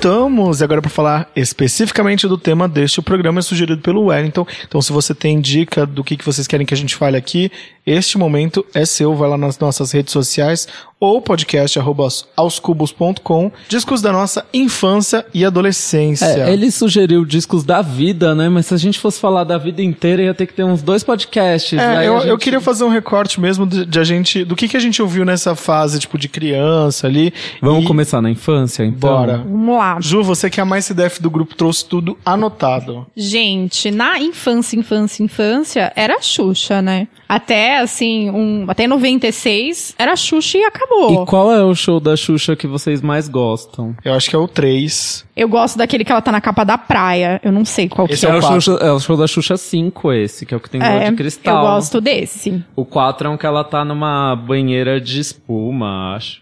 Voltamos 0.00 0.62
agora 0.62 0.80
para 0.80 0.88
falar 0.88 1.28
especificamente 1.34 2.28
do 2.28 2.38
tema 2.38 2.68
deste 2.68 3.02
programa 3.02 3.42
sugerido 3.42 3.82
pelo 3.82 4.04
Wellington. 4.04 4.46
Então, 4.64 4.80
se 4.80 4.92
você 4.92 5.12
tem 5.12 5.40
dica 5.40 5.84
do 5.84 6.04
que, 6.04 6.16
que 6.16 6.24
vocês 6.24 6.46
querem 6.46 6.64
que 6.64 6.72
a 6.72 6.76
gente 6.76 6.94
fale 6.94 7.16
aqui, 7.16 7.50
este 7.84 8.16
momento 8.16 8.64
é 8.72 8.84
seu. 8.84 9.16
Vai 9.16 9.28
lá 9.28 9.36
nas 9.36 9.58
nossas 9.58 9.90
redes 9.90 10.12
sociais 10.12 10.68
ou 11.00 11.20
podcast 11.22 11.78
arroba 11.78 12.08
aoscubos.com. 12.36 13.50
Discos 13.68 14.02
da 14.02 14.12
nossa 14.12 14.44
infância 14.52 15.24
e 15.32 15.44
adolescência. 15.44 16.24
É, 16.26 16.52
ele 16.52 16.70
sugeriu 16.70 17.24
discos 17.24 17.64
da 17.64 17.80
vida, 17.82 18.34
né? 18.34 18.48
Mas 18.48 18.66
se 18.66 18.74
a 18.74 18.76
gente 18.76 18.98
fosse 18.98 19.20
falar 19.20 19.44
da 19.44 19.56
vida 19.58 19.82
inteira, 19.82 20.22
ia 20.22 20.34
ter 20.34 20.46
que 20.46 20.52
ter 20.54 20.64
uns 20.64 20.82
dois 20.82 21.02
podcasts. 21.04 21.78
É, 21.78 21.96
Aí 21.98 22.06
eu, 22.06 22.18
gente- 22.18 22.28
eu 22.28 22.38
queria 22.38 22.60
fazer 22.60 22.84
um 22.84 22.88
recorte 22.88 23.40
mesmo 23.40 23.66
de, 23.66 23.84
de 23.86 23.98
a 23.98 24.04
gente, 24.04 24.44
do 24.44 24.56
que, 24.56 24.68
que 24.68 24.76
a 24.76 24.80
gente 24.80 25.00
ouviu 25.00 25.24
nessa 25.24 25.54
fase, 25.54 25.98
tipo, 26.00 26.18
de 26.18 26.28
criança 26.28 27.06
ali. 27.06 27.32
Vamos 27.60 27.84
E- 27.84 27.86
começar 27.86 28.20
na 28.20 28.30
infância, 28.30 28.82
então? 28.84 28.98
Bora. 29.10 29.38
Vamos 29.38 29.76
lá. 29.76 29.98
Ju, 30.00 30.22
você 30.22 30.50
que 30.50 30.60
é 30.60 30.62
a 30.62 30.66
mais 30.66 30.84
CDF 30.84 31.22
do 31.22 31.30
grupo, 31.30 31.54
trouxe 31.54 31.84
tudo 31.84 32.18
anotado. 32.24 33.06
Gente, 33.16 33.90
na 33.90 34.18
infância, 34.18 34.76
infância, 34.76 35.22
infância, 35.22 35.92
era 35.94 36.20
Xuxa, 36.20 36.82
né? 36.82 37.06
Até, 37.28 37.78
assim, 37.78 38.30
um, 38.30 38.64
até 38.68 38.86
96, 38.86 39.94
era 39.98 40.16
Xuxa 40.16 40.58
e 40.58 40.64
acabou. 40.64 40.87
E 40.90 41.26
qual 41.26 41.52
é 41.52 41.62
o 41.62 41.74
show 41.74 42.00
da 42.00 42.16
Xuxa 42.16 42.56
que 42.56 42.66
vocês 42.66 43.00
mais 43.02 43.28
gostam? 43.28 43.94
Eu 44.04 44.14
acho 44.14 44.28
que 44.30 44.34
é 44.34 44.38
o 44.38 44.48
3. 44.48 45.24
Eu 45.36 45.48
gosto 45.48 45.78
daquele 45.78 46.04
que 46.04 46.10
ela 46.10 46.20
tá 46.20 46.32
na 46.32 46.40
capa 46.40 46.64
da 46.64 46.76
praia. 46.78 47.40
Eu 47.44 47.52
não 47.52 47.64
sei 47.64 47.88
qual 47.88 48.06
que 48.08 48.14
Esse 48.14 48.26
é. 48.26 48.30
é 48.30 48.34
o. 48.34 48.42
Xuxa- 48.42 48.78
é 48.80 48.90
o 48.92 48.98
show 48.98 49.16
da 49.16 49.26
Xuxa 49.26 49.56
5 49.56 50.12
esse, 50.12 50.44
que 50.46 50.52
é 50.54 50.56
o 50.56 50.60
que 50.60 50.68
tem 50.70 50.80
lua 50.80 50.90
É, 50.90 51.10
de 51.10 51.16
cristal. 51.16 51.56
eu 51.64 51.70
gosto 51.72 52.00
desse. 52.00 52.64
O 52.74 52.84
4 52.84 53.28
é 53.28 53.30
um 53.30 53.36
que 53.36 53.46
ela 53.46 53.62
tá 53.64 53.84
numa 53.84 54.34
banheira 54.34 55.00
de 55.00 55.20
espuma, 55.20 56.16
acho. 56.16 56.40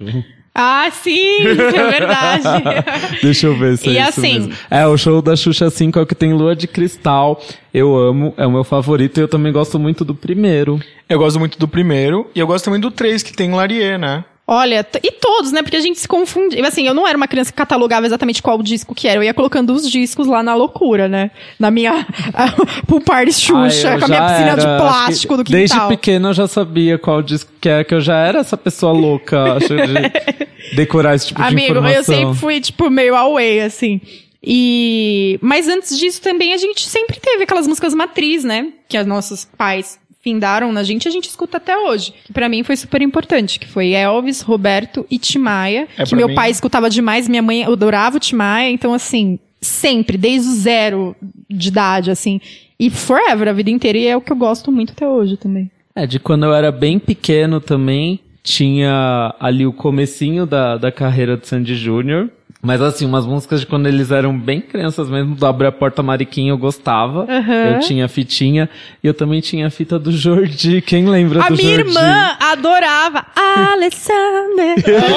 Ah, 0.59 0.89
sim, 0.91 1.41
é 1.47 1.91
verdade. 1.91 2.43
Deixa 3.23 3.47
eu 3.47 3.55
ver 3.59 3.77
se 3.77 3.91
E 3.91 3.99
é 3.99 4.09
isso 4.09 4.21
assim- 4.21 4.33
mesmo. 4.39 4.55
É, 4.71 4.87
o 4.87 4.97
show 4.97 5.21
da 5.21 5.37
Xuxa 5.37 5.69
5 5.69 5.99
é 5.99 6.03
o 6.03 6.07
que 6.07 6.15
tem 6.15 6.33
lua 6.33 6.57
de 6.57 6.67
cristal. 6.67 7.39
Eu 7.75 7.95
amo, 7.95 8.33
é 8.39 8.47
o 8.47 8.51
meu 8.51 8.65
favorito 8.65 9.19
e 9.19 9.21
eu 9.23 9.29
também 9.29 9.53
gosto 9.53 9.79
muito 9.79 10.03
do 10.03 10.15
primeiro. 10.15 10.81
Eu 11.11 11.19
gosto 11.19 11.39
muito 11.39 11.59
do 11.59 11.69
primeiro. 11.69 12.31
E 12.35 12.41
eu 12.41 12.47
gosto 12.47 12.65
também 12.65 12.81
do 12.81 12.91
3, 12.91 13.23
que 13.23 13.35
tem 13.35 13.53
Larier, 13.53 13.99
né? 13.99 14.25
Olha, 14.49 14.87
e 15.03 15.11
todos, 15.11 15.51
né? 15.51 15.61
Porque 15.61 15.77
a 15.77 15.81
gente 15.81 15.99
se 15.99 16.07
confunde. 16.07 16.61
Assim, 16.61 16.87
eu 16.87 16.95
não 16.95 17.07
era 17.07 17.17
uma 17.17 17.27
criança 17.27 17.51
que 17.51 17.57
catalogava 17.57 18.07
exatamente 18.07 18.41
qual 18.41 18.63
disco 18.63 18.95
que 18.95 19.09
era. 19.09 19.19
Eu 19.19 19.25
ia 19.25 19.35
colocando 19.35 19.71
os 19.73 19.91
discos 19.91 20.29
lá 20.29 20.41
na 20.41 20.55
loucura, 20.55 21.09
né? 21.09 21.33
Na 21.59 21.69
minha 21.69 22.07
pool 22.87 23.01
party 23.01 23.33
Xuxa, 23.33 23.91
Ah, 23.91 23.95
eu 23.95 23.99
com 23.99 24.05
a 24.05 24.09
minha 24.09 24.23
piscina 24.29 24.55
de 24.57 24.67
era, 24.67 24.77
plástico 24.79 25.35
acho 25.35 25.43
do 25.43 25.45
que 25.45 25.51
Desde 25.51 25.75
quintal. 25.75 25.89
pequeno 25.89 26.29
eu 26.29 26.35
já 26.35 26.47
sabia 26.47 26.97
qual 26.97 27.23
disco 27.23 27.51
que 27.61 27.69
é, 27.69 27.83
que 27.83 27.93
eu 27.93 28.01
já 28.01 28.17
era 28.19 28.39
essa 28.39 28.57
pessoa 28.57 28.93
louca, 28.93 29.55
acho, 29.55 29.75
de 29.75 30.37
decorar 30.77 31.17
esse 31.17 31.27
tipo 31.27 31.43
de 31.43 31.49
Amigo, 31.49 31.73
informação. 31.73 31.97
eu 31.97 32.05
sempre 32.05 32.35
fui, 32.37 32.61
tipo, 32.61 32.89
meio 32.89 33.17
away, 33.17 33.63
assim. 33.63 34.01
E... 34.41 35.41
Mas 35.43 35.67
antes 35.67 35.99
disso 35.99 36.23
também 36.23 36.53
a 36.55 36.57
gente 36.57 36.87
sempre 36.87 37.19
teve 37.19 37.43
aquelas 37.43 37.67
músicas 37.67 37.93
matriz, 37.95 38.45
né? 38.45 38.69
Que 38.89 38.97
os 38.97 39.07
nossos 39.07 39.45
pais 39.59 39.99
findaram 40.27 40.73
na 40.73 40.83
gente, 40.83 41.07
a 41.07 41.11
gente 41.13 41.29
escuta 41.29 41.59
até 41.59 41.79
hoje. 41.79 42.13
Que 42.25 42.33
pra 42.33 42.49
mim 42.49 42.65
foi 42.65 42.75
super 42.75 43.01
importante, 43.01 43.61
que 43.61 43.69
foi 43.69 43.93
Elvis, 43.93 44.41
Roberto 44.41 45.07
e 45.09 45.19
Timaya. 45.21 45.87
É, 45.97 46.03
que 46.03 46.17
meu 46.17 46.27
mim- 46.27 46.35
pai 46.35 46.51
escutava 46.51 46.91
demais, 46.91 47.29
minha 47.29 47.43
mãe 47.43 47.63
adorava 47.63 48.17
o 48.17 48.21
Timaya. 48.21 48.69
Então, 48.69 48.93
assim, 48.93 49.39
sempre, 49.61 50.19
desde 50.19 50.49
o 50.49 50.53
zero 50.53 51.15
de 51.49 51.69
idade, 51.69 52.11
assim. 52.11 52.41
E 52.77 52.91
forever, 52.91 53.47
a 53.47 53.53
vida 53.53 53.71
inteira. 53.71 53.97
E 53.99 54.07
é 54.09 54.17
o 54.17 54.21
que 54.21 54.33
eu 54.33 54.37
gosto 54.37 54.73
muito 54.73 54.91
até 54.93 55.07
hoje 55.07 55.37
também. 55.37 55.71
É, 55.95 56.09
de 56.09 56.19
quando 56.19 56.43
eu 56.45 56.53
era 56.53 56.73
bem 56.73 56.99
pequeno 56.99 57.61
também, 57.61 58.19
tinha 58.43 59.33
ali 59.39 59.65
o 59.65 59.73
comecinho 59.73 60.45
da, 60.45 60.77
da 60.77 60.91
carreira 60.91 61.37
do 61.37 61.47
Sandy 61.47 61.77
Júnior. 61.77 62.29
Mas 62.63 62.81
assim, 62.83 63.05
umas 63.07 63.25
músicas 63.25 63.61
de 63.61 63.67
quando 63.67 63.87
eles 63.87 64.11
eram 64.11 64.37
bem 64.37 64.61
crianças 64.61 65.09
mesmo, 65.09 65.37
do 65.37 65.47
Abre 65.47 65.69
a 65.69 65.73
Porta 65.73 66.03
Mariquinha 66.03 66.51
eu 66.51 66.59
gostava. 66.59 67.25
Aham. 67.31 67.75
Eu 67.75 67.79
tinha 67.81 68.07
a 68.07 68.09
fitinha. 68.09 68.69
E 69.05 69.07
eu 69.07 69.15
também 69.15 69.41
tinha 69.41 69.69
a 69.69 69.71
fita 69.71 69.99
do 70.01 70.11
Jordi. 70.11 70.81
Quem 70.81 71.07
lembra 71.07 71.45
A 71.45 71.49
do 71.49 71.57
minha 71.57 71.77
Jordi? 71.77 71.91
irmã 71.97 72.37
adorava 72.41 73.25
Alessandra. 73.37 74.75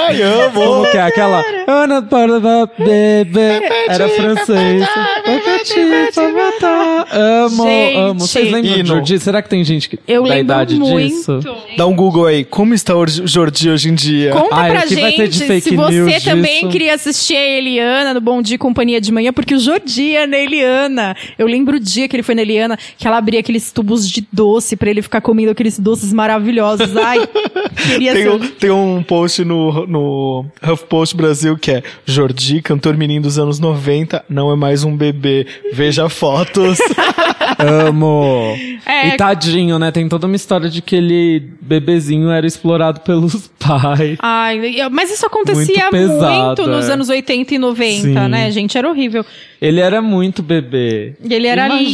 Ai, 0.08 0.22
amo! 0.22 0.62
Como 0.62 0.92
que 0.92 0.98
é 0.98 1.02
aquela? 1.02 1.44
Ana 1.66 2.02
bebê. 2.78 3.62
Era 3.88 4.10
francês. 4.10 4.88
Amo, 7.12 7.64
Gente. 7.64 7.96
amo. 7.98 8.20
Vocês 8.20 8.52
lembram 8.52 8.72
do. 8.84 8.88
Jordi? 8.88 9.20
Será 9.20 9.42
que 9.42 9.50
tem 9.50 9.64
gente 9.64 9.90
que 9.90 10.00
Eu 10.08 10.24
da 10.24 10.30
lembro 10.30 10.44
idade 10.44 10.76
muito. 10.76 11.08
disso? 11.16 11.40
Dá 11.78 11.88
um 11.88 11.96
Google 11.96 12.26
aí. 12.28 12.44
Como 12.44 12.74
está 12.74 12.96
o 12.96 13.06
Jordi 13.08 13.70
hoje 13.70 13.90
em 13.90 13.96
dia? 13.96 14.32
Conta 14.32 14.56
Ai, 14.56 14.72
pra 14.72 14.80
aqui 14.82 14.96
vai 14.96 15.12
ter 15.14 15.28
de 15.28 15.38
gente 15.40 15.48
fake 15.48 15.70
se 15.70 15.76
você 15.76 15.92
news 15.92 16.24
também 16.24 16.56
disso. 16.60 16.70
queria 16.70 16.94
assistir 16.94 17.19
a 17.36 17.58
Eliana 17.58 18.14
no 18.14 18.22
Bom 18.22 18.42
Dia 18.42 18.56
e 18.56 18.58
Companhia 18.58 19.02
de 19.02 19.12
Manhã, 19.12 19.34
porque 19.34 19.54
o 19.54 19.60
Jordi 19.60 20.16
é 20.16 20.26
na 20.26 20.38
Eliana. 20.38 21.16
Eu 21.38 21.48
lembro 21.48 21.78
o 21.78 21.80
dia 21.80 22.08
que 22.08 22.16
ele 22.16 22.24
foi 22.24 22.36
na 22.36 22.42
Eliana, 22.42 22.78
que 22.98 23.08
ela 23.08 23.18
abria 23.18 23.40
aqueles 23.40 23.72
tubos 23.72 24.10
de 24.10 24.26
doce 24.32 24.76
pra 24.76 24.90
ele 24.90 25.02
ficar 25.02 25.22
comendo 25.22 25.52
aqueles 25.52 25.78
doces 25.78 26.14
maravilhosos. 26.14 26.96
Ai, 26.96 27.20
queria 27.92 28.14
Tem 28.14 28.24
ser... 28.24 28.32
um, 28.32 28.40
tem 28.40 28.72
um 28.72 29.04
post 29.04 29.44
no, 29.44 29.86
no 29.86 30.46
HuffPost 30.64 31.16
Brasil 31.16 31.58
que 31.58 31.72
é 31.72 31.84
Jordi, 32.06 32.62
cantor 32.62 32.96
menino 32.96 33.24
dos 33.24 33.38
anos 33.38 33.60
90, 33.60 34.24
não 34.30 34.52
é 34.52 34.56
mais 34.56 34.84
um 34.84 34.96
bebê. 34.96 35.46
Veja 35.74 36.10
fotos. 36.10 36.78
Amo! 37.60 38.56
É. 38.86 39.10
E 39.10 39.18
tadinho, 39.18 39.78
né? 39.78 39.92
Tem 39.92 40.08
toda 40.08 40.26
uma 40.28 40.36
história 40.36 40.70
de 40.70 40.82
que 40.82 40.96
ele 40.96 41.52
bebezinho 41.70 42.32
era 42.32 42.46
explorado 42.48 43.02
pelos 43.02 43.48
pais. 43.60 44.18
Ai, 44.22 44.60
mas 44.92 45.12
isso 45.12 45.26
acontecia 45.26 45.90
Muito 45.92 45.92
pesado, 45.92 46.64
muito 46.64 46.68
nos 46.68 46.90
é. 46.90 46.94
anos 46.94 47.10
80 47.10 47.54
e 47.54 47.58
90, 47.60 48.02
Sim. 48.02 48.14
né, 48.30 48.50
gente? 48.52 48.78
Era 48.78 48.90
horrível. 48.90 49.24
Ele 49.62 49.80
era 49.82 50.02
muito 50.02 50.42
bebê. 50.42 51.14
E 51.22 51.34
Ele 51.34 51.46
era 51.46 51.68
Imagina, 51.68 51.90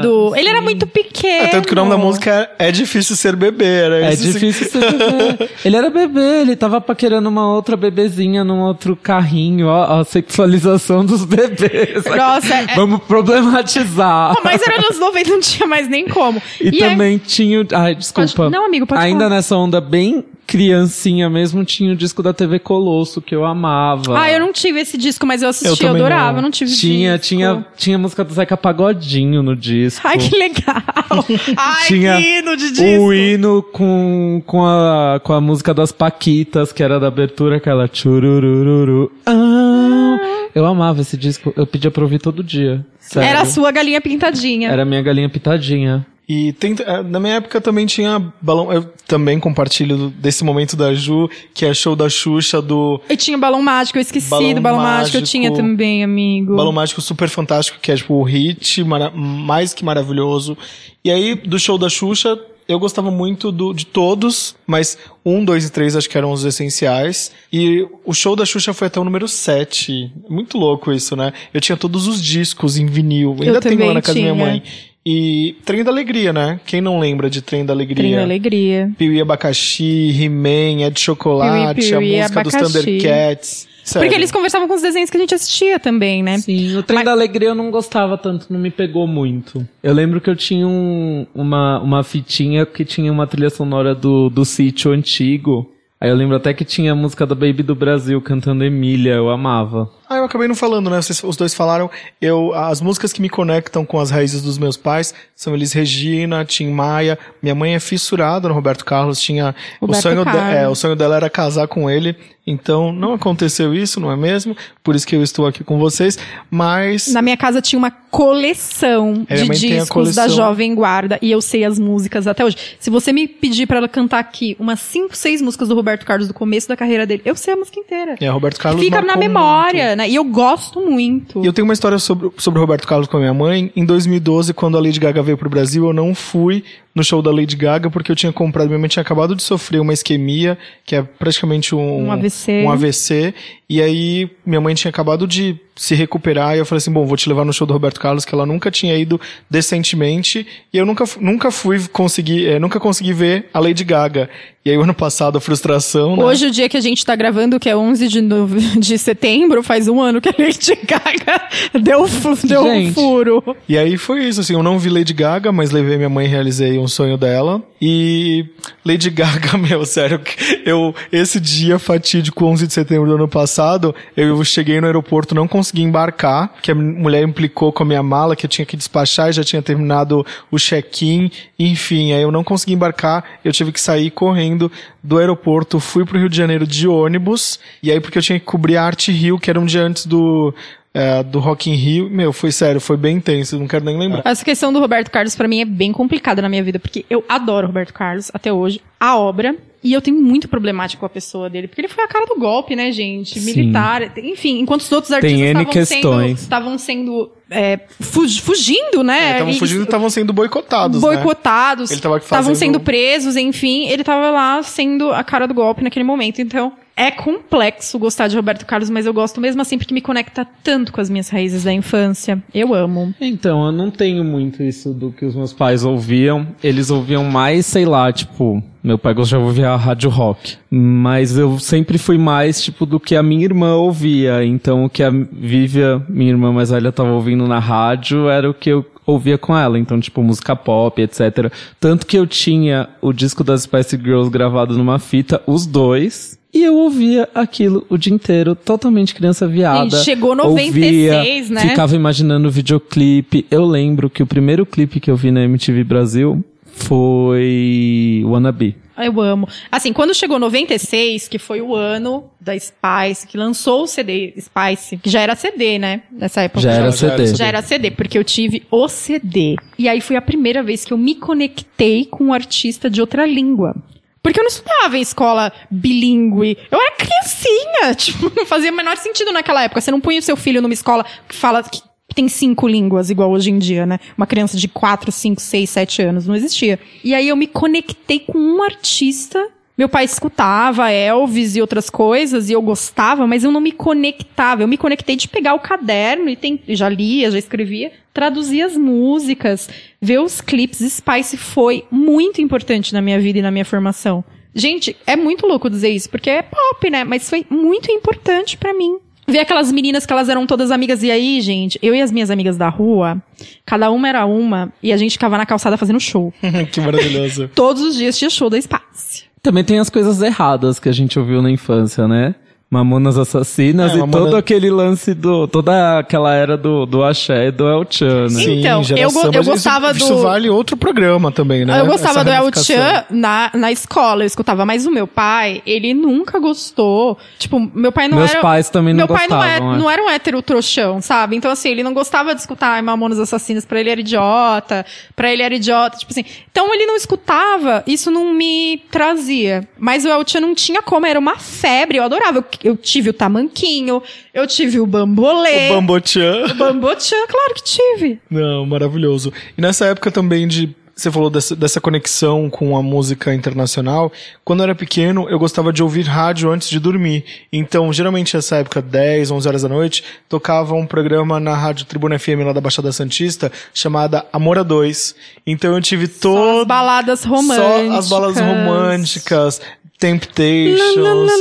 lindo. 0.00 0.34
Ele 0.36 0.48
era 0.48 0.58
sim. 0.58 0.64
muito 0.64 0.86
pequeno. 0.86 1.44
É, 1.44 1.48
tanto 1.48 1.66
que 1.68 1.72
o 1.72 1.76
nome 1.76 1.90
da 1.90 1.96
música 1.96 2.50
é, 2.58 2.68
é 2.68 2.72
Difícil 2.72 3.14
Ser 3.16 3.36
Bebê. 3.36 3.64
Era 3.66 4.06
É 4.06 4.12
isso, 4.12 4.28
assim. 4.28 4.32
difícil 4.48 4.80
ser 4.80 4.92
bebê. 4.92 5.48
Ele 5.64 5.76
era 5.76 5.90
bebê, 5.90 6.40
ele 6.42 6.56
tava 6.56 6.80
paquerando 6.80 7.28
uma 7.28 7.52
outra 7.54 7.76
bebezinha 7.76 8.42
num 8.42 8.60
outro 8.60 8.96
carrinho. 8.96 9.68
Ó, 9.68 10.00
a 10.00 10.04
sexualização 10.04 11.04
dos 11.04 11.24
bebês. 11.24 12.04
Nossa, 12.04 12.54
é- 12.54 12.74
Vamos 12.74 13.00
problematizar. 13.04 14.34
Mas 14.42 14.60
era 14.62 14.80
nos 14.82 14.98
90, 14.98 15.30
não 15.30 15.40
tinha 15.40 15.66
mais 15.68 15.88
nem 15.88 16.06
como. 16.08 16.42
E, 16.60 16.66
aí- 16.68 16.78
também 16.90 17.18
tinha. 17.18 17.64
Ai, 17.74 17.94
desculpa. 17.94 18.28
Pode- 18.34 18.52
não, 18.52 18.66
amigo, 18.66 18.86
pode 18.86 18.97
Ainda 18.98 19.24
falar. 19.24 19.36
nessa 19.36 19.56
onda 19.56 19.80
bem 19.80 20.24
criancinha 20.46 21.28
mesmo, 21.28 21.62
tinha 21.62 21.92
o 21.92 21.96
disco 21.96 22.22
da 22.22 22.32
TV 22.32 22.58
Colosso, 22.58 23.20
que 23.20 23.34
eu 23.34 23.44
amava. 23.44 24.18
Ah, 24.18 24.32
eu 24.32 24.40
não 24.40 24.50
tive 24.50 24.80
esse 24.80 24.96
disco, 24.96 25.26
mas 25.26 25.42
eu 25.42 25.50
assisti, 25.50 25.84
Eu 25.84 25.90
eu, 25.90 25.94
adorava, 25.96 26.36
não. 26.36 26.44
não 26.44 26.50
tive 26.50 26.74
Tinha, 26.74 27.18
disco. 27.18 27.28
tinha, 27.28 27.66
tinha 27.76 27.98
música 27.98 28.24
do 28.24 28.32
Zeca 28.32 28.56
Pagodinho 28.56 29.42
no 29.42 29.54
disco. 29.54 30.08
Ai, 30.08 30.16
que 30.16 30.34
legal. 30.34 30.82
Ai, 31.54 31.86
Tinha 31.86 32.16
que 32.16 32.38
hino 32.38 32.56
de 32.56 32.70
disco. 32.70 33.00
O 33.02 33.12
hino 33.12 33.62
com, 33.62 34.42
com, 34.46 34.64
a, 34.64 35.20
com 35.22 35.34
a 35.34 35.40
música 35.40 35.74
das 35.74 35.92
Paquitas, 35.92 36.72
que 36.72 36.82
era 36.82 36.98
da 36.98 37.08
abertura, 37.08 37.56
aquela 37.58 37.86
chururururu. 37.92 39.12
Ah, 39.26 40.16
eu 40.54 40.64
amava 40.64 41.02
esse 41.02 41.18
disco, 41.18 41.52
eu 41.56 41.66
pedia 41.66 41.90
pra 41.90 42.02
ouvir 42.02 42.20
todo 42.20 42.42
dia. 42.42 42.84
Sério. 42.98 43.28
Era 43.28 43.40
a 43.42 43.44
sua 43.44 43.70
galinha 43.70 44.00
pintadinha. 44.00 44.70
Era 44.70 44.80
a 44.82 44.84
minha 44.86 45.02
galinha 45.02 45.28
pitadinha. 45.28 46.06
E 46.28 46.52
tem, 46.52 46.76
eh, 46.78 47.02
na 47.02 47.18
minha 47.18 47.36
época 47.36 47.58
também 47.58 47.86
tinha 47.86 48.22
balão. 48.40 48.70
Eu 48.70 48.84
também 49.06 49.40
compartilho 49.40 50.10
desse 50.10 50.44
momento 50.44 50.76
da 50.76 50.92
Ju, 50.92 51.30
que 51.54 51.64
é 51.64 51.72
show 51.72 51.96
da 51.96 52.10
Xuxa, 52.10 52.60
do 52.60 53.00
E 53.08 53.16
tinha 53.16 53.38
balão 53.38 53.62
mágico, 53.62 53.96
eu 53.96 54.02
esqueci 54.02 54.28
Balão 54.28 54.52
do 54.52 54.60
balão 54.60 54.78
mágico. 54.78 55.16
Eu 55.16 55.20
mágico. 55.20 55.26
tinha 55.26 55.52
também, 55.54 56.04
amigo. 56.04 56.54
Balão 56.54 56.72
Mágico 56.72 57.00
Super 57.00 57.30
Fantástico, 57.30 57.78
que 57.80 57.90
é 57.90 57.96
tipo 57.96 58.12
o 58.12 58.22
hit 58.22 58.84
mais 59.14 59.72
que 59.72 59.82
maravilhoso. 59.82 60.56
E 61.02 61.10
aí, 61.10 61.34
do 61.34 61.58
show 61.58 61.78
da 61.78 61.88
Xuxa, 61.88 62.38
eu 62.68 62.78
gostava 62.78 63.10
muito 63.10 63.50
do, 63.50 63.72
de 63.72 63.86
todos, 63.86 64.54
mas 64.66 64.98
um, 65.24 65.42
dois 65.42 65.64
e 65.64 65.70
três 65.72 65.96
acho 65.96 66.10
que 66.10 66.18
eram 66.18 66.30
os 66.30 66.44
essenciais. 66.44 67.32
E 67.50 67.86
o 68.04 68.12
show 68.12 68.36
da 68.36 68.44
Xuxa 68.44 68.74
foi 68.74 68.88
até 68.88 69.00
o 69.00 69.04
número 69.04 69.26
7. 69.26 70.12
Muito 70.28 70.58
louco 70.58 70.92
isso, 70.92 71.16
né? 71.16 71.32
Eu 71.54 71.62
tinha 71.62 71.78
todos 71.78 72.06
os 72.06 72.22
discos 72.22 72.76
em 72.76 72.84
vinil. 72.84 73.34
Ainda 73.40 73.62
tenho 73.62 73.86
lá 73.86 73.94
na 73.94 74.02
casa 74.02 74.18
da 74.18 74.20
minha 74.20 74.34
tinha. 74.34 74.46
mãe. 74.46 74.62
E 75.10 75.56
Trem 75.64 75.82
da 75.82 75.90
Alegria, 75.90 76.32
né? 76.34 76.60
Quem 76.66 76.82
não 76.82 77.00
lembra 77.00 77.30
de 77.30 77.40
Trem 77.40 77.64
da 77.64 77.72
Alegria? 77.72 77.96
Trem 77.96 78.14
da 78.16 78.22
alegria. 78.22 78.90
Piuí 78.98 79.16
e 79.16 79.20
Abacaxi, 79.22 80.10
He-Man, 80.22 80.82
Ed 80.86 81.00
Chocolate, 81.00 81.80
Piuí, 81.80 81.90
Piuí, 81.90 82.16
a 82.20 82.22
música 82.24 82.42
dos 82.42 82.54
Abacaxi. 82.54 82.82
Thundercats. 82.84 83.68
Sério. 83.84 84.06
Porque 84.06 84.14
eles 84.20 84.30
conversavam 84.30 84.68
com 84.68 84.74
os 84.74 84.82
desenhos 84.82 85.08
que 85.08 85.16
a 85.16 85.20
gente 85.20 85.34
assistia 85.34 85.78
também, 85.80 86.22
né? 86.22 86.36
Sim, 86.36 86.76
o 86.76 86.82
Trem 86.82 86.96
Mas- 86.96 87.04
da 87.06 87.12
Alegria 87.12 87.48
eu 87.48 87.54
não 87.54 87.70
gostava 87.70 88.18
tanto, 88.18 88.52
não 88.52 88.60
me 88.60 88.70
pegou 88.70 89.06
muito. 89.06 89.66
Eu 89.82 89.94
lembro 89.94 90.20
que 90.20 90.28
eu 90.28 90.36
tinha 90.36 90.66
um- 90.68 91.26
uma, 91.34 91.80
uma 91.80 92.04
fitinha 92.04 92.66
que 92.66 92.84
tinha 92.84 93.10
uma 93.10 93.26
trilha 93.26 93.48
sonora 93.48 93.94
do, 93.94 94.28
do 94.28 94.44
sítio 94.44 94.92
antigo. 94.92 95.72
Aí 95.98 96.10
eu 96.10 96.14
lembro 96.16 96.36
até 96.36 96.52
que 96.52 96.66
tinha 96.66 96.92
a 96.92 96.94
música 96.94 97.24
da 97.26 97.34
Baby 97.34 97.62
do 97.62 97.74
Brasil 97.74 98.20
cantando 98.20 98.62
Emília, 98.62 99.14
eu 99.14 99.30
amava. 99.30 99.88
Ah, 100.08 100.16
eu 100.16 100.24
acabei 100.24 100.48
não 100.48 100.54
falando, 100.54 100.88
né? 100.88 100.96
Vocês, 101.02 101.22
os 101.22 101.36
dois 101.36 101.52
falaram. 101.54 101.90
Eu, 102.20 102.54
as 102.54 102.80
músicas 102.80 103.12
que 103.12 103.20
me 103.20 103.28
conectam 103.28 103.84
com 103.84 104.00
as 104.00 104.10
raízes 104.10 104.40
dos 104.42 104.56
meus 104.58 104.76
pais 104.76 105.12
são 105.36 105.54
Elis 105.54 105.72
Regina, 105.72 106.44
Tim 106.44 106.68
Maia. 106.70 107.18
Minha 107.42 107.54
mãe 107.54 107.74
é 107.74 107.80
fissurada 107.80 108.48
no 108.48 108.54
Roberto 108.54 108.84
Carlos. 108.84 109.20
Tinha 109.20 109.54
Roberto 109.80 109.98
o 109.98 110.02
sonho, 110.02 110.24
de- 110.24 110.36
é, 110.56 110.68
o 110.68 110.74
sonho 110.74 110.96
dela 110.96 111.16
era 111.16 111.28
casar 111.28 111.68
com 111.68 111.90
ele. 111.90 112.16
Então 112.50 112.90
não 112.94 113.12
aconteceu 113.12 113.74
isso, 113.74 114.00
não 114.00 114.10
é 114.10 114.16
mesmo? 114.16 114.56
Por 114.82 114.96
isso 114.96 115.06
que 115.06 115.14
eu 115.14 115.22
estou 115.22 115.46
aqui 115.46 115.62
com 115.62 115.78
vocês. 115.78 116.18
Mas 116.50 117.08
Na 117.08 117.20
minha 117.20 117.36
casa 117.36 117.60
tinha 117.60 117.78
uma 117.78 117.90
coleção 117.90 119.26
É, 119.28 119.34
de 119.36 119.48
discos 119.50 120.14
da 120.14 120.22
coleção. 120.22 120.28
Jovem 120.30 120.74
Guarda 120.74 121.18
e 121.20 121.30
eu 121.30 121.42
sei 121.42 121.64
as 121.64 121.78
músicas 121.78 122.26
até 122.26 122.42
hoje. 122.42 122.56
Se 122.80 122.88
você 122.88 123.12
me 123.12 123.28
pedir 123.28 123.66
pra 123.66 123.76
ela 123.76 123.88
cantar 123.88 124.18
aqui 124.20 124.56
umas 124.58 124.80
5, 124.80 125.14
6 125.14 125.42
músicas 125.42 125.68
do 125.68 125.74
Roberto 125.74 126.06
Carlos 126.06 126.26
do 126.26 126.32
começo 126.32 126.66
da 126.66 126.74
carreira 126.76 127.04
dele, 127.06 127.20
eu 127.24 127.34
sei 127.36 127.52
a 127.52 127.56
música 127.56 127.78
inteira. 127.78 128.16
é, 128.18 128.28
Roberto 128.30 128.58
Carlos 128.60 128.82
Fica 128.82 129.02
na 129.02 129.14
memória, 129.16 129.94
né? 129.98 130.08
E 130.08 130.14
eu 130.14 130.22
gosto 130.22 130.80
muito. 130.80 131.42
E 131.42 131.46
eu 131.46 131.52
tenho 131.52 131.66
uma 131.66 131.74
história 131.74 131.98
sobre, 131.98 132.30
sobre 132.38 132.60
o 132.60 132.62
Roberto 132.62 132.86
Carlos 132.86 133.08
com 133.08 133.16
a 133.16 133.20
minha 133.20 133.34
mãe. 133.34 133.72
Em 133.74 133.84
2012, 133.84 134.54
quando 134.54 134.78
a 134.78 134.80
Lady 134.80 135.00
Gaga 135.00 135.20
veio 135.24 135.36
pro 135.36 135.50
Brasil, 135.50 135.84
eu 135.86 135.92
não 135.92 136.14
fui 136.14 136.62
no 136.98 137.04
show 137.04 137.22
da 137.22 137.30
Lady 137.30 137.56
Gaga 137.56 137.88
porque 137.88 138.12
eu 138.12 138.16
tinha 138.16 138.32
comprado. 138.32 138.66
Minha 138.68 138.78
mãe 138.78 138.88
tinha 138.88 139.00
acabado 139.02 139.34
de 139.34 139.42
sofrer 139.42 139.80
uma 139.80 139.92
isquemia, 139.94 140.58
que 140.84 140.94
é 140.94 141.02
praticamente 141.02 141.74
um, 141.74 142.06
Um 142.06 142.12
AVC. 142.12 142.52
Um 142.64 142.70
AVC. 142.70 143.34
E 143.70 143.82
aí, 143.82 144.30
minha 144.46 144.60
mãe 144.60 144.74
tinha 144.74 144.88
acabado 144.90 145.26
de 145.26 145.54
se 145.76 145.94
recuperar. 145.94 146.56
E 146.56 146.58
eu 146.58 146.64
falei 146.66 146.78
assim: 146.78 146.90
bom, 146.90 147.04
vou 147.06 147.16
te 147.18 147.28
levar 147.28 147.44
no 147.44 147.52
show 147.52 147.66
do 147.66 147.72
Roberto 147.72 148.00
Carlos, 148.00 148.24
que 148.24 148.34
ela 148.34 148.46
nunca 148.46 148.70
tinha 148.70 148.96
ido 148.96 149.20
decentemente. 149.68 150.46
E 150.72 150.78
eu 150.78 150.86
nunca, 150.86 151.04
nunca 151.20 151.50
fui 151.50 151.78
conseguir, 151.92 152.46
eh, 152.46 152.58
nunca 152.58 152.80
consegui 152.80 153.12
ver 153.12 153.46
a 153.52 153.60
Lady 153.60 153.84
Gaga. 153.84 154.30
E 154.64 154.70
aí, 154.70 154.76
o 154.76 154.82
ano 154.82 154.94
passado, 154.94 155.36
a 155.38 155.40
frustração. 155.40 156.16
né? 156.16 156.24
Hoje, 156.24 156.46
o 156.46 156.50
dia 156.50 156.68
que 156.68 156.76
a 156.76 156.80
gente 156.80 157.04
tá 157.04 157.14
gravando, 157.14 157.58
que 157.60 157.68
é 157.68 157.76
11 157.76 158.08
de, 158.08 158.20
nove- 158.20 158.60
de 158.80 158.98
setembro, 158.98 159.62
faz 159.62 159.86
um 159.88 160.00
ano 160.00 160.20
que 160.20 160.28
a 160.28 160.34
Lady 160.38 160.74
Gaga 160.86 161.42
deu, 161.80 162.06
deu 162.44 162.64
um 162.64 162.92
furo. 162.92 163.56
E 163.68 163.76
aí 163.78 163.96
foi 163.98 164.24
isso, 164.24 164.40
assim, 164.40 164.54
eu 164.54 164.62
não 164.62 164.78
vi 164.78 164.88
Lady 164.90 165.12
Gaga, 165.12 165.52
mas 165.52 165.70
levei 165.70 165.96
minha 165.96 166.08
mãe 166.08 166.26
e 166.26 166.28
realizei 166.28 166.78
um 166.78 166.87
sonho 166.88 167.16
dela. 167.16 167.62
E 167.80 168.46
Lady 168.84 169.10
Gaga, 169.10 169.56
meu, 169.58 169.84
sério, 169.84 170.20
eu, 170.64 170.94
esse 171.12 171.38
dia 171.38 171.78
fatídico, 171.78 172.44
11 172.44 172.66
de 172.66 172.72
setembro 172.72 173.08
do 173.08 173.14
ano 173.14 173.28
passado, 173.28 173.94
eu 174.16 174.42
cheguei 174.42 174.80
no 174.80 174.86
aeroporto, 174.86 175.34
não 175.34 175.46
consegui 175.46 175.82
embarcar, 175.82 176.54
que 176.60 176.72
a 176.72 176.74
mulher 176.74 177.22
implicou 177.22 177.72
com 177.72 177.82
a 177.82 177.86
minha 177.86 178.02
mala, 178.02 178.34
que 178.34 178.46
eu 178.46 178.50
tinha 178.50 178.66
que 178.66 178.76
despachar 178.76 179.28
e 179.28 179.32
já 179.32 179.44
tinha 179.44 179.62
terminado 179.62 180.26
o 180.50 180.58
check-in, 180.58 181.30
enfim, 181.58 182.12
aí 182.12 182.22
eu 182.22 182.32
não 182.32 182.42
consegui 182.42 182.72
embarcar, 182.72 183.24
eu 183.44 183.52
tive 183.52 183.70
que 183.72 183.80
sair 183.80 184.10
correndo 184.10 184.70
do 185.02 185.18
aeroporto, 185.18 185.78
fui 185.78 186.04
pro 186.04 186.18
Rio 186.18 186.28
de 186.28 186.36
Janeiro 186.36 186.66
de 186.66 186.88
ônibus, 186.88 187.60
e 187.82 187.90
aí 187.90 188.00
porque 188.00 188.18
eu 188.18 188.22
tinha 188.22 188.38
que 188.40 188.44
cobrir 188.44 188.76
a 188.76 188.84
Arte 188.84 189.12
Rio, 189.12 189.38
que 189.38 189.48
era 189.48 189.60
um 189.60 189.64
dia 189.64 189.82
antes 189.82 190.04
do, 190.04 190.52
é, 190.94 191.22
do 191.22 191.38
Rock 191.38 191.70
in 191.70 191.74
Rio, 191.74 192.10
meu, 192.10 192.32
foi 192.32 192.50
sério, 192.50 192.80
foi 192.80 192.96
bem 192.96 193.16
intenso, 193.16 193.58
não 193.58 193.68
quero 193.68 193.84
nem 193.84 193.98
lembrar. 193.98 194.22
Essa 194.24 194.44
questão 194.44 194.72
do 194.72 194.80
Roberto 194.80 195.10
Carlos, 195.10 195.36
pra 195.36 195.46
mim, 195.46 195.60
é 195.60 195.64
bem 195.64 195.92
complicada 195.92 196.40
na 196.42 196.48
minha 196.48 196.62
vida, 196.62 196.78
porque 196.78 197.04
eu 197.08 197.24
adoro 197.28 197.64
o 197.66 197.68
Roberto 197.68 197.92
Carlos 197.92 198.30
até 198.34 198.52
hoje, 198.52 198.80
a 198.98 199.16
obra, 199.16 199.54
e 199.84 199.92
eu 199.92 200.02
tenho 200.02 200.16
muito 200.20 200.48
problemático 200.48 200.98
com 201.00 201.06
a 201.06 201.08
pessoa 201.08 201.48
dele, 201.48 201.68
porque 201.68 201.80
ele 201.82 201.88
foi 201.88 202.02
a 202.02 202.08
cara 202.08 202.26
do 202.26 202.34
golpe, 202.36 202.74
né, 202.74 202.90
gente? 202.90 203.38
Sim. 203.38 203.44
Militar, 203.54 204.12
enfim, 204.18 204.58
enquanto 204.58 204.80
os 204.80 204.90
outros 204.90 205.12
artistas 205.12 205.40
estavam 205.40 205.84
sendo, 205.86 206.24
estavam 206.32 206.78
sendo 206.78 207.30
é, 207.48 207.78
fugi- 208.00 208.40
fugindo, 208.40 209.04
né? 209.04 209.32
Estavam 209.34 209.52
E- 209.52 209.58
fugindo 209.58 209.80
e 209.82 209.84
estavam 209.84 210.10
sendo 210.10 210.32
boicotados, 210.32 211.00
né? 211.00 211.08
boicotados, 211.08 211.92
Ele 211.92 212.00
tava 212.00 212.16
estavam 212.16 212.44
fazendo- 212.46 212.56
sendo 212.58 212.80
presos, 212.80 213.36
enfim, 213.36 213.86
ele 213.86 214.02
tava 214.02 214.30
lá 214.30 214.60
sendo 214.64 215.12
a 215.12 215.22
cara 215.22 215.46
do 215.46 215.54
golpe 215.54 215.84
naquele 215.84 216.04
momento. 216.04 216.40
Então, 216.42 216.72
é 216.98 217.12
complexo 217.12 217.96
gostar 217.96 218.26
de 218.26 218.34
Roberto 218.34 218.66
Carlos, 218.66 218.90
mas 218.90 219.06
eu 219.06 219.14
gosto 219.14 219.40
mesmo 219.40 219.62
assim 219.62 219.78
porque 219.78 219.94
me 219.94 220.00
conecta 220.00 220.44
tanto 220.64 220.92
com 220.92 221.00
as 221.00 221.08
minhas 221.08 221.28
raízes 221.28 221.62
da 221.62 221.72
infância. 221.72 222.42
Eu 222.52 222.74
amo. 222.74 223.14
Então, 223.20 223.64
eu 223.64 223.72
não 223.72 223.88
tenho 223.88 224.24
muito 224.24 224.64
isso 224.64 224.92
do 224.92 225.12
que 225.12 225.24
os 225.24 225.34
meus 225.34 225.52
pais 225.52 225.84
ouviam. 225.84 226.48
Eles 226.62 226.90
ouviam 226.90 227.24
mais, 227.24 227.66
sei 227.66 227.84
lá, 227.84 228.12
tipo, 228.12 228.60
meu 228.82 228.98
pai 228.98 229.14
gostava 229.14 229.44
de 229.44 229.48
ouvir 229.48 229.64
a 229.64 229.76
rádio 229.76 230.10
rock. 230.10 230.56
Mas 230.68 231.38
eu 231.38 231.58
sempre 231.60 231.98
fui 231.98 232.18
mais, 232.18 232.60
tipo, 232.60 232.84
do 232.84 232.98
que 232.98 233.14
a 233.14 233.22
minha 233.22 233.44
irmã 233.44 233.76
ouvia. 233.76 234.44
Então, 234.44 234.84
o 234.84 234.90
que 234.90 235.04
a 235.04 235.10
Vívia, 235.10 236.02
minha 236.08 236.30
irmã 236.30 236.52
mais 236.52 236.70
velha, 236.70 236.90
tava 236.90 237.12
ouvindo 237.12 237.46
na 237.46 237.60
rádio 237.60 238.28
era 238.28 238.50
o 238.50 238.54
que 238.54 238.70
eu 238.70 238.84
ouvia 239.06 239.38
com 239.38 239.56
ela. 239.56 239.78
Então, 239.78 239.98
tipo, 240.00 240.22
música 240.22 240.54
pop, 240.54 241.00
etc. 241.00 241.52
Tanto 241.80 242.06
que 242.06 242.18
eu 242.18 242.26
tinha 242.26 242.88
o 243.00 243.12
disco 243.12 243.42
das 243.42 243.62
Spice 243.62 243.96
Girls 243.96 244.30
gravado 244.30 244.76
numa 244.76 244.98
fita, 244.98 245.40
os 245.46 245.64
dois. 245.64 246.37
E 246.52 246.62
eu 246.64 246.76
ouvia 246.76 247.28
aquilo 247.34 247.86
o 247.90 247.98
dia 247.98 248.12
inteiro, 248.12 248.54
totalmente 248.54 249.14
criança 249.14 249.46
viada. 249.46 249.90
Gente, 249.90 250.04
chegou 250.04 250.30
Ouvia, 250.30 250.66
96, 250.66 251.50
né? 251.50 251.60
Ficava 251.60 251.94
imaginando 251.94 252.48
o 252.48 252.50
videoclipe. 252.50 253.46
Eu 253.50 253.66
lembro 253.66 254.08
que 254.08 254.22
o 254.22 254.26
primeiro 254.26 254.64
clipe 254.64 254.98
que 254.98 255.10
eu 255.10 255.16
vi 255.16 255.30
na 255.30 255.42
MTV 255.42 255.84
Brasil 255.84 256.42
foi 256.72 258.22
Wannabe. 258.24 258.76
Eu 258.96 259.20
amo. 259.20 259.48
Assim, 259.70 259.92
quando 259.92 260.12
chegou 260.12 260.40
96, 260.40 261.28
que 261.28 261.38
foi 261.38 261.60
o 261.60 261.74
ano 261.74 262.24
da 262.40 262.58
Spice, 262.58 263.26
que 263.28 263.36
lançou 263.36 263.84
o 263.84 263.86
CD 263.86 264.34
Spice, 264.40 264.96
que 264.96 265.08
já 265.08 265.20
era 265.20 265.36
CD, 265.36 265.78
né? 265.78 266.02
Nessa 266.10 266.42
época. 266.42 266.60
Já 266.62 266.72
era 266.72 266.90
já 266.90 267.06
era 267.06 267.16
CD. 267.16 267.26
CD. 267.26 267.38
Já 267.38 267.46
era 267.46 267.62
CD, 267.62 267.90
porque 267.92 268.18
eu 268.18 268.24
tive 268.24 268.62
o 268.70 268.88
CD. 268.88 269.54
E 269.78 269.88
aí 269.88 270.00
foi 270.00 270.16
a 270.16 270.22
primeira 270.22 270.62
vez 270.62 270.84
que 270.84 270.92
eu 270.92 270.98
me 270.98 271.14
conectei 271.14 272.06
com 272.06 272.24
um 272.24 272.32
artista 272.32 272.90
de 272.90 273.00
outra 273.00 273.24
língua. 273.24 273.76
Porque 274.22 274.40
eu 274.40 274.44
não 274.44 274.48
estudava 274.48 274.98
em 274.98 275.00
escola 275.00 275.52
bilíngue. 275.70 276.58
Eu 276.70 276.80
era 276.80 276.92
criancinha. 276.96 277.94
Tipo, 277.96 278.32
não 278.34 278.46
fazia 278.46 278.70
o 278.70 278.74
menor 278.74 278.96
sentido 278.96 279.32
naquela 279.32 279.62
época. 279.62 279.80
Você 279.80 279.90
não 279.90 280.00
punha 280.00 280.18
o 280.18 280.22
seu 280.22 280.36
filho 280.36 280.60
numa 280.60 280.74
escola 280.74 281.04
que 281.28 281.34
fala 281.34 281.62
que 281.62 281.80
tem 282.14 282.28
cinco 282.28 282.66
línguas, 282.66 283.10
igual 283.10 283.30
hoje 283.30 283.50
em 283.50 283.58
dia, 283.58 283.86
né? 283.86 283.98
Uma 284.16 284.26
criança 284.26 284.56
de 284.56 284.66
4, 284.66 285.12
5, 285.12 285.40
6, 285.40 285.70
7 285.70 286.02
anos. 286.02 286.26
Não 286.26 286.34
existia. 286.34 286.78
E 287.04 287.14
aí 287.14 287.28
eu 287.28 287.36
me 287.36 287.46
conectei 287.46 288.20
com 288.20 288.38
um 288.38 288.62
artista. 288.62 289.48
Meu 289.78 289.88
pai 289.88 290.04
escutava 290.04 290.90
Elvis 290.90 291.54
e 291.54 291.60
outras 291.60 291.88
coisas, 291.88 292.50
e 292.50 292.52
eu 292.52 292.60
gostava, 292.60 293.28
mas 293.28 293.44
eu 293.44 293.52
não 293.52 293.60
me 293.60 293.70
conectava. 293.70 294.64
Eu 294.64 294.68
me 294.68 294.76
conectei 294.76 295.14
de 295.14 295.28
pegar 295.28 295.54
o 295.54 295.60
caderno 295.60 296.28
e 296.28 296.34
tem, 296.34 296.60
já 296.70 296.88
lia, 296.88 297.30
já 297.30 297.38
escrevia, 297.38 297.92
traduzir 298.12 298.62
as 298.62 298.76
músicas, 298.76 299.68
ver 300.02 300.18
os 300.18 300.40
clipes. 300.40 300.80
Spice 300.80 301.36
foi 301.36 301.84
muito 301.92 302.40
importante 302.40 302.92
na 302.92 303.00
minha 303.00 303.20
vida 303.20 303.38
e 303.38 303.42
na 303.42 303.52
minha 303.52 303.64
formação. 303.64 304.24
Gente, 304.52 304.96
é 305.06 305.14
muito 305.14 305.46
louco 305.46 305.70
dizer 305.70 305.90
isso, 305.90 306.10
porque 306.10 306.28
é 306.28 306.42
pop, 306.42 306.90
né? 306.90 307.04
Mas 307.04 307.30
foi 307.30 307.46
muito 307.48 307.88
importante 307.92 308.56
pra 308.56 308.74
mim. 308.74 308.98
Ver 309.28 309.38
aquelas 309.38 309.70
meninas 309.70 310.04
que 310.04 310.12
elas 310.12 310.28
eram 310.28 310.44
todas 310.44 310.72
amigas. 310.72 311.04
E 311.04 311.10
aí, 311.12 311.40
gente, 311.40 311.78
eu 311.80 311.94
e 311.94 312.00
as 312.00 312.10
minhas 312.10 312.32
amigas 312.32 312.56
da 312.56 312.68
rua, 312.68 313.22
cada 313.64 313.92
uma 313.92 314.08
era 314.08 314.26
uma, 314.26 314.72
e 314.82 314.92
a 314.92 314.96
gente 314.96 315.12
ficava 315.12 315.38
na 315.38 315.46
calçada 315.46 315.76
fazendo 315.76 316.00
show. 316.00 316.34
que 316.72 316.80
maravilhoso. 316.80 317.48
Todos 317.54 317.82
os 317.82 317.94
dias 317.94 318.18
tinha 318.18 318.28
show 318.28 318.50
da 318.50 318.60
Spice. 318.60 319.27
Também 319.48 319.64
tem 319.64 319.78
as 319.78 319.88
coisas 319.88 320.20
erradas 320.20 320.78
que 320.78 320.90
a 320.90 320.92
gente 320.92 321.18
ouviu 321.18 321.40
na 321.40 321.50
infância, 321.50 322.06
né? 322.06 322.34
Mamonas 322.70 323.16
Assassinas 323.16 323.92
É, 323.92 323.94
e 323.94 323.98
Mamona- 324.00 324.24
todo 324.26 324.36
aquele 324.36 324.70
lance 324.70 325.14
do. 325.14 325.48
toda 325.48 325.98
aquela 326.00 326.34
era 326.34 326.54
do, 326.54 326.84
do 326.84 327.02
axé 327.02 327.46
e 327.46 327.50
do 327.50 327.66
El 327.66 327.86
Chan, 327.88 328.24
né? 328.24 328.28
Sim. 328.28 328.60
Então, 328.60 328.84
geração, 328.84 329.22
eu 329.22 329.30
go- 329.30 329.36
eu 329.36 329.40
isso- 329.40 329.50
gostava 329.50 329.90
Isso 329.92 330.14
do- 330.14 330.22
vale 330.22 330.50
outro 330.50 330.76
programa 330.76 331.32
também, 331.32 331.64
né? 331.64 331.80
eu 331.80 331.86
gostava 331.86 332.20
Essa 332.20 332.24
do 332.24 332.30
El. 332.30 332.50
Chan 332.62 333.04
na, 333.08 333.50
na 333.54 333.72
escola, 333.72 334.22
eu 334.22 334.26
escutava, 334.26 334.66
mas 334.66 334.84
o 334.84 334.90
meu 334.90 335.06
pai, 335.06 335.62
ele 335.64 335.94
nunca 335.94 336.38
gostou. 336.38 337.16
Tipo, 337.38 337.58
meu 337.74 337.90
pai 337.90 338.06
não 338.06 338.18
Meus 338.18 338.32
era. 338.32 338.40
pais 338.42 338.68
também 338.68 338.92
não 338.92 339.06
Meu 339.06 339.08
pai 339.08 339.26
não, 339.28 339.42
é, 339.42 339.46
gostavam, 339.48 339.74
é. 339.74 339.78
não 339.78 339.90
era 339.90 340.02
um 340.02 340.10
hétero 340.10 340.42
trouxão, 340.42 341.00
sabe? 341.00 341.36
Então, 341.36 341.50
assim, 341.50 341.70
ele 341.70 341.82
não 341.82 341.94
gostava 341.94 342.34
de 342.34 342.40
escutar 342.42 342.82
Mamonas 342.82 343.18
Assassinas, 343.18 343.64
pra 343.64 343.80
ele 343.80 343.88
era 343.88 344.00
idiota, 344.00 344.84
pra 345.16 345.32
ele 345.32 345.42
era 345.42 345.54
idiota, 345.54 345.96
tipo 345.96 346.12
assim. 346.12 346.24
Então, 346.50 346.74
ele 346.74 346.84
não 346.84 346.96
escutava, 346.96 347.82
isso 347.86 348.10
não 348.10 348.34
me 348.34 348.82
trazia. 348.90 349.66
Mas 349.78 350.04
o 350.04 350.08
El 350.08 350.22
Chan 350.26 350.40
não 350.40 350.54
tinha 350.54 350.82
como, 350.82 351.06
era 351.06 351.18
uma 351.18 351.36
febre, 351.38 351.96
eu 351.96 352.02
adorava. 352.04 352.38
Eu, 352.38 352.44
eu 352.62 352.76
tive 352.76 353.10
o 353.10 353.12
tamanquinho, 353.12 354.02
eu 354.32 354.46
tive 354.46 354.80
o 354.80 354.86
bambolê. 354.86 355.70
O 355.70 355.74
Bambochan. 355.74 356.46
O 356.50 356.54
Bambochan, 356.54 357.26
claro 357.28 357.54
que 357.54 357.62
tive. 357.64 358.20
Não, 358.30 358.66
maravilhoso. 358.66 359.32
E 359.56 359.60
nessa 359.60 359.86
época 359.86 360.10
também 360.10 360.46
de. 360.46 360.74
Você 360.94 361.12
falou 361.12 361.30
dessa, 361.30 361.54
dessa 361.54 361.80
conexão 361.80 362.50
com 362.50 362.76
a 362.76 362.82
música 362.82 363.32
internacional. 363.32 364.10
Quando 364.44 364.58
eu 364.58 364.64
era 364.64 364.74
pequeno, 364.74 365.28
eu 365.30 365.38
gostava 365.38 365.72
de 365.72 365.80
ouvir 365.80 366.02
rádio 366.02 366.50
antes 366.50 366.68
de 366.68 366.80
dormir. 366.80 367.24
Então, 367.52 367.92
geralmente 367.92 368.34
nessa 368.34 368.56
época, 368.56 368.82
10, 368.82 369.30
11 369.30 369.46
horas 369.46 369.62
da 369.62 369.68
noite, 369.68 370.02
tocava 370.28 370.74
um 370.74 370.84
programa 370.84 371.38
na 371.38 371.54
Rádio 371.54 371.86
Tribuna 371.86 372.18
FM 372.18 372.42
lá 372.44 372.52
da 372.52 372.60
Baixada 372.60 372.90
Santista, 372.90 373.52
chamada 373.72 374.26
Amor 374.32 374.58
a 374.58 374.64
Dois. 374.64 375.14
Então 375.46 375.72
eu 375.72 375.80
tive 375.80 376.08
Só 376.08 376.18
todo. 376.20 376.60
as 376.62 376.66
baladas 376.66 377.22
românticas. 377.22 377.86
Só 377.86 377.98
as 377.98 378.08
baladas 378.08 378.40
românticas, 378.40 379.60
Temptations, 379.98 381.32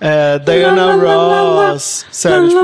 é, 0.00 0.38
Diana 0.40 0.96
Ross, 0.96 2.04
sério, 2.10 2.48
tipo... 2.48 2.60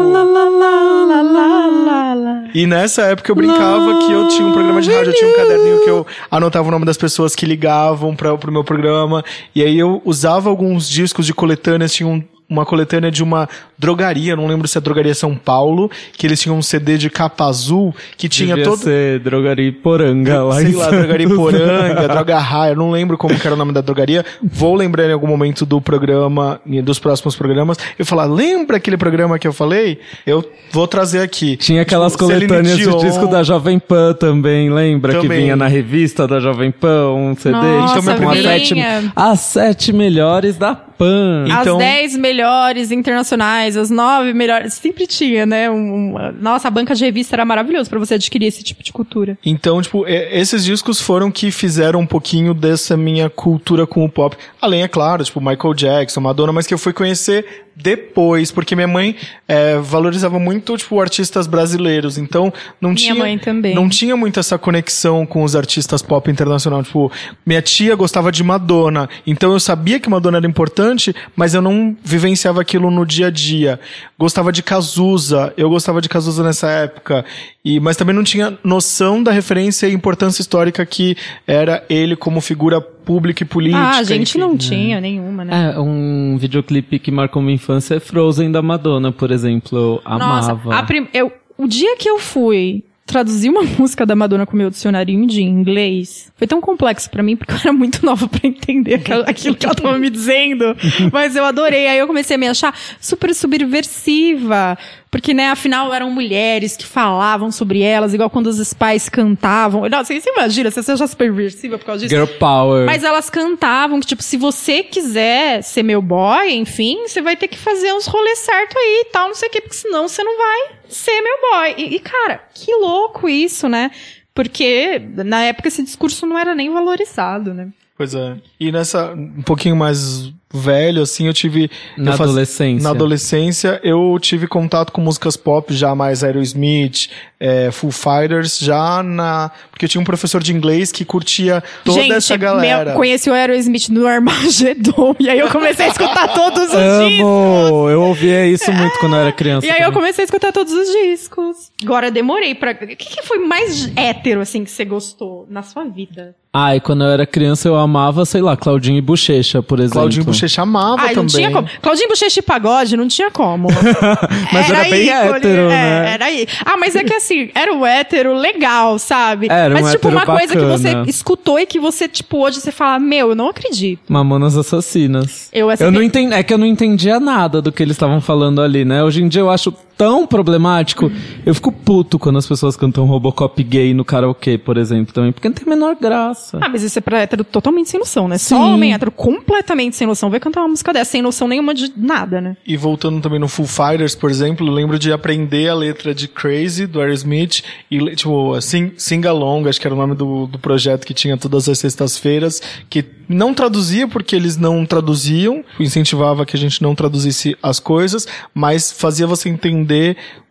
E 2.54 2.66
nessa 2.66 3.02
época 3.02 3.30
eu 3.30 3.36
brincava 3.36 3.98
que 4.00 4.12
eu 4.12 4.28
tinha 4.28 4.46
um 4.46 4.52
programa 4.52 4.82
de 4.82 4.92
rádio, 4.92 5.12
eu 5.12 5.14
tinha 5.16 5.30
um 5.30 5.36
caderninho 5.36 5.84
que 5.84 5.88
eu 5.90 6.06
anotava 6.30 6.68
o 6.68 6.70
nome 6.70 6.84
das 6.84 6.96
pessoas 6.98 7.34
que 7.34 7.46
ligavam 7.46 8.14
para 8.14 8.36
pro 8.36 8.52
meu 8.52 8.62
programa, 8.64 9.24
e 9.54 9.62
aí 9.62 9.78
eu 9.78 10.02
usava 10.04 10.50
alguns 10.50 10.88
discos 10.88 11.24
de 11.24 11.32
coletâneas, 11.32 11.94
tinha 11.94 12.08
um- 12.08 12.22
uma 12.48 12.66
coletânea 12.66 13.10
de 13.10 13.22
uma 13.22 13.48
drogaria, 13.78 14.36
não 14.36 14.46
lembro 14.46 14.68
se 14.68 14.76
é 14.76 14.80
Drogaria 14.80 15.14
São 15.14 15.34
Paulo, 15.34 15.90
que 16.16 16.26
eles 16.26 16.40
tinham 16.40 16.56
um 16.56 16.62
CD 16.62 16.98
de 16.98 17.08
capa 17.08 17.46
azul 17.46 17.94
que 18.16 18.28
tinha 18.28 18.54
Devia 18.54 18.64
todo 18.70 18.80
ser 18.80 19.18
drogaria 19.20 19.72
poranga 19.72 20.42
lá 20.44 20.56
sei 20.56 20.68
em 20.68 20.74
lá, 20.74 20.90
drogaria 20.90 21.28
Poranga, 21.28 22.06
droga 22.08 22.38
raia, 22.38 22.74
não 22.74 22.90
lembro 22.90 23.16
como 23.16 23.38
que 23.38 23.46
era 23.46 23.54
o 23.54 23.58
nome 23.58 23.72
da 23.72 23.80
drogaria. 23.80 24.24
Vou 24.42 24.74
lembrar 24.74 25.08
em 25.08 25.12
algum 25.12 25.26
momento 25.26 25.64
do 25.64 25.80
programa, 25.80 26.60
dos 26.84 26.98
próximos 26.98 27.34
programas. 27.34 27.78
Eu 27.98 28.04
falar, 28.04 28.26
lembra 28.26 28.76
aquele 28.76 28.96
programa 28.96 29.38
que 29.38 29.48
eu 29.48 29.52
falei? 29.52 29.98
Eu 30.26 30.44
vou 30.70 30.86
trazer 30.86 31.20
aqui. 31.20 31.56
Tinha 31.56 31.82
aquelas 31.82 32.12
Tipo, 32.12 32.24
coletâneas 32.26 32.76
de 32.76 32.96
disco 32.98 33.26
da 33.26 33.42
Jovem 33.42 33.78
Pan 33.78 34.12
também, 34.12 34.70
lembra? 34.70 35.14
Que 35.14 35.22
Também. 35.22 35.42
vinha 35.42 35.56
na 35.56 35.66
revista 35.66 36.26
da 36.28 36.38
Jovem 36.38 36.70
Pan, 36.70 37.12
um 37.12 37.34
CD 37.34 37.56
Nossa, 37.56 38.00
tipo, 38.00 38.22
com 38.22 38.30
as 38.30 38.38
vinha. 38.38 38.58
sete, 38.58 39.12
as 39.16 39.40
sete 39.40 39.92
melhores 39.92 40.56
da 40.56 40.74
Pan. 41.02 41.44
Então- 41.46 41.78
As 41.78 41.84
10 41.84 42.16
melhores 42.16 42.90
internacionais, 42.90 43.76
as 43.76 43.90
9 43.90 44.32
melhores. 44.32 44.74
Sempre 44.74 45.06
tinha, 45.06 45.44
né? 45.44 45.68
Um, 45.70 45.74
um- 46.16 46.32
nossa, 46.40 46.68
a 46.68 46.70
banca 46.70 46.94
de 46.94 47.04
revista 47.04 47.34
era 47.36 47.44
maravilhoso 47.44 47.90
pra 47.90 47.98
você 47.98 48.14
adquirir 48.14 48.46
esse 48.46 48.62
tipo 48.62 48.82
de 48.82 48.92
cultura. 48.92 49.36
Então, 49.44 49.80
tipo, 49.82 50.06
e- 50.06 50.28
esses 50.40 50.64
discos 50.64 51.00
foram 51.00 51.30
que 51.30 51.50
fizeram 51.50 52.00
um 52.00 52.06
pouquinho 52.06 52.54
dessa 52.54 52.96
minha 52.96 53.28
cultura 53.28 53.86
com 53.86 54.04
o 54.04 54.08
pop. 54.08 54.36
Além, 54.60 54.82
é 54.82 54.88
claro, 54.88 55.24
tipo, 55.24 55.40
Michael 55.40 55.74
Jackson, 55.74 56.20
Madonna, 56.20 56.52
mas 56.52 56.66
que 56.66 56.74
eu 56.74 56.78
fui 56.78 56.92
conhecer 56.92 57.44
depois, 57.74 58.52
porque 58.52 58.74
minha 58.76 58.86
mãe 58.86 59.16
é, 59.48 59.78
valorizava 59.78 60.38
muito, 60.38 60.76
tipo, 60.76 61.00
artistas 61.00 61.46
brasileiros. 61.46 62.18
Então, 62.18 62.52
não 62.78 62.90
Minha 62.90 62.96
tinha... 63.00 63.14
mãe 63.14 63.38
também. 63.38 63.74
Não 63.74 63.88
tinha 63.88 64.14
muito 64.14 64.38
essa 64.38 64.58
conexão 64.58 65.24
com 65.24 65.42
os 65.42 65.56
artistas 65.56 66.02
pop 66.02 66.30
internacional. 66.30 66.82
Tipo, 66.82 67.10
minha 67.46 67.62
tia 67.62 67.96
gostava 67.96 68.30
de 68.30 68.44
Madonna, 68.44 69.08
então 69.26 69.52
eu 69.52 69.58
sabia 69.60 69.98
que 69.98 70.08
Madonna 70.10 70.36
era 70.36 70.46
importante, 70.46 70.91
mas 71.36 71.54
eu 71.54 71.62
não 71.62 71.96
vivenciava 72.04 72.60
aquilo 72.60 72.90
no 72.90 73.04
dia 73.06 73.28
a 73.28 73.30
dia. 73.30 73.78
Gostava 74.18 74.52
de 74.52 74.62
Cazuza, 74.62 75.52
eu 75.56 75.68
gostava 75.70 76.00
de 76.00 76.08
Cazuza 76.08 76.42
nessa 76.42 76.68
época, 76.70 77.24
e 77.64 77.78
mas 77.80 77.96
também 77.96 78.14
não 78.14 78.22
tinha 78.24 78.58
noção 78.64 79.22
da 79.22 79.30
referência 79.32 79.86
e 79.86 79.92
importância 79.92 80.42
histórica 80.42 80.84
que 80.84 81.16
era 81.46 81.84
ele 81.88 82.14
como 82.16 82.40
figura 82.40 82.80
pública 82.80 83.42
e 83.42 83.46
política. 83.46 83.78
ah, 83.82 83.96
a 83.98 84.02
gente 84.02 84.30
enfim. 84.30 84.38
não 84.38 84.56
tinha 84.56 85.00
nenhuma, 85.00 85.44
né? 85.44 85.72
É, 85.74 85.78
um 85.80 86.36
videoclipe 86.38 86.98
que 86.98 87.10
marcou 87.10 87.42
minha 87.42 87.54
infância 87.54 87.96
é 87.96 88.00
Frozen 88.00 88.50
da 88.52 88.62
Madonna, 88.62 89.10
por 89.10 89.30
exemplo. 89.30 89.78
Eu 89.78 90.02
Nossa, 90.18 90.52
amava. 90.52 90.74
a 90.76 90.82
prim- 90.82 91.08
eu, 91.12 91.32
o 91.58 91.66
dia 91.66 91.96
que 91.96 92.08
eu 92.08 92.18
fui 92.18 92.84
traduzir 93.12 93.50
uma 93.50 93.62
música 93.78 94.04
da 94.06 94.16
Madonna 94.16 94.46
com 94.46 94.54
o 94.54 94.56
meu 94.56 94.70
dicionarinho 94.70 95.26
de 95.26 95.42
inglês 95.42 96.32
foi 96.36 96.46
tão 96.46 96.60
complexo 96.60 97.08
pra 97.10 97.22
mim, 97.22 97.36
porque 97.36 97.52
eu 97.52 97.58
era 97.58 97.72
muito 97.72 98.02
nova 98.06 98.26
pra 98.26 98.40
entender 98.42 98.94
aquilo 99.26 99.54
que 99.54 99.64
ela 99.64 99.74
tava 99.74 99.98
me 99.98 100.10
dizendo. 100.10 100.76
Mas 101.12 101.36
eu 101.36 101.44
adorei. 101.44 101.86
Aí 101.86 101.98
eu 101.98 102.06
comecei 102.06 102.34
a 102.34 102.38
me 102.38 102.48
achar 102.48 102.76
super 103.00 103.32
subversiva. 103.34 104.76
Porque, 105.12 105.34
né, 105.34 105.50
afinal 105.50 105.92
eram 105.92 106.10
mulheres 106.10 106.74
que 106.74 106.86
falavam 106.86 107.52
sobre 107.52 107.82
elas, 107.82 108.14
igual 108.14 108.30
quando 108.30 108.46
os 108.46 108.72
pais 108.72 109.10
cantavam. 109.10 109.86
Nossa, 109.86 110.18
você 110.18 110.30
imagina, 110.30 110.70
você 110.70 110.82
seja 110.82 111.06
subversiva 111.06 111.76
por 111.76 111.84
causa 111.84 112.00
disso? 112.00 112.14
Girl 112.14 112.38
Power. 112.38 112.86
Mas 112.86 113.04
elas 113.04 113.28
cantavam 113.28 114.00
que, 114.00 114.06
tipo, 114.06 114.22
se 114.22 114.38
você 114.38 114.82
quiser 114.82 115.62
ser 115.62 115.82
meu 115.82 116.00
boy, 116.00 116.54
enfim, 116.54 117.06
você 117.06 117.20
vai 117.20 117.36
ter 117.36 117.48
que 117.48 117.58
fazer 117.58 117.92
uns 117.92 118.06
rolês 118.06 118.38
certo 118.38 118.78
aí 118.78 119.02
e 119.06 119.10
tal, 119.12 119.28
não 119.28 119.34
sei 119.34 119.50
o 119.50 119.52
quê, 119.52 119.60
porque 119.60 119.76
senão 119.76 120.08
você 120.08 120.24
não 120.24 120.38
vai 120.38 120.76
ser 120.88 121.20
meu 121.20 121.50
boy. 121.50 121.74
E, 121.76 121.96
e, 121.96 121.98
cara, 121.98 122.42
que 122.54 122.74
louco 122.74 123.28
isso, 123.28 123.68
né? 123.68 123.90
Porque 124.32 124.98
na 125.14 125.42
época 125.42 125.68
esse 125.68 125.82
discurso 125.82 126.24
não 126.24 126.38
era 126.38 126.54
nem 126.54 126.72
valorizado, 126.72 127.52
né? 127.52 127.68
Pois 127.98 128.14
é. 128.14 128.38
E 128.58 128.72
nessa, 128.72 129.12
um 129.12 129.42
pouquinho 129.42 129.76
mais 129.76 130.32
velho, 130.52 131.02
assim, 131.02 131.26
eu 131.26 131.32
tive... 131.32 131.70
Na 131.96 132.12
eu 132.12 132.16
faz- 132.16 132.30
adolescência. 132.30 132.82
Na 132.84 132.90
adolescência, 132.90 133.80
eu 133.82 134.18
tive 134.20 134.46
contato 134.46 134.92
com 134.92 135.00
músicas 135.00 135.36
pop, 135.36 135.72
já 135.74 135.94
mais 135.94 136.22
Aerosmith, 136.22 137.08
é, 137.42 137.72
Full 137.72 137.90
Fighters, 137.90 138.60
já 138.60 139.02
na... 139.02 139.50
Porque 139.70 139.84
eu 139.84 139.88
tinha 139.88 140.00
um 140.00 140.04
professor 140.04 140.40
de 140.40 140.52
inglês 140.54 140.92
que 140.92 141.04
curtia 141.04 141.60
toda 141.84 142.00
Gente, 142.00 142.12
essa 142.12 142.36
galera. 142.36 142.84
meu- 142.90 142.94
conheci 142.94 143.28
o 143.28 143.34
Aerosmith 143.34 143.88
no 143.88 144.06
Armagedon, 144.06 145.16
e 145.18 145.28
aí 145.28 145.40
eu 145.40 145.48
comecei 145.48 145.86
a 145.86 145.88
escutar 145.88 146.28
todos 146.34 146.62
os 146.62 146.70
discos. 146.70 147.20
Amo! 147.20 147.90
Eu 147.90 148.02
ouvia 148.02 148.46
isso 148.46 148.72
muito 148.72 148.96
quando 149.00 149.16
eu 149.16 149.20
era 149.22 149.32
criança. 149.32 149.66
E 149.66 149.70
aí 149.70 149.78
eu 149.78 149.86
também. 149.86 150.00
comecei 150.00 150.22
a 150.22 150.26
escutar 150.26 150.52
todos 150.52 150.72
os 150.72 150.86
discos. 150.88 151.72
Agora 151.82 152.10
demorei 152.12 152.54
pra. 152.54 152.70
O 152.70 152.74
que, 152.86 152.96
que 152.96 153.22
foi 153.22 153.38
mais 153.38 153.90
hétero, 153.96 154.40
assim, 154.40 154.62
que 154.62 154.70
você 154.70 154.84
gostou 154.84 155.46
na 155.50 155.62
sua 155.62 155.84
vida? 155.84 156.36
Ai, 156.54 156.80
quando 156.80 157.02
eu 157.02 157.10
era 157.10 157.24
criança 157.26 157.66
eu 157.66 157.74
amava, 157.76 158.26
sei 158.26 158.42
lá, 158.42 158.54
Claudinho 158.54 158.98
e 158.98 159.00
Bochecha, 159.00 159.62
por 159.62 159.78
exemplo. 159.78 160.00
Claudinho 160.00 160.24
Bochecha 160.26 160.60
amava 160.60 161.00
Ai, 161.00 161.14
não 161.14 161.26
também. 161.26 161.46
tinha 161.46 161.50
como. 161.50 161.66
Claudinho 161.80 162.08
Bochecha 162.10 162.40
e 162.40 162.42
Pagode, 162.42 162.94
não 162.94 163.08
tinha 163.08 163.30
como. 163.30 163.68
Mas 164.52 164.68
era 164.68 164.84
bem 164.84 165.08
hétero, 165.08 165.62
é, 165.62 165.68
né? 165.68 166.10
Era 166.12 166.24
aí. 166.26 166.46
Ah, 166.66 166.76
mas 166.76 166.94
é 166.94 167.02
que 167.02 167.14
assim, 167.14 167.31
era 167.54 167.74
o 167.74 167.84
hétero 167.86 168.34
legal, 168.34 168.98
sabe? 168.98 169.48
Era 169.50 169.74
um 169.74 169.80
mas 169.80 169.92
tipo, 169.92 170.08
hétero 170.08 170.16
uma 170.24 170.26
coisa 170.38 170.54
que 170.56 170.64
você 170.64 171.02
escutou 171.06 171.58
e 171.58 171.66
que 171.66 171.78
você, 171.80 172.08
tipo, 172.08 172.38
hoje 172.38 172.60
você 172.60 172.72
fala, 172.72 172.98
meu, 172.98 173.30
eu 173.30 173.34
não 173.34 173.48
acredito. 173.48 174.00
Mamonas 174.08 174.56
Assassinas. 174.56 175.48
Eu, 175.52 175.70
eu 175.70 175.76
que- 175.76 175.90
não 175.90 176.02
entendi, 176.02 176.34
é 176.34 176.42
que 176.42 176.52
eu 176.52 176.58
não 176.58 176.66
entendia 176.66 177.18
nada 177.20 177.60
do 177.62 177.70
que 177.72 177.82
eles 177.82 177.94
estavam 177.96 178.20
falando 178.20 178.60
ali, 178.62 178.84
né? 178.84 179.02
Hoje 179.02 179.22
em 179.22 179.28
dia 179.28 179.40
eu 179.40 179.50
acho 179.50 179.72
tão 179.96 180.26
problemático. 180.26 181.10
Eu 181.44 181.54
fico 181.54 181.72
puto 181.72 182.18
quando 182.18 182.38
as 182.38 182.46
pessoas 182.46 182.76
cantam 182.76 183.04
Robocop 183.04 183.62
gay 183.62 183.94
no 183.94 184.04
karaokê, 184.04 184.58
por 184.58 184.76
exemplo, 184.76 185.12
também, 185.14 185.32
porque 185.32 185.48
não 185.48 185.54
tem 185.54 185.66
a 185.66 185.70
menor 185.70 185.96
graça. 186.00 186.58
Ah, 186.60 186.68
mas 186.68 186.82
isso 186.82 186.98
é 186.98 187.02
pra 187.02 187.20
hétero 187.20 187.44
totalmente 187.44 187.90
sem 187.90 188.00
noção, 188.00 188.28
né? 188.28 188.38
Só 188.38 188.56
Sim. 188.56 188.72
homem 188.72 188.94
hétero 188.94 189.10
completamente 189.10 189.96
sem 189.96 190.06
noção 190.06 190.30
vai 190.30 190.40
cantar 190.40 190.60
uma 190.60 190.68
música 190.68 190.92
dessa, 190.92 191.12
sem 191.12 191.22
noção 191.22 191.46
nenhuma 191.46 191.74
de 191.74 191.92
nada, 191.96 192.40
né? 192.40 192.56
E 192.66 192.76
voltando 192.76 193.20
também 193.20 193.38
no 193.38 193.48
Full 193.48 193.66
Fighters, 193.66 194.14
por 194.14 194.30
exemplo, 194.30 194.66
eu 194.66 194.72
lembro 194.72 194.98
de 194.98 195.12
aprender 195.12 195.68
a 195.68 195.74
letra 195.74 196.14
de 196.14 196.26
Crazy, 196.26 196.86
do 196.86 197.00
Aerosmith, 197.00 197.62
e, 197.90 198.16
tipo, 198.16 198.60
sing, 198.60 198.92
sing 198.96 199.26
Along, 199.26 199.68
acho 199.68 199.80
que 199.80 199.86
era 199.86 199.94
o 199.94 199.98
nome 199.98 200.14
do, 200.14 200.46
do 200.46 200.58
projeto 200.58 201.06
que 201.06 201.14
tinha 201.14 201.36
todas 201.36 201.68
as 201.68 201.78
sextas-feiras, 201.78 202.60
que 202.88 203.04
não 203.28 203.54
traduzia 203.54 204.06
porque 204.06 204.36
eles 204.36 204.56
não 204.56 204.84
traduziam, 204.84 205.64
incentivava 205.78 206.44
que 206.44 206.56
a 206.56 206.58
gente 206.58 206.82
não 206.82 206.94
traduzisse 206.94 207.56
as 207.62 207.78
coisas, 207.78 208.26
mas 208.54 208.92
fazia 208.92 209.26
você 209.26 209.48
entender 209.48 209.81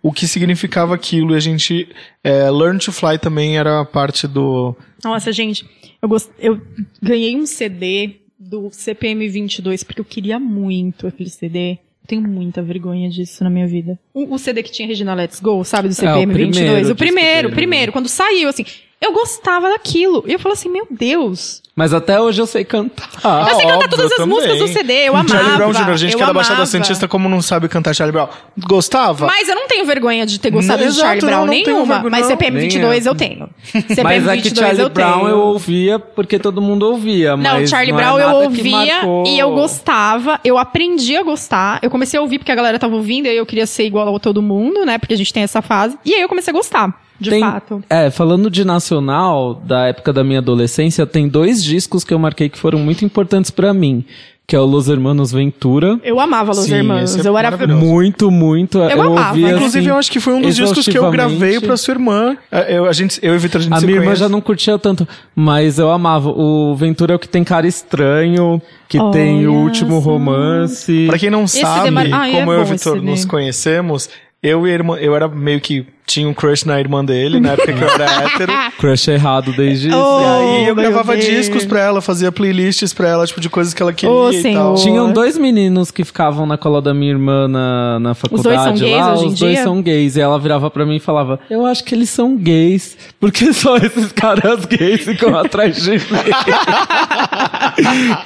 o 0.02 0.12
que 0.12 0.28
significava 0.28 0.96
aquilo, 0.96 1.34
e 1.34 1.38
a 1.38 1.40
gente, 1.40 1.88
é, 2.24 2.50
Learn 2.50 2.80
to 2.80 2.92
Fly 2.92 3.18
também 3.20 3.58
era 3.58 3.84
parte 3.86 4.28
do... 4.28 4.76
Nossa, 5.04 5.32
gente, 5.32 5.66
eu, 6.02 6.10
gost... 6.10 6.30
eu 6.40 6.62
ganhei 7.02 7.36
um 7.36 7.46
CD 7.46 8.22
do 8.40 8.70
CPM 8.72 9.28
22 9.28 9.84
porque 9.84 10.02
eu 10.02 10.06
queria 10.06 10.40
muito 10.40 11.06
aquele 11.08 11.30
CD. 11.30 11.72
Eu 11.74 12.08
tenho 12.08 12.22
muita 12.24 12.62
vergonha 12.62 13.10
disso 13.10 13.44
na 13.44 13.50
minha 13.50 13.68
vida. 13.68 14.00
O, 14.14 14.34
o 14.34 14.40
CD 14.40 14.64
que 14.64 14.72
tinha 14.72 14.88
Regina 14.88 15.14
Let's 15.14 15.40
Go, 15.40 15.64
sabe, 15.64 15.88
do 15.88 15.94
CPM 15.94 16.22
É, 16.22 16.26
o 16.26 16.28
primeiro 16.28 16.54
22? 16.54 16.90
O 16.90 16.96
primeiro, 16.96 17.50
o 17.50 17.52
primeiro, 17.52 17.92
quando 17.92 18.10
saiu, 18.10 18.50
assim, 18.50 18.66
eu 19.02 19.12
gostava 19.14 19.70
daquilo. 19.70 20.24
E 20.28 20.34
eu 20.34 20.40
falo 20.40 20.54
assim, 20.54 20.70
meu 20.70 20.86
Deus. 20.90 21.62
Mas 21.76 21.94
até 21.94 22.20
hoje 22.20 22.42
eu 22.42 22.46
sei 22.46 22.64
cantar. 22.66 23.10
Eu 23.14 23.56
sei 23.56 23.66
cantar 23.66 23.76
óbvio, 23.76 23.90
todas 23.90 24.06
as 24.12 24.18
também. 24.18 24.36
músicas 24.36 24.60
do 24.60 24.68
CD, 24.68 24.94
eu 25.08 25.16
amava. 25.16 25.30
Charlie 25.30 25.56
Brown 25.56 25.72
Jr., 25.72 25.90
a 25.90 25.98
gente 25.98 26.12
eu 26.12 26.18
que 26.18 26.24
é 26.24 26.28
da 26.28 26.34
Baixada. 26.34 26.66
Santista, 26.66 27.08
como 27.08 27.30
não 27.30 27.42
sabe 27.42 27.68
cantar 27.70 27.96
Charlie 27.96 28.12
Brown? 28.12 28.28
Gostava? 28.68 29.26
Mas 29.26 29.48
eu 29.48 29.56
não 29.56 29.68
tenho 29.68 29.86
vergonha 29.86 30.26
de 30.26 30.40
ter 30.40 30.52
gostado 30.52 30.84
Não, 30.84 30.92
de 30.92 30.98
Charlie 31.00 31.22
Brown 31.22 31.40
não, 31.40 31.46
não 31.48 31.54
nenhuma. 31.54 31.94
vergonha, 31.96 32.12
mas. 32.12 32.26
CPM 32.28 32.58
Nem 32.58 32.70
22 32.70 33.06
eu. 33.06 33.12
eu 33.14 33.18
tenho. 33.18 33.50
CPM 33.72 34.04
Mas 34.04 34.28
é 34.28 34.38
que 34.38 34.44
22 34.44 34.58
Charlie 34.60 34.82
eu 34.84 34.90
Brown 34.90 35.14
tenho. 35.20 35.28
eu 35.30 35.40
ouvia 35.40 35.98
porque 35.98 36.38
todo 36.38 36.62
mundo 36.62 36.84
ouvia. 36.84 37.38
Não, 37.38 37.54
mas 37.54 37.70
Charlie 37.70 37.94
não 37.94 38.00
é 38.00 38.04
Brown 38.04 38.20
eu 38.20 38.36
ouvia 38.44 39.02
e 39.26 39.40
eu 39.40 39.52
gostava, 39.54 40.40
eu 40.44 40.58
aprendi 40.58 41.16
a 41.16 41.24
gostar. 41.24 41.80
Eu 41.82 41.90
comecei 41.90 42.20
a 42.20 42.22
ouvir 42.22 42.38
porque 42.38 42.52
a 42.52 42.56
galera 42.56 42.78
tava 42.78 42.96
ouvindo 42.96 43.26
e 43.26 43.30
aí 43.30 43.38
eu 43.38 43.46
queria 43.46 43.66
ser 43.66 43.86
igual 43.86 44.14
a 44.16 44.20
todo 44.20 44.42
mundo, 44.42 44.86
né? 44.86 44.98
Porque 44.98 45.14
a 45.14 45.18
gente 45.18 45.34
tem 45.34 45.42
essa 45.42 45.62
fase. 45.62 45.98
E 46.06 46.14
aí 46.14 46.22
eu 46.22 46.28
comecei 46.30 46.52
a 46.52 46.56
gostar, 46.56 46.94
de 47.22 47.30
Tem- 47.30 47.40
fato. 47.42 47.84
É, 47.90 48.10
falando 48.10 48.50
de 48.50 48.66
nacional, 48.66 49.56
da 49.56 49.88
época 49.88 50.12
da 50.12 50.24
minha 50.24 50.40
adolescência, 50.40 51.06
tem 51.06 51.28
dois 51.28 51.64
discos 51.64 52.04
que 52.04 52.14
eu 52.14 52.20
marquei 52.20 52.50
que 52.50 52.58
foram 52.58 52.80
muito 52.80 53.06
importantes 53.06 53.52
pra 53.52 53.74
mim, 53.74 54.04
que 54.48 54.56
é 54.56 54.60
o 54.60 54.66
Los 54.66 54.90
Hermanos 54.90 55.32
Ventura. 55.32 55.98
Eu 56.04 56.20
amava 56.20 56.52
Los 56.52 56.66
Sim, 56.66 56.74
Hermanos. 56.76 57.16
esse 57.16 57.26
é 57.26 57.30
eu 57.30 57.38
era. 57.38 57.56
Muito, 57.68 58.30
muito. 58.30 58.80
Eu, 58.80 59.02
amava. 59.04 59.30
ouvia, 59.30 59.52
Inclusive, 59.52 59.80
assim, 59.80 59.90
eu 59.90 59.98
acho 59.98 60.12
que 60.12 60.20
foi 60.20 60.34
um 60.34 60.42
dos 60.42 60.56
discos 60.56 60.86
que 60.86 60.98
eu 60.98 61.10
gravei 61.10 61.60
pra 61.62 61.78
sua 61.78 61.94
irmã. 61.94 62.36
É, 62.52 62.78
Eu, 62.78 62.86
a 62.86 62.92
gente, 62.92 63.18
eu 63.24 63.34
e 63.34 63.38
Vitor, 63.38 63.62
a 63.62 63.64
gente 63.64 63.74
A 63.74 63.80
se 63.80 63.86
minha 63.86 63.96
irmã 63.98 64.06
conhece. 64.08 64.20
já 64.22 64.28
não 64.30 64.42
curtia 64.42 64.78
tanto, 64.78 65.08
mas 65.36 65.80
eu 65.80 65.90
amava. 65.90 66.30
O 66.30 66.76
Ventura 66.76 67.14
é 67.14 67.16
o 67.16 67.20
que 67.20 67.30
tem 67.30 67.44
cara 67.46 67.66
estranho, 67.68 68.62
que 68.90 69.00
Olha 69.00 69.12
tem 69.14 69.48
o 69.48 69.54
último 69.54 70.00
romance. 70.00 71.06
Pra 71.08 71.18
quem 71.18 71.30
não 71.30 71.48
sabe, 71.48 71.86
demar- 71.86 72.08
Ah, 72.12 72.28
é 72.30 72.40
como 72.40 72.52
eu 72.52 72.60
e 72.60 72.62
o 72.64 72.66
Vitor 72.66 72.98
esse 72.98 73.06
nos 73.06 73.24
conhecemos, 73.26 74.10
eu 74.44 74.68
e 74.68 74.72
a 74.72 74.74
irmã, 74.74 74.98
eu 74.98 75.16
era 75.16 75.28
meio 75.30 75.62
que 75.62 75.86
tinha 76.12 76.28
um 76.28 76.34
crush 76.34 76.66
na 76.66 76.80
irmã 76.80 77.04
dele, 77.04 77.40
na 77.40 77.54
época 77.54 77.74
que 77.74 77.82
eu 77.82 77.90
era 77.90 78.06
hétero. 78.26 78.52
Crush 78.78 79.08
errado 79.10 79.54
desde 79.54 79.90
Oh, 79.94 80.22
E 80.22 80.58
aí 80.62 80.68
eu 80.68 80.76
gravava 80.76 81.14
Deus. 81.16 81.26
discos 81.26 81.66
pra 81.66 81.80
ela, 81.80 82.02
fazia 82.02 82.32
playlists 82.32 82.94
pra 82.94 83.08
ela, 83.08 83.26
tipo, 83.26 83.40
de 83.40 83.50
coisas 83.50 83.74
que 83.74 83.82
ela 83.82 83.94
queria 83.94 84.14
Ô, 84.14 84.32
e 84.32 84.54
tal. 84.54 84.76
Tinham 84.76 85.12
dois 85.12 85.38
meninos 85.38 85.92
que 85.92 86.04
ficavam 86.04 86.46
na 86.46 86.58
cola 86.58 86.82
da 86.82 86.94
minha 86.94 87.12
irmã 87.12 87.48
na, 87.48 88.00
na 88.00 88.14
faculdade. 88.14 88.56
dois 88.56 88.62
são 88.62 88.74
gays 88.88 88.98
lá, 88.98 89.14
hoje 89.14 89.24
em 89.24 89.28
Os 89.30 89.40
dois 89.40 89.54
dia? 89.54 89.64
são 89.64 89.82
gays. 89.82 90.16
E 90.16 90.22
ela 90.22 90.40
virava 90.40 90.70
pra 90.70 90.86
mim 90.86 90.98
e 90.98 91.00
falava: 91.00 91.40
Eu 91.50 91.66
acho 91.66 91.84
que 91.84 91.96
eles 91.96 92.10
são 92.10 92.36
gays, 92.36 92.98
porque 93.20 93.52
só 93.54 93.78
esses 93.78 94.12
caras 94.12 94.66
gays 94.66 95.04
ficam 95.06 95.36
atrás 95.38 95.82
de 95.82 95.92
mim. 95.92 95.98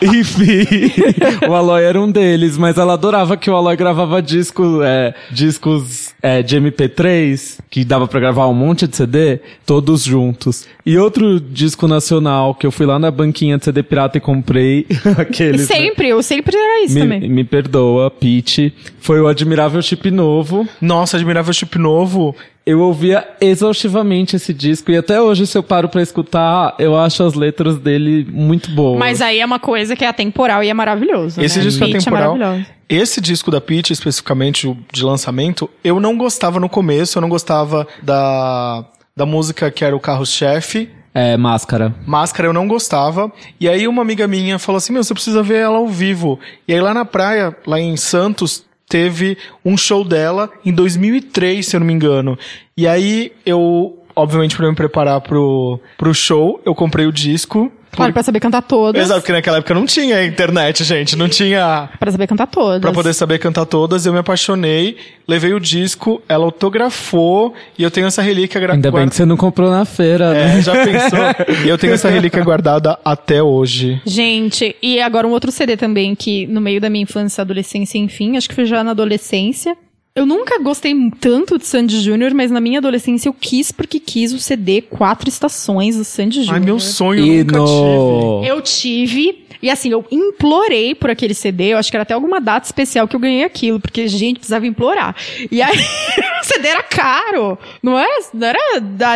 Enfim, 0.01 0.91
o 1.47 1.53
Aloy 1.53 1.83
era 1.83 1.99
um 1.99 2.09
deles, 2.11 2.57
mas 2.57 2.77
ela 2.77 2.93
adorava 2.93 3.37
que 3.37 3.49
o 3.49 3.55
Aloy 3.55 3.75
gravava 3.75 4.21
disco, 4.21 4.81
é, 4.83 5.13
discos 5.31 6.13
é, 6.21 6.41
de 6.41 6.57
MP3, 6.59 7.59
que 7.75 7.83
dava 7.83 8.07
pra 8.07 8.21
gravar 8.21 8.47
um 8.47 8.53
monte 8.53 8.87
de 8.87 8.95
CD, 8.95 9.37
todos 9.65 10.01
juntos. 10.05 10.65
E 10.85 10.97
outro 10.97 11.41
disco 11.41 11.89
nacional 11.89 12.55
que 12.55 12.65
eu 12.65 12.71
fui 12.71 12.85
lá 12.85 12.97
na 12.97 13.11
banquinha 13.11 13.57
de 13.57 13.65
CD 13.65 13.83
pirata 13.83 14.17
e 14.17 14.21
comprei, 14.21 14.85
aqueles. 15.19 15.67
né? 15.67 15.75
Sempre, 15.75 16.07
eu 16.07 16.23
sempre 16.23 16.55
era 16.55 16.85
isso 16.85 16.93
Me, 16.93 17.01
também. 17.01 17.29
me 17.29 17.43
perdoa, 17.43 18.09
Pete. 18.09 18.73
Foi 19.01 19.19
o 19.19 19.27
Admirável 19.27 19.81
Chip 19.81 20.09
Novo. 20.09 20.65
Nossa, 20.79 21.17
admirava 21.17 21.51
o 21.51 21.53
chip 21.53 21.77
novo. 21.77 22.33
Eu 22.65 22.79
ouvia 22.79 23.27
exaustivamente 23.39 24.35
esse 24.35 24.51
disco 24.51 24.89
e 24.91 24.97
até 24.97 25.21
hoje, 25.21 25.45
se 25.45 25.55
eu 25.55 25.61
paro 25.61 25.87
pra 25.87 26.01
escutar, 26.01 26.73
eu 26.79 26.97
acho 26.97 27.21
as 27.21 27.35
letras 27.35 27.77
dele 27.77 28.27
muito 28.27 28.71
boas. 28.71 28.97
Mas 28.97 29.21
aí 29.21 29.39
é 29.39 29.45
uma 29.45 29.59
coisa 29.59 29.95
que 29.95 30.03
é 30.03 30.07
atemporal 30.07 30.63
e 30.63 30.69
é 30.69 30.73
maravilhoso. 30.73 31.39
Esse 31.39 31.59
né? 31.59 31.63
disco 31.65 31.83
é 31.83 31.87
Pitch 31.87 32.05
temporal. 32.05 32.35
maravilhoso. 32.35 32.75
Esse 32.89 33.21
disco 33.21 33.51
da 33.51 33.61
Peach, 33.61 33.93
especificamente 33.93 34.67
o 34.67 34.75
de 34.91 35.03
lançamento, 35.03 35.69
eu 35.83 35.99
não 35.99 36.17
gostava 36.17 36.59
no 36.59 36.67
começo, 36.67 37.17
eu 37.19 37.21
não 37.21 37.29
gostava 37.29 37.87
da, 38.01 38.83
da 39.15 39.25
música 39.27 39.69
que 39.69 39.85
era 39.85 39.95
o 39.95 39.99
carro-chefe. 39.99 40.89
É, 41.13 41.37
Máscara. 41.37 41.95
Máscara 42.05 42.49
eu 42.49 42.53
não 42.53 42.67
gostava. 42.67 43.31
E 43.59 43.69
aí 43.69 43.87
uma 43.87 44.01
amiga 44.01 44.27
minha 44.27 44.59
falou 44.59 44.77
assim: 44.77 44.91
Meu, 44.91 45.03
você 45.03 45.13
precisa 45.13 45.41
ver 45.41 45.61
ela 45.61 45.77
ao 45.77 45.87
vivo. 45.87 46.39
E 46.67 46.73
aí 46.73 46.81
lá 46.81 46.93
na 46.93 47.05
praia, 47.05 47.55
lá 47.65 47.79
em 47.79 47.95
Santos, 47.95 48.65
teve 48.95 49.37
um 49.65 49.75
show 49.75 50.05
dela 50.05 50.49
em 50.65 50.71
2003, 50.71 51.67
se 51.67 51.75
eu 51.75 51.81
não 51.81 51.87
me 51.87 51.91
engano. 51.91 52.39
E 52.77 52.87
aí 52.87 53.33
eu, 53.45 53.99
obviamente, 54.15 54.55
pra 54.55 54.69
me 54.69 54.73
preparar 54.73 55.19
pro, 55.19 55.81
pro 55.97 56.13
show, 56.13 56.61
eu 56.65 56.73
comprei 56.73 57.05
o 57.05 57.11
disco. 57.11 57.69
Claro, 57.95 58.13
pra 58.13 58.23
saber 58.23 58.39
cantar 58.39 58.61
todas. 58.61 59.01
Exato, 59.01 59.21
porque 59.21 59.31
naquela 59.31 59.57
época 59.57 59.73
não 59.73 59.85
tinha 59.85 60.25
internet, 60.25 60.83
gente. 60.83 61.15
Não 61.15 61.27
tinha. 61.29 61.89
Pra 61.99 62.11
saber 62.11 62.27
cantar 62.27 62.47
todas. 62.47 62.81
Pra 62.81 62.91
poder 62.91 63.13
saber 63.13 63.39
cantar 63.39 63.65
todas, 63.65 64.05
eu 64.05 64.13
me 64.13 64.19
apaixonei, 64.19 64.97
levei 65.27 65.53
o 65.53 65.59
disco, 65.59 66.21
ela 66.27 66.45
autografou 66.45 67.53
e 67.77 67.83
eu 67.83 67.91
tenho 67.91 68.07
essa 68.07 68.21
relíquia 68.21 68.59
gra- 68.61 68.73
Ainda 68.73 68.91
bem 68.91 69.07
que 69.09 69.15
você 69.15 69.25
não 69.25 69.37
comprou 69.37 69.69
na 69.71 69.85
feira, 69.85 70.33
né? 70.33 70.57
É, 70.59 70.61
já 70.61 70.73
pensou? 70.83 71.19
e 71.65 71.69
eu 71.69 71.77
tenho 71.77 71.93
essa 71.93 72.09
relíquia 72.11 72.43
guardada 72.43 72.97
até 73.03 73.41
hoje. 73.41 74.01
Gente, 74.05 74.75
e 74.81 74.99
agora 75.01 75.27
um 75.27 75.31
outro 75.31 75.51
CD 75.51 75.75
também 75.77 76.13
que 76.15 76.45
no 76.47 76.61
meio 76.61 76.79
da 76.81 76.89
minha 76.89 77.03
infância, 77.03 77.41
adolescência, 77.41 77.97
enfim, 77.97 78.37
acho 78.37 78.47
que 78.49 78.55
foi 78.55 78.65
já 78.65 78.83
na 78.83 78.91
adolescência. 78.91 79.75
Eu 80.17 80.25
nunca 80.25 80.57
gostei 80.59 80.95
tanto 81.19 81.57
de 81.57 81.65
Sandy 81.67 81.99
Júnior, 81.99 82.33
mas 82.33 82.49
na 82.49 82.61
minha 82.61 82.79
adolescência 82.79 83.27
eu 83.27 83.33
quis 83.33 83.69
porque 83.73 83.99
quis 83.99 84.31
o 84.31 84.39
CD 84.39 84.81
Quatro 84.81 85.27
Estações 85.27 85.97
do 85.97 86.05
Sandy 86.05 86.37
Júnior. 86.43 86.53
Ai, 86.53 86.59
meu 86.61 86.79
sonho, 86.79 87.19
eu 87.19 87.25
E 87.25 87.43
nunca 87.43 87.59
tive. 87.59 87.59
no... 87.59 88.41
Eu 88.45 88.61
tive, 88.61 89.45
e 89.61 89.69
assim, 89.69 89.89
eu 89.89 90.05
implorei 90.09 90.95
por 90.95 91.09
aquele 91.09 91.33
CD, 91.33 91.73
eu 91.73 91.77
acho 91.77 91.91
que 91.91 91.97
era 91.97 92.03
até 92.03 92.13
alguma 92.13 92.39
data 92.39 92.65
especial 92.65 93.09
que 93.09 93.15
eu 93.17 93.19
ganhei 93.19 93.43
aquilo, 93.43 93.77
porque, 93.77 94.07
gente, 94.07 94.37
precisava 94.37 94.65
implorar. 94.65 95.13
E 95.51 95.61
aí, 95.61 95.75
o 96.41 96.45
CD 96.45 96.65
era 96.69 96.83
caro, 96.83 97.57
não 97.83 97.99
é? 97.99 98.07
Não 98.33 98.47
era 98.47 98.59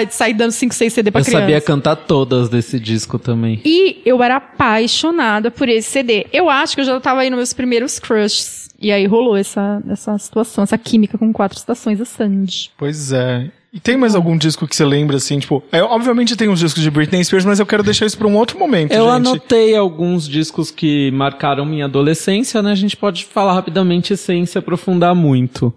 sair 0.10 0.34
dando 0.34 0.52
5, 0.52 0.76
6 0.76 0.91
CD 0.91 1.12
pra 1.12 1.22
Eu 1.22 1.26
criança. 1.26 1.39
sabia 1.39 1.62
cantar 1.62 1.95
todas 1.95 2.50
desse 2.50 2.78
disco 2.78 3.18
também. 3.18 3.62
E 3.64 4.02
eu 4.06 4.22
era 4.22 4.36
apaixonada 4.36 5.50
por 5.50 5.70
esse 5.70 5.89
CD. 5.91 6.28
Eu 6.34 6.50
acho 6.50 6.76
que 6.76 6.82
eu 6.82 6.86
já 6.86 7.00
tava 7.00 7.22
aí 7.22 7.30
nos 7.30 7.38
meus 7.38 7.54
primeiros 7.54 8.00
crushes. 8.00 8.68
E 8.82 8.91
aí 8.91 9.05
rolou 9.05 9.36
essa, 9.36 9.82
essa 9.89 10.17
situação, 10.17 10.63
essa 10.63 10.77
química 10.77 11.17
com 11.17 11.34
quatro 11.34 11.57
estações 11.57 11.99
da 11.99 12.05
Sandy. 12.05 12.71
Pois 12.77 13.11
é. 13.11 13.49
E 13.71 13.80
tem 13.80 13.95
mais 13.97 14.15
algum 14.15 14.36
disco 14.36 14.67
que 14.67 14.75
você 14.75 14.84
lembra, 14.84 15.17
assim, 15.17 15.38
tipo... 15.38 15.61
É, 15.71 15.84
obviamente 15.84 16.36
tem 16.36 16.49
uns 16.49 16.59
discos 16.59 16.82
de 16.82 16.89
Britney 16.89 17.23
Spears, 17.23 17.45
mas 17.45 17.59
eu 17.59 17.65
quero 17.67 17.84
deixar 17.84 18.05
isso 18.07 18.17
pra 18.17 18.27
um 18.27 18.36
outro 18.36 18.57
momento, 18.57 18.91
Eu 18.91 19.03
gente. 19.05 19.11
anotei 19.15 19.75
alguns 19.75 20.27
discos 20.27 20.71
que 20.71 21.11
marcaram 21.11 21.65
minha 21.65 21.86
adolescência, 21.86 22.63
né? 22.63 22.71
A 22.71 22.75
gente 22.75 22.97
pode 22.97 23.25
falar 23.25 23.53
rapidamente 23.53 24.17
sem 24.17 24.43
se 24.47 24.57
aprofundar 24.57 25.13
muito. 25.13 25.71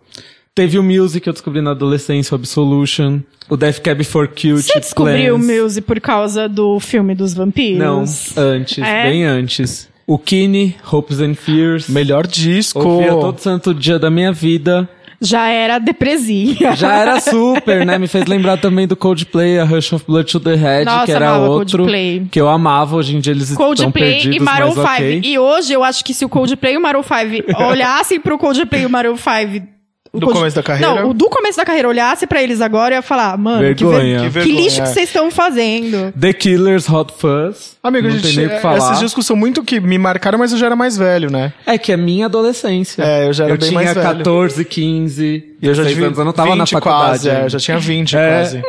Teve 0.54 0.78
o 0.78 0.82
Music 0.82 1.20
que 1.22 1.28
eu 1.28 1.32
descobri 1.34 1.60
na 1.60 1.72
adolescência, 1.72 2.34
o 2.34 2.38
Absolution. 2.38 3.20
O 3.50 3.56
Death 3.58 3.80
Cab 3.80 4.02
for 4.04 4.28
Cute. 4.28 4.62
Você 4.62 4.80
descobriu 4.80 5.34
o 5.34 5.38
Plans. 5.38 5.62
Muse 5.62 5.80
por 5.82 6.00
causa 6.00 6.48
do 6.48 6.78
filme 6.80 7.14
dos 7.14 7.34
vampiros? 7.34 7.78
Não, 7.78 8.04
antes, 8.36 8.78
É? 8.78 9.02
bem 9.10 9.24
antes. 9.24 9.88
O 10.06 10.18
Kine, 10.18 10.76
Hopes 10.90 11.20
and 11.20 11.34
Fears. 11.34 11.88
Melhor 11.88 12.26
disco. 12.26 12.80
Ouvia 12.80 13.10
todo 13.10 13.38
santo 13.38 13.72
dia 13.74 13.98
da 13.98 14.10
minha 14.10 14.32
vida. 14.32 14.88
Já 15.20 15.48
era 15.48 15.78
depresinha. 15.78 16.74
Já 16.74 16.96
era 16.96 17.20
super, 17.20 17.86
né? 17.86 17.96
Me 17.96 18.08
fez 18.08 18.26
lembrar 18.26 18.56
também 18.58 18.88
do 18.88 18.96
Coldplay, 18.96 19.60
a 19.60 19.64
Rush 19.64 19.92
of 19.92 20.04
Blood 20.04 20.32
to 20.32 20.40
the 20.40 20.56
Head, 20.56 20.84
Nossa, 20.84 21.06
que 21.06 21.12
era 21.12 21.30
amava 21.30 21.48
outro 21.48 21.78
Coldplay. 21.78 22.26
que 22.28 22.40
eu 22.40 22.48
amava. 22.48 22.96
Hoje 22.96 23.16
em 23.16 23.20
dia 23.20 23.32
eles 23.32 23.50
estão 23.50 23.64
Coldplay 23.64 24.14
perdidos, 24.14 24.36
e 24.36 24.40
Maroon 24.40 24.74
mas 24.74 24.76
5. 24.76 24.88
ok. 24.90 25.20
E 25.22 25.38
hoje 25.38 25.72
eu 25.72 25.84
acho 25.84 26.04
que 26.04 26.12
se 26.12 26.24
o 26.24 26.28
Coldplay 26.28 26.74
e 26.74 26.76
o 26.76 26.80
Maroon 26.82 27.04
5 27.04 27.62
olhassem 27.62 28.18
pro 28.18 28.36
Coldplay 28.36 28.82
e 28.82 28.86
o 28.86 28.90
Maroon 28.90 29.16
5 29.16 29.64
o 30.12 30.20
Do 30.20 30.26
começo 30.28 30.54
da 30.56 30.62
carreira? 30.62 30.94
Não, 31.02 31.10
o 31.10 31.14
do 31.14 31.28
começo 31.30 31.56
da 31.56 31.64
carreira 31.64 31.88
olhasse 31.88 32.26
pra 32.26 32.42
eles 32.42 32.60
agora 32.60 32.94
e 32.94 32.98
ia 32.98 33.02
falar, 33.02 33.36
mano, 33.38 33.58
que, 33.74 33.82
Vergonha. 33.84 34.00
ver- 34.02 34.16
Que 34.18 34.22
que 34.24 34.28
vergonha, 34.30 34.60
lixo 34.62 34.80
é. 34.80 34.82
que 34.84 34.88
vocês 34.90 35.08
estão 35.08 35.30
fazendo. 35.30 36.12
The 36.18 36.32
Killers 36.32 36.88
Hot 36.88 37.12
Fuzz. 37.16 37.76
Amigo, 37.82 38.08
não 38.08 38.14
a 38.14 38.18
gente, 38.18 38.26
tem 38.28 38.36
nem 38.36 38.48
que 38.48 38.54
é, 38.54 38.60
falar. 38.60 38.76
esses 38.78 38.98
discos 39.00 39.24
são 39.26 39.34
muito 39.34 39.62
que 39.64 39.80
me 39.80 39.96
marcaram, 39.98 40.38
mas 40.38 40.52
eu 40.52 40.58
já 40.58 40.66
era 40.66 40.76
mais 40.76 40.96
velho, 40.96 41.30
né? 41.30 41.52
É 41.66 41.78
que 41.78 41.90
é 41.92 41.96
minha 41.96 42.26
adolescência. 42.26 43.02
É, 43.02 43.26
eu 43.26 43.32
já 43.32 43.44
era 43.44 43.56
bem 43.56 43.68
tinha 43.68 43.72
mais 43.80 43.94
velho. 43.94 44.06
14, 44.18 44.64
15. 44.64 45.24
E 45.62 45.66
eu 45.66 45.74
já 45.74 45.82
16 45.82 45.94
tive 45.94 46.06
anos, 46.06 46.18
eu 46.18 46.24
não 46.24 46.32
tava 46.32 46.54
na 46.56 46.64
20 46.64 46.70
faculdade. 46.72 47.04
quase, 47.08 47.30
é, 47.30 47.44
eu 47.44 47.48
já 47.48 47.58
tinha 47.58 47.78
20 47.78 48.16
É. 48.16 48.28
quase. 48.38 48.58
Hum, 48.58 48.62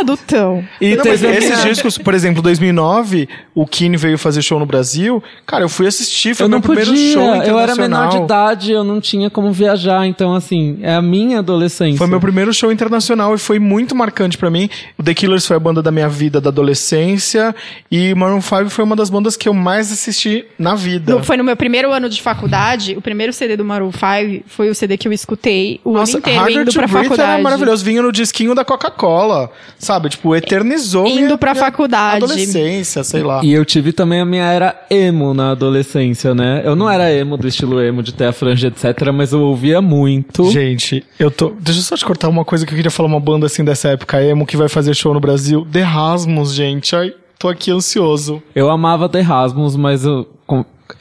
adultão. 0.00 0.64
E 0.80 0.96
Não, 0.96 1.04
mas 1.04 1.20
teve 1.20 1.26
a 1.34 1.38
esses 1.38 1.62
discos, 1.62 1.98
por 1.98 2.14
exemplo, 2.14 2.42
2009, 2.42 3.28
o 3.54 3.66
Kine 3.66 3.96
veio 3.96 4.16
fazer 4.18 4.42
show 4.42 4.58
no 4.58 4.66
Brasil. 4.66 5.22
Cara, 5.46 5.64
eu 5.64 5.68
fui 5.68 5.86
assistir, 5.86 6.34
foi 6.34 6.44
Eu 6.44 6.46
o 6.48 6.50
meu 6.50 6.56
não 6.58 6.62
primeiro 6.62 6.90
podia, 6.90 7.12
show 7.12 7.22
eu 7.22 7.36
internacional. 7.36 7.62
era 7.62 7.76
menor 7.76 8.08
de 8.08 8.16
idade, 8.24 8.72
eu 8.72 8.84
não 8.84 9.00
tinha 9.00 9.28
como 9.30 9.52
viajar, 9.52 10.06
então 10.06 10.34
assim, 10.34 10.78
é 10.82 10.94
a 10.94 11.02
minha 11.02 11.38
adolescência. 11.40 11.98
Foi 11.98 12.06
meu 12.06 12.20
primeiro 12.20 12.52
show 12.52 12.72
internacional 12.72 13.34
e 13.34 13.38
foi 13.38 13.58
muito 13.58 13.94
marcante 13.94 14.36
pra 14.38 14.50
mim. 14.50 14.68
O 14.98 15.02
The 15.02 15.14
Killers 15.14 15.46
foi 15.46 15.56
a 15.56 15.60
banda 15.60 15.82
da 15.82 15.90
minha 15.90 16.08
vida 16.08 16.40
da 16.40 16.50
adolescência 16.50 17.54
e 17.90 18.14
Maroon 18.14 18.40
5 18.40 18.70
foi 18.70 18.84
uma 18.84 18.96
das 18.96 19.10
bandas 19.10 19.36
que 19.36 19.48
eu 19.48 19.54
mais 19.54 19.92
assisti 19.92 20.44
na 20.58 20.74
vida. 20.74 21.14
No- 21.14 21.22
foi 21.24 21.36
no 21.36 21.44
meu 21.44 21.56
primeiro 21.56 21.92
ano 21.92 22.08
de 22.08 22.20
faculdade, 22.20 22.94
o 22.96 23.00
primeiro 23.02 23.32
CD 23.32 23.56
do 23.56 23.64
Maroon 23.64 23.90
5 23.92 24.44
foi 24.46 24.68
o 24.70 24.74
CD 24.74 24.96
que 24.96 25.08
eu 25.08 25.12
escutei 25.12 25.80
o 25.84 25.92
Nossa, 25.92 26.12
ano 26.12 26.18
inteiro 26.18 26.40
Harder 26.40 26.62
indo 26.62 26.72
pra 26.72 26.88
faculdade. 26.88 27.30
era 27.32 27.42
maravilhoso. 27.42 27.84
Vinha 27.84 28.02
no 28.02 28.12
disquinho 28.12 28.54
da 28.54 28.64
Coca-Cola, 28.64 29.50
sabe? 29.82 30.08
Tipo, 30.08 30.34
eternizou 30.34 31.06
Indo 31.06 31.20
minha, 31.22 31.38
pra 31.38 31.52
minha 31.52 31.64
faculdade. 31.64 32.24
adolescência, 32.24 33.02
sei 33.02 33.22
lá. 33.22 33.40
E 33.42 33.52
eu 33.52 33.64
tive 33.64 33.92
também 33.92 34.20
a 34.20 34.24
minha 34.24 34.44
era 34.44 34.86
emo 34.88 35.34
na 35.34 35.50
adolescência, 35.50 36.34
né? 36.34 36.62
Eu 36.64 36.76
não 36.76 36.88
era 36.88 37.12
emo 37.12 37.36
do 37.36 37.48
estilo 37.48 37.80
emo, 37.80 38.02
de 38.02 38.14
ter 38.14 38.26
a 38.26 38.32
franja, 38.32 38.68
etc, 38.68 39.10
mas 39.12 39.32
eu 39.32 39.40
ouvia 39.40 39.82
muito. 39.82 40.50
Gente, 40.50 41.04
eu 41.18 41.30
tô. 41.30 41.52
Deixa 41.60 41.80
eu 41.80 41.84
só 41.84 41.96
te 41.96 42.04
cortar 42.04 42.28
uma 42.28 42.44
coisa 42.44 42.64
que 42.64 42.72
eu 42.72 42.76
queria 42.76 42.90
falar, 42.90 43.08
uma 43.08 43.20
banda 43.20 43.46
assim 43.46 43.64
dessa 43.64 43.88
época 43.88 44.22
emo 44.22 44.46
que 44.46 44.56
vai 44.56 44.68
fazer 44.68 44.94
show 44.94 45.12
no 45.12 45.20
Brasil. 45.20 45.66
The 45.70 45.82
Rasmus, 45.82 46.54
gente. 46.54 46.94
Ai, 46.94 47.12
tô 47.38 47.48
aqui 47.48 47.72
ansioso. 47.72 48.40
Eu 48.54 48.70
amava 48.70 49.08
The 49.08 49.20
Rasmus, 49.20 49.74
mas 49.74 50.04
eu, 50.04 50.28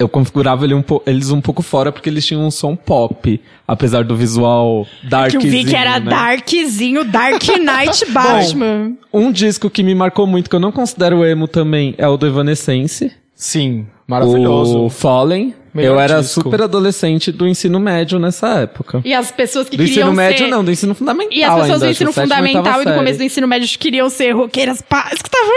eu 0.02 0.10
configurava 0.10 0.66
ele 0.66 0.74
um 0.74 0.82
po- 0.82 1.02
eles 1.06 1.30
um 1.32 1.40
pouco 1.40 1.62
fora 1.62 1.92
porque 1.92 2.10
eles 2.10 2.26
tinham 2.26 2.46
um 2.46 2.52
som 2.52 2.76
pop, 2.76 3.40
apesar 3.68 4.04
do 4.04 4.16
visual 4.16 4.86
Que 5.02 5.08
darkzinho, 5.08 5.44
eu 5.46 5.52
vi 5.52 5.64
que 5.66 5.76
era 5.76 6.00
né? 6.00 6.10
darkzinho, 6.10 7.04
Dark 7.06 7.42
Knight 7.60 8.12
Batman. 8.12 8.94
Um 9.14 9.32
disco 9.32 9.70
que 9.70 9.84
me 9.84 9.94
marcou 9.96 10.26
muito, 10.28 10.50
que 10.50 10.56
eu 10.56 10.60
não 10.60 10.72
considero 10.72 11.24
emo 11.26 11.48
também, 11.48 11.94
é 11.98 12.08
o 12.08 12.18
do 12.18 12.26
Evanescence. 12.28 13.12
Sim, 13.36 13.86
maravilhoso. 14.08 14.80
O 14.80 14.90
Fallen. 14.90 15.54
Melhor 15.74 15.94
eu 15.96 16.00
era 16.00 16.22
disco. 16.22 16.42
super 16.44 16.62
adolescente 16.62 17.32
do 17.32 17.48
ensino 17.48 17.80
médio 17.80 18.20
nessa 18.20 18.60
época. 18.60 19.02
E 19.06 19.14
as 19.14 19.32
pessoas 19.32 19.70
que 19.70 19.78
Do 19.78 19.84
queriam 19.84 20.08
ensino 20.10 20.14
médio, 20.14 20.46
ser... 20.46 20.52
não, 20.52 20.64
do 20.64 20.72
ensino 20.72 20.94
fundamental. 20.94 21.32
E 21.38 21.44
as 21.44 21.50
pessoas 21.54 21.72
ainda, 21.74 21.86
do 21.86 21.92
ensino 21.92 22.14
fundamental 22.14 22.82
e 22.82 22.86
do 22.86 22.94
começo 22.94 23.18
do 23.18 23.24
ensino 23.24 23.48
médio 23.48 23.80
queriam 23.80 24.10
ser 24.10 24.32
roqueiras 24.32 24.82
pá, 24.82 25.10
escutavam 25.14 25.52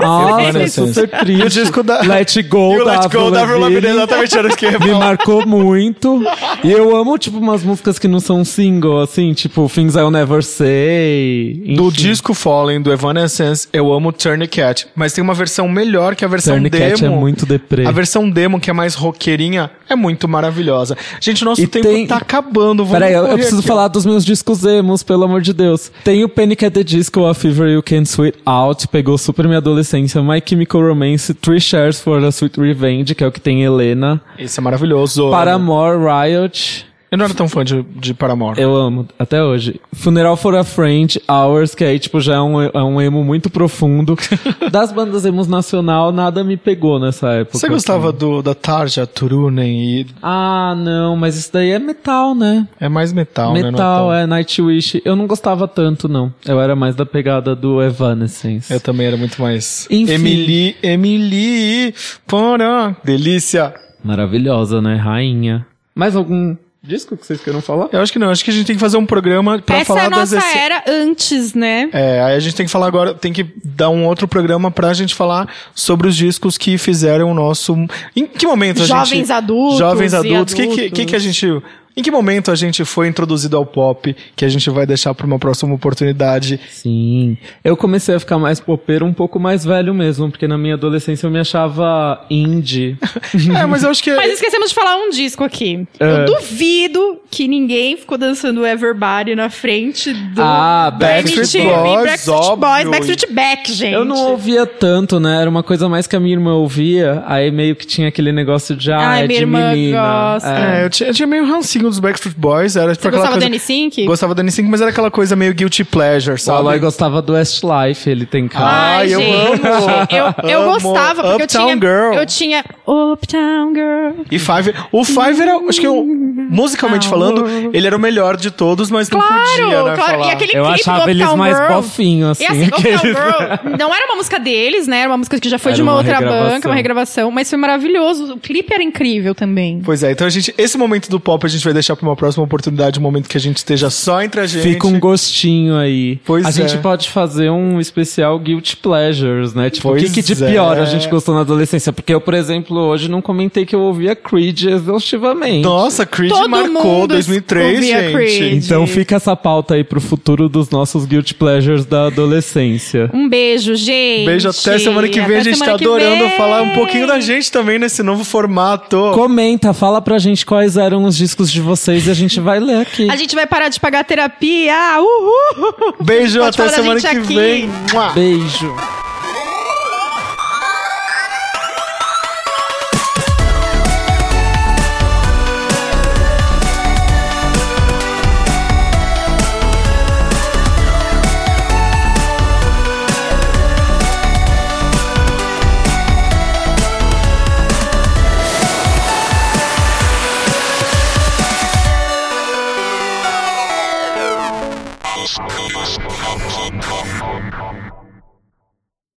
Nossa, 0.00 0.42
Evanescence. 0.42 0.94
super 0.94 1.08
triste. 1.20 1.42
E 1.42 1.44
o 1.44 1.48
disco 1.48 1.82
da- 1.82 2.00
Let 2.02 2.36
It 2.36 2.42
Go 2.44 2.74
E 2.76 2.80
o 2.80 2.84
da 2.84 3.00
Let 3.00 3.12
Go 3.12 3.30
da 3.30 3.42
Avril 3.42 3.78
exatamente 3.90 4.38
era 4.38 4.48
isso 4.48 4.56
que 4.56 4.66
eu 4.66 4.72
ia 4.72 4.78
Me 4.78 4.92
marcou 4.94 5.46
muito. 5.46 6.22
E 6.62 6.70
eu 6.70 6.94
amo, 6.96 7.16
tipo, 7.18 7.38
umas 7.38 7.62
músicas 7.62 7.98
que 7.98 8.06
não 8.08 8.20
são 8.20 8.44
single, 8.44 9.00
assim, 9.00 9.32
tipo 9.34 9.68
Things 9.72 9.94
I'll 9.96 10.10
Never 10.10 10.42
Say. 10.42 11.62
Do 11.76 11.88
enfim. 11.88 11.96
disco 11.96 12.34
Fallen, 12.34 12.80
do 12.80 12.92
Evanescence, 12.92 13.68
eu 13.72 13.92
amo 13.92 14.12
Tourniquet. 14.12 14.86
Mas 14.94 15.12
tem 15.12 15.22
uma 15.22 15.34
versão 15.34 15.68
melhor 15.68 16.14
que 16.14 16.24
a 16.24 16.28
versão 16.28 16.54
Tourniquet 16.54 17.00
demo. 17.00 17.14
é 17.14 17.18
muito 17.18 17.46
deprê. 17.46 17.86
A 17.86 17.90
versão 17.90 18.28
demo, 18.28 18.60
que 18.60 18.70
é 18.70 18.72
mais 18.72 18.94
roqueirinha, 18.94 19.55
é 19.88 19.96
muito 19.96 20.28
maravilhosa. 20.28 20.96
Gente, 21.20 21.44
nosso 21.44 21.60
E 21.62 21.66
tempo 21.66 21.86
tem- 21.86 22.06
tá 22.06 22.16
acabando. 22.16 22.84
Vamos 22.84 22.92
Peraí, 22.92 23.12
eu, 23.14 23.26
eu 23.26 23.34
preciso 23.34 23.58
aqui, 23.58 23.66
falar 23.68 23.88
dos 23.88 24.04
meus 24.06 24.24
discos 24.24 24.64
emos, 24.64 25.02
pelo 25.02 25.24
amor 25.24 25.40
de 25.40 25.52
Deus. 25.52 25.90
Tem 26.04 26.24
o 26.24 26.28
Panic 26.28 26.64
at 26.64 26.72
the 26.72 26.82
Disco, 26.84 27.24
A 27.26 27.34
Fever 27.34 27.68
You 27.68 27.82
Can't 27.82 28.08
Sweet 28.08 28.38
Out, 28.44 28.88
pegou 28.88 29.16
super 29.18 29.46
minha 29.46 29.58
adolescência. 29.58 30.22
My 30.22 30.42
Chemical 30.44 30.82
Romance, 30.82 31.32
Three 31.34 31.60
Shares 31.60 32.00
for 32.00 32.22
a 32.24 32.28
Sweet 32.28 32.60
Revenge, 32.60 33.14
que 33.14 33.22
é 33.24 33.26
o 33.26 33.32
que 33.32 33.40
tem 33.40 33.62
Helena. 33.62 34.20
Esse 34.38 34.58
é 34.58 34.62
maravilhoso. 34.62 35.30
Paramore, 35.30 35.98
Riot, 35.98 36.86
Eu 37.16 37.18
não 37.18 37.24
era 37.24 37.34
tão 37.34 37.48
fã 37.48 37.64
de, 37.64 37.82
de 37.82 38.12
Paramore. 38.12 38.60
eu 38.60 38.76
amo, 38.76 39.08
até 39.18 39.42
hoje. 39.42 39.80
Funeral 39.94 40.36
for 40.36 40.54
a 40.54 40.62
Friend, 40.62 41.18
Hours, 41.26 41.74
que 41.74 41.82
aí, 41.82 41.98
tipo, 41.98 42.20
já 42.20 42.34
é 42.34 42.40
um, 42.40 42.60
é 42.62 42.82
um 42.84 43.00
emo 43.00 43.24
muito 43.24 43.48
profundo. 43.48 44.14
das 44.70 44.92
bandas 44.92 45.24
emos 45.24 45.48
nacional, 45.48 46.12
nada 46.12 46.44
me 46.44 46.58
pegou 46.58 47.00
nessa 47.00 47.30
época. 47.30 47.56
Você 47.56 47.70
gostava 47.70 48.10
assim. 48.10 48.18
do, 48.18 48.42
da 48.42 48.54
Tarja, 48.54 49.06
Turunen 49.06 50.00
e... 50.00 50.06
Ah, 50.22 50.74
não, 50.76 51.16
mas 51.16 51.38
isso 51.38 51.50
daí 51.50 51.70
é 51.70 51.78
metal, 51.78 52.34
né? 52.34 52.68
É 52.78 52.86
mais 52.86 53.14
metal, 53.14 53.54
né? 53.54 53.62
Não 53.62 53.70
Metal, 53.72 54.08
tão- 54.08 54.14
é, 54.14 54.26
Nightwish. 54.26 55.00
Eu 55.02 55.16
não 55.16 55.26
gostava 55.26 55.66
tanto, 55.66 56.08
não. 56.10 56.30
Eu 56.46 56.60
era 56.60 56.76
mais 56.76 56.94
da 56.94 57.06
pegada 57.06 57.56
do 57.56 57.82
Evanescence. 57.82 58.70
Eu 58.70 58.78
também 58.78 59.06
era 59.06 59.16
muito 59.16 59.40
mais... 59.40 59.88
Enfim. 59.90 60.12
Emily, 60.12 60.76
Emily, 60.82 61.94
porã. 62.26 62.94
Delícia. 63.02 63.72
Maravilhosa, 64.04 64.82
né? 64.82 64.96
Rainha. 64.96 65.66
Mais 65.94 66.14
algum 66.14 66.54
disco 66.86 67.16
que 67.16 67.26
vocês 67.26 67.40
queiram 67.40 67.60
falar? 67.60 67.88
Eu 67.92 68.00
acho 68.00 68.12
que 68.12 68.18
não, 68.18 68.30
acho 68.30 68.44
que 68.44 68.50
a 68.50 68.54
gente 68.54 68.66
tem 68.66 68.76
que 68.76 68.80
fazer 68.80 68.96
um 68.96 69.06
programa 69.06 69.58
pra 69.60 69.76
Essa 69.76 69.86
falar 69.86 70.02
é 70.02 70.06
a 70.06 70.08
das 70.10 70.32
nossa 70.32 70.46
esse- 70.46 70.58
era 70.58 70.84
antes, 70.86 71.54
né? 71.54 71.88
É, 71.92 72.20
aí 72.22 72.34
a 72.36 72.40
gente 72.40 72.54
tem 72.54 72.66
que 72.66 72.72
falar 72.72 72.86
agora, 72.86 73.14
tem 73.14 73.32
que 73.32 73.44
dar 73.64 73.90
um 73.90 74.04
outro 74.06 74.26
programa 74.28 74.70
pra 74.70 74.92
gente 74.94 75.14
falar 75.14 75.48
sobre 75.74 76.08
os 76.08 76.16
discos 76.16 76.56
que 76.56 76.78
fizeram 76.78 77.30
o 77.30 77.34
nosso. 77.34 77.74
Em 78.14 78.26
que 78.26 78.46
momento 78.46 78.82
a 78.82 78.86
Jovens 78.86 79.08
gente. 79.08 79.32
adultos 79.32 79.78
Jovens 79.78 80.14
adultos. 80.14 80.54
O 80.54 80.56
que, 80.56 80.66
que, 80.68 80.90
que, 80.90 81.04
que 81.06 81.16
a 81.16 81.18
gente. 81.18 81.62
Em 81.98 82.02
que 82.02 82.10
momento 82.10 82.50
a 82.50 82.54
gente 82.54 82.84
foi 82.84 83.08
introduzido 83.08 83.56
ao 83.56 83.64
pop 83.64 84.14
que 84.36 84.44
a 84.44 84.48
gente 84.50 84.68
vai 84.68 84.84
deixar 84.84 85.14
pra 85.14 85.26
uma 85.26 85.38
próxima 85.38 85.74
oportunidade? 85.74 86.60
Sim. 86.70 87.38
Eu 87.64 87.74
comecei 87.74 88.14
a 88.14 88.20
ficar 88.20 88.38
mais 88.38 88.60
popeiro 88.60 89.06
um 89.06 89.14
pouco 89.14 89.40
mais 89.40 89.64
velho 89.64 89.94
mesmo, 89.94 90.30
porque 90.30 90.46
na 90.46 90.58
minha 90.58 90.74
adolescência 90.74 91.26
eu 91.26 91.30
me 91.30 91.38
achava 91.40 92.20
indie. 92.28 92.98
é, 93.58 93.64
mas 93.64 93.82
eu 93.82 93.88
acho 93.88 94.02
que. 94.02 94.14
Mas 94.14 94.32
esquecemos 94.32 94.68
de 94.68 94.74
falar 94.74 94.96
um 94.98 95.08
disco 95.08 95.42
aqui. 95.42 95.86
É. 95.98 96.04
Eu 96.20 96.24
duvido 96.26 97.18
que 97.30 97.48
ninguém 97.48 97.96
ficou 97.96 98.18
dançando 98.18 98.66
Everbody 98.66 99.34
na 99.34 99.48
frente 99.48 100.12
do 100.12 100.42
Ah, 100.42 100.90
Backstreet 100.90 101.64
Boys, 101.64 102.04
Backstreet 102.04 102.56
Boys. 102.58 102.90
Backstreet 102.90 103.32
Back, 103.32 103.72
gente. 103.72 103.94
Eu 103.94 104.04
não 104.04 104.32
ouvia 104.32 104.66
tanto, 104.66 105.18
né? 105.18 105.40
Era 105.40 105.48
uma 105.48 105.62
coisa 105.62 105.88
mais 105.88 106.06
que 106.06 106.14
a 106.14 106.20
minha 106.20 106.34
irmã 106.34 106.52
ouvia. 106.56 107.22
Aí 107.26 107.50
meio 107.50 107.74
que 107.74 107.86
tinha 107.86 108.08
aquele 108.08 108.32
negócio 108.32 108.76
de, 108.76 108.92
ah, 108.92 108.98
Ai, 108.98 109.24
é 109.24 109.26
minha 109.26 109.38
de 109.38 109.44
irmã 109.44 109.70
menina. 109.72 109.98
gosta. 110.32 110.48
É. 110.48 110.80
É, 110.82 110.84
eu 110.84 110.90
tinha, 110.90 111.08
eu 111.08 111.14
tinha 111.14 111.26
meio 111.26 111.46
rancinho 111.46 111.85
dos 111.88 111.98
Backstreet 111.98 112.36
Boys. 112.36 112.76
Era 112.76 112.92
tipo 112.92 113.02
Você 113.02 113.08
aquela 113.08 113.22
gostava 113.22 113.40
coisa. 113.40 113.66
do 113.66 113.72
N5? 113.72 114.04
Gostava 114.06 114.34
do 114.34 114.42
N5, 114.42 114.64
mas 114.68 114.80
era 114.80 114.90
aquela 114.90 115.10
coisa 115.10 115.36
meio 115.36 115.54
guilty 115.54 115.84
pleasure, 115.84 116.34
O 116.34 116.38
sabe? 116.38 116.58
Aloy 116.58 116.78
gostava 116.78 117.20
do 117.22 117.32
Westlife, 117.34 118.08
ele 118.08 118.26
tem 118.26 118.48
cara. 118.48 118.66
Ai, 118.98 119.14
eu 119.14 119.20
amo. 119.20 120.06
Eu, 120.10 120.50
eu 120.50 120.62
Amo. 120.62 120.72
gostava, 120.80 121.22
porque 121.22 121.42
eu 121.42 121.44
Uptown 121.46 121.66
tinha. 121.66 121.76
Girl. 121.76 122.14
Eu 122.14 122.26
tinha 122.26 122.64
Uptown 122.86 123.72
Girl. 123.74 124.24
E 124.30 124.38
Five. 124.38 124.74
O 124.92 125.04
Five 125.04 125.40
era, 125.40 125.56
acho 125.68 125.80
que 125.80 125.86
eu, 125.86 126.04
musicalmente 126.50 127.08
falando, 127.08 127.46
ele 127.72 127.86
era 127.86 127.96
o 127.96 128.00
melhor 128.00 128.36
de 128.36 128.50
todos, 128.50 128.90
mas 128.90 129.08
não 129.10 129.20
Claro, 129.20 129.34
podia, 129.44 129.66
né? 129.66 129.94
claro. 129.94 129.96
falar. 130.12 130.26
E 130.26 130.30
aquele 130.30 130.52
Eu 130.56 130.64
clipe 130.64 130.80
achava 130.80 131.04
do 131.04 131.10
eles 131.10 131.22
Uptown 131.22 131.36
mais 131.36 131.56
Girl. 131.56 131.72
bofinhos, 131.72 132.30
assim. 132.30 132.44
E 132.44 132.46
assim, 132.46 132.62
Uptown 132.64 132.78
aqueles- 132.78 133.00
Girl 133.02 133.76
não 133.78 133.94
era 133.94 134.06
uma 134.06 134.16
música 134.16 134.38
deles, 134.38 134.86
né? 134.86 135.00
Era 135.00 135.10
uma 135.10 135.18
música 135.18 135.38
que 135.40 135.48
já 135.48 135.58
foi 135.58 135.72
Era 135.72 135.76
de 135.76 135.82
uma, 135.82 135.92
uma 135.92 135.98
outra 135.98 136.14
regravação. 136.18 136.50
banca, 136.50 136.68
uma 136.68 136.74
regravação, 136.74 137.30
mas 137.30 137.48
foi 137.50 137.58
maravilhoso. 137.58 138.34
O 138.34 138.38
clipe 138.38 138.72
era 138.72 138.82
incrível 138.82 139.34
também. 139.34 139.80
Pois 139.84 140.02
é, 140.02 140.12
então 140.12 140.26
a 140.26 140.30
gente. 140.30 140.54
Esse 140.56 140.76
momento 140.78 141.08
do 141.10 141.18
pop 141.20 141.44
a 141.44 141.48
gente 141.48 141.64
vai 141.64 141.72
deixar 141.76 141.96
pra 141.96 142.06
uma 142.06 142.16
próxima 142.16 142.44
oportunidade, 142.44 142.98
um 142.98 143.02
momento 143.02 143.28
que 143.28 143.36
a 143.36 143.40
gente 143.40 143.58
esteja 143.58 143.90
só 143.90 144.22
entre 144.22 144.40
a 144.40 144.46
gente. 144.46 144.62
Fica 144.62 144.86
um 144.86 144.98
gostinho 144.98 145.76
aí. 145.76 146.18
Pois 146.24 146.44
a 146.44 146.48
é. 146.48 146.52
gente 146.52 146.78
pode 146.78 147.08
fazer 147.10 147.50
um 147.50 147.80
especial 147.80 148.38
Guilty 148.38 148.76
Pleasures, 148.76 149.54
né? 149.54 149.70
Tipo, 149.70 149.90
o 149.90 149.94
que, 149.94 150.00
Pois 150.02 150.12
que 150.12 150.22
de 150.22 150.44
é. 150.44 150.50
pior 150.50 150.78
a 150.78 150.84
gente 150.84 151.08
gostou 151.08 151.34
na 151.34 151.42
adolescência? 151.42 151.92
Porque 151.92 152.12
eu, 152.12 152.20
por 152.20 152.34
exemplo, 152.34 152.76
hoje 152.76 153.08
não 153.08 153.22
comentei 153.22 153.64
que 153.64 153.74
eu 153.74 153.80
ouvia 153.80 154.16
Creed 154.16 154.64
exaustivamente. 154.64 155.62
Nossa, 155.62 156.04
Creed 156.06 156.30
Todo 156.30 156.48
marcou 156.48 157.00
mundo 157.00 157.08
2003, 157.08 157.74
ouvia 157.74 158.00
gente. 158.00 158.12
Creed. 158.12 158.64
Então 158.64 158.86
fica 158.86 159.16
essa 159.16 159.36
pauta 159.36 159.74
aí 159.74 159.84
pro 159.84 160.00
futuro 160.00 160.48
dos 160.48 160.70
nossos 160.70 161.04
Guilty 161.04 161.34
Pleasures 161.34 161.84
da 161.84 162.06
adolescência. 162.06 163.10
Um 163.12 163.28
beijo, 163.28 163.74
gente. 163.74 164.26
Beijo 164.26 164.48
até 164.48 164.78
semana 164.78 165.08
que 165.08 165.20
vem. 165.20 165.38
Até 165.38 165.50
a 165.50 165.52
gente 165.52 165.58
tá 165.58 165.74
adorando 165.74 166.24
vem. 166.24 166.36
falar 166.36 166.62
um 166.62 166.74
pouquinho 166.74 167.06
da 167.06 167.20
gente 167.20 167.50
também 167.52 167.78
nesse 167.78 168.02
novo 168.02 168.24
formato. 168.24 169.12
Comenta, 169.14 169.72
fala 169.72 170.00
pra 170.00 170.18
gente 170.18 170.46
quais 170.46 170.76
eram 170.76 171.04
os 171.04 171.16
discos 171.16 171.50
de 171.50 171.60
vocês 171.66 172.06
e 172.06 172.10
a 172.10 172.14
gente 172.14 172.40
vai 172.40 172.58
ler 172.60 172.80
aqui. 172.80 173.10
A 173.10 173.16
gente 173.16 173.34
vai 173.34 173.46
parar 173.46 173.68
de 173.68 173.78
pagar 173.78 174.04
terapia. 174.04 174.74
Uhul! 174.98 175.94
Beijo, 176.00 176.38
Pode 176.40 176.60
até 176.62 176.68
semana 176.70 177.00
que 177.00 177.06
aqui. 177.06 177.34
vem. 177.34 177.70
Beijo. 178.14 178.74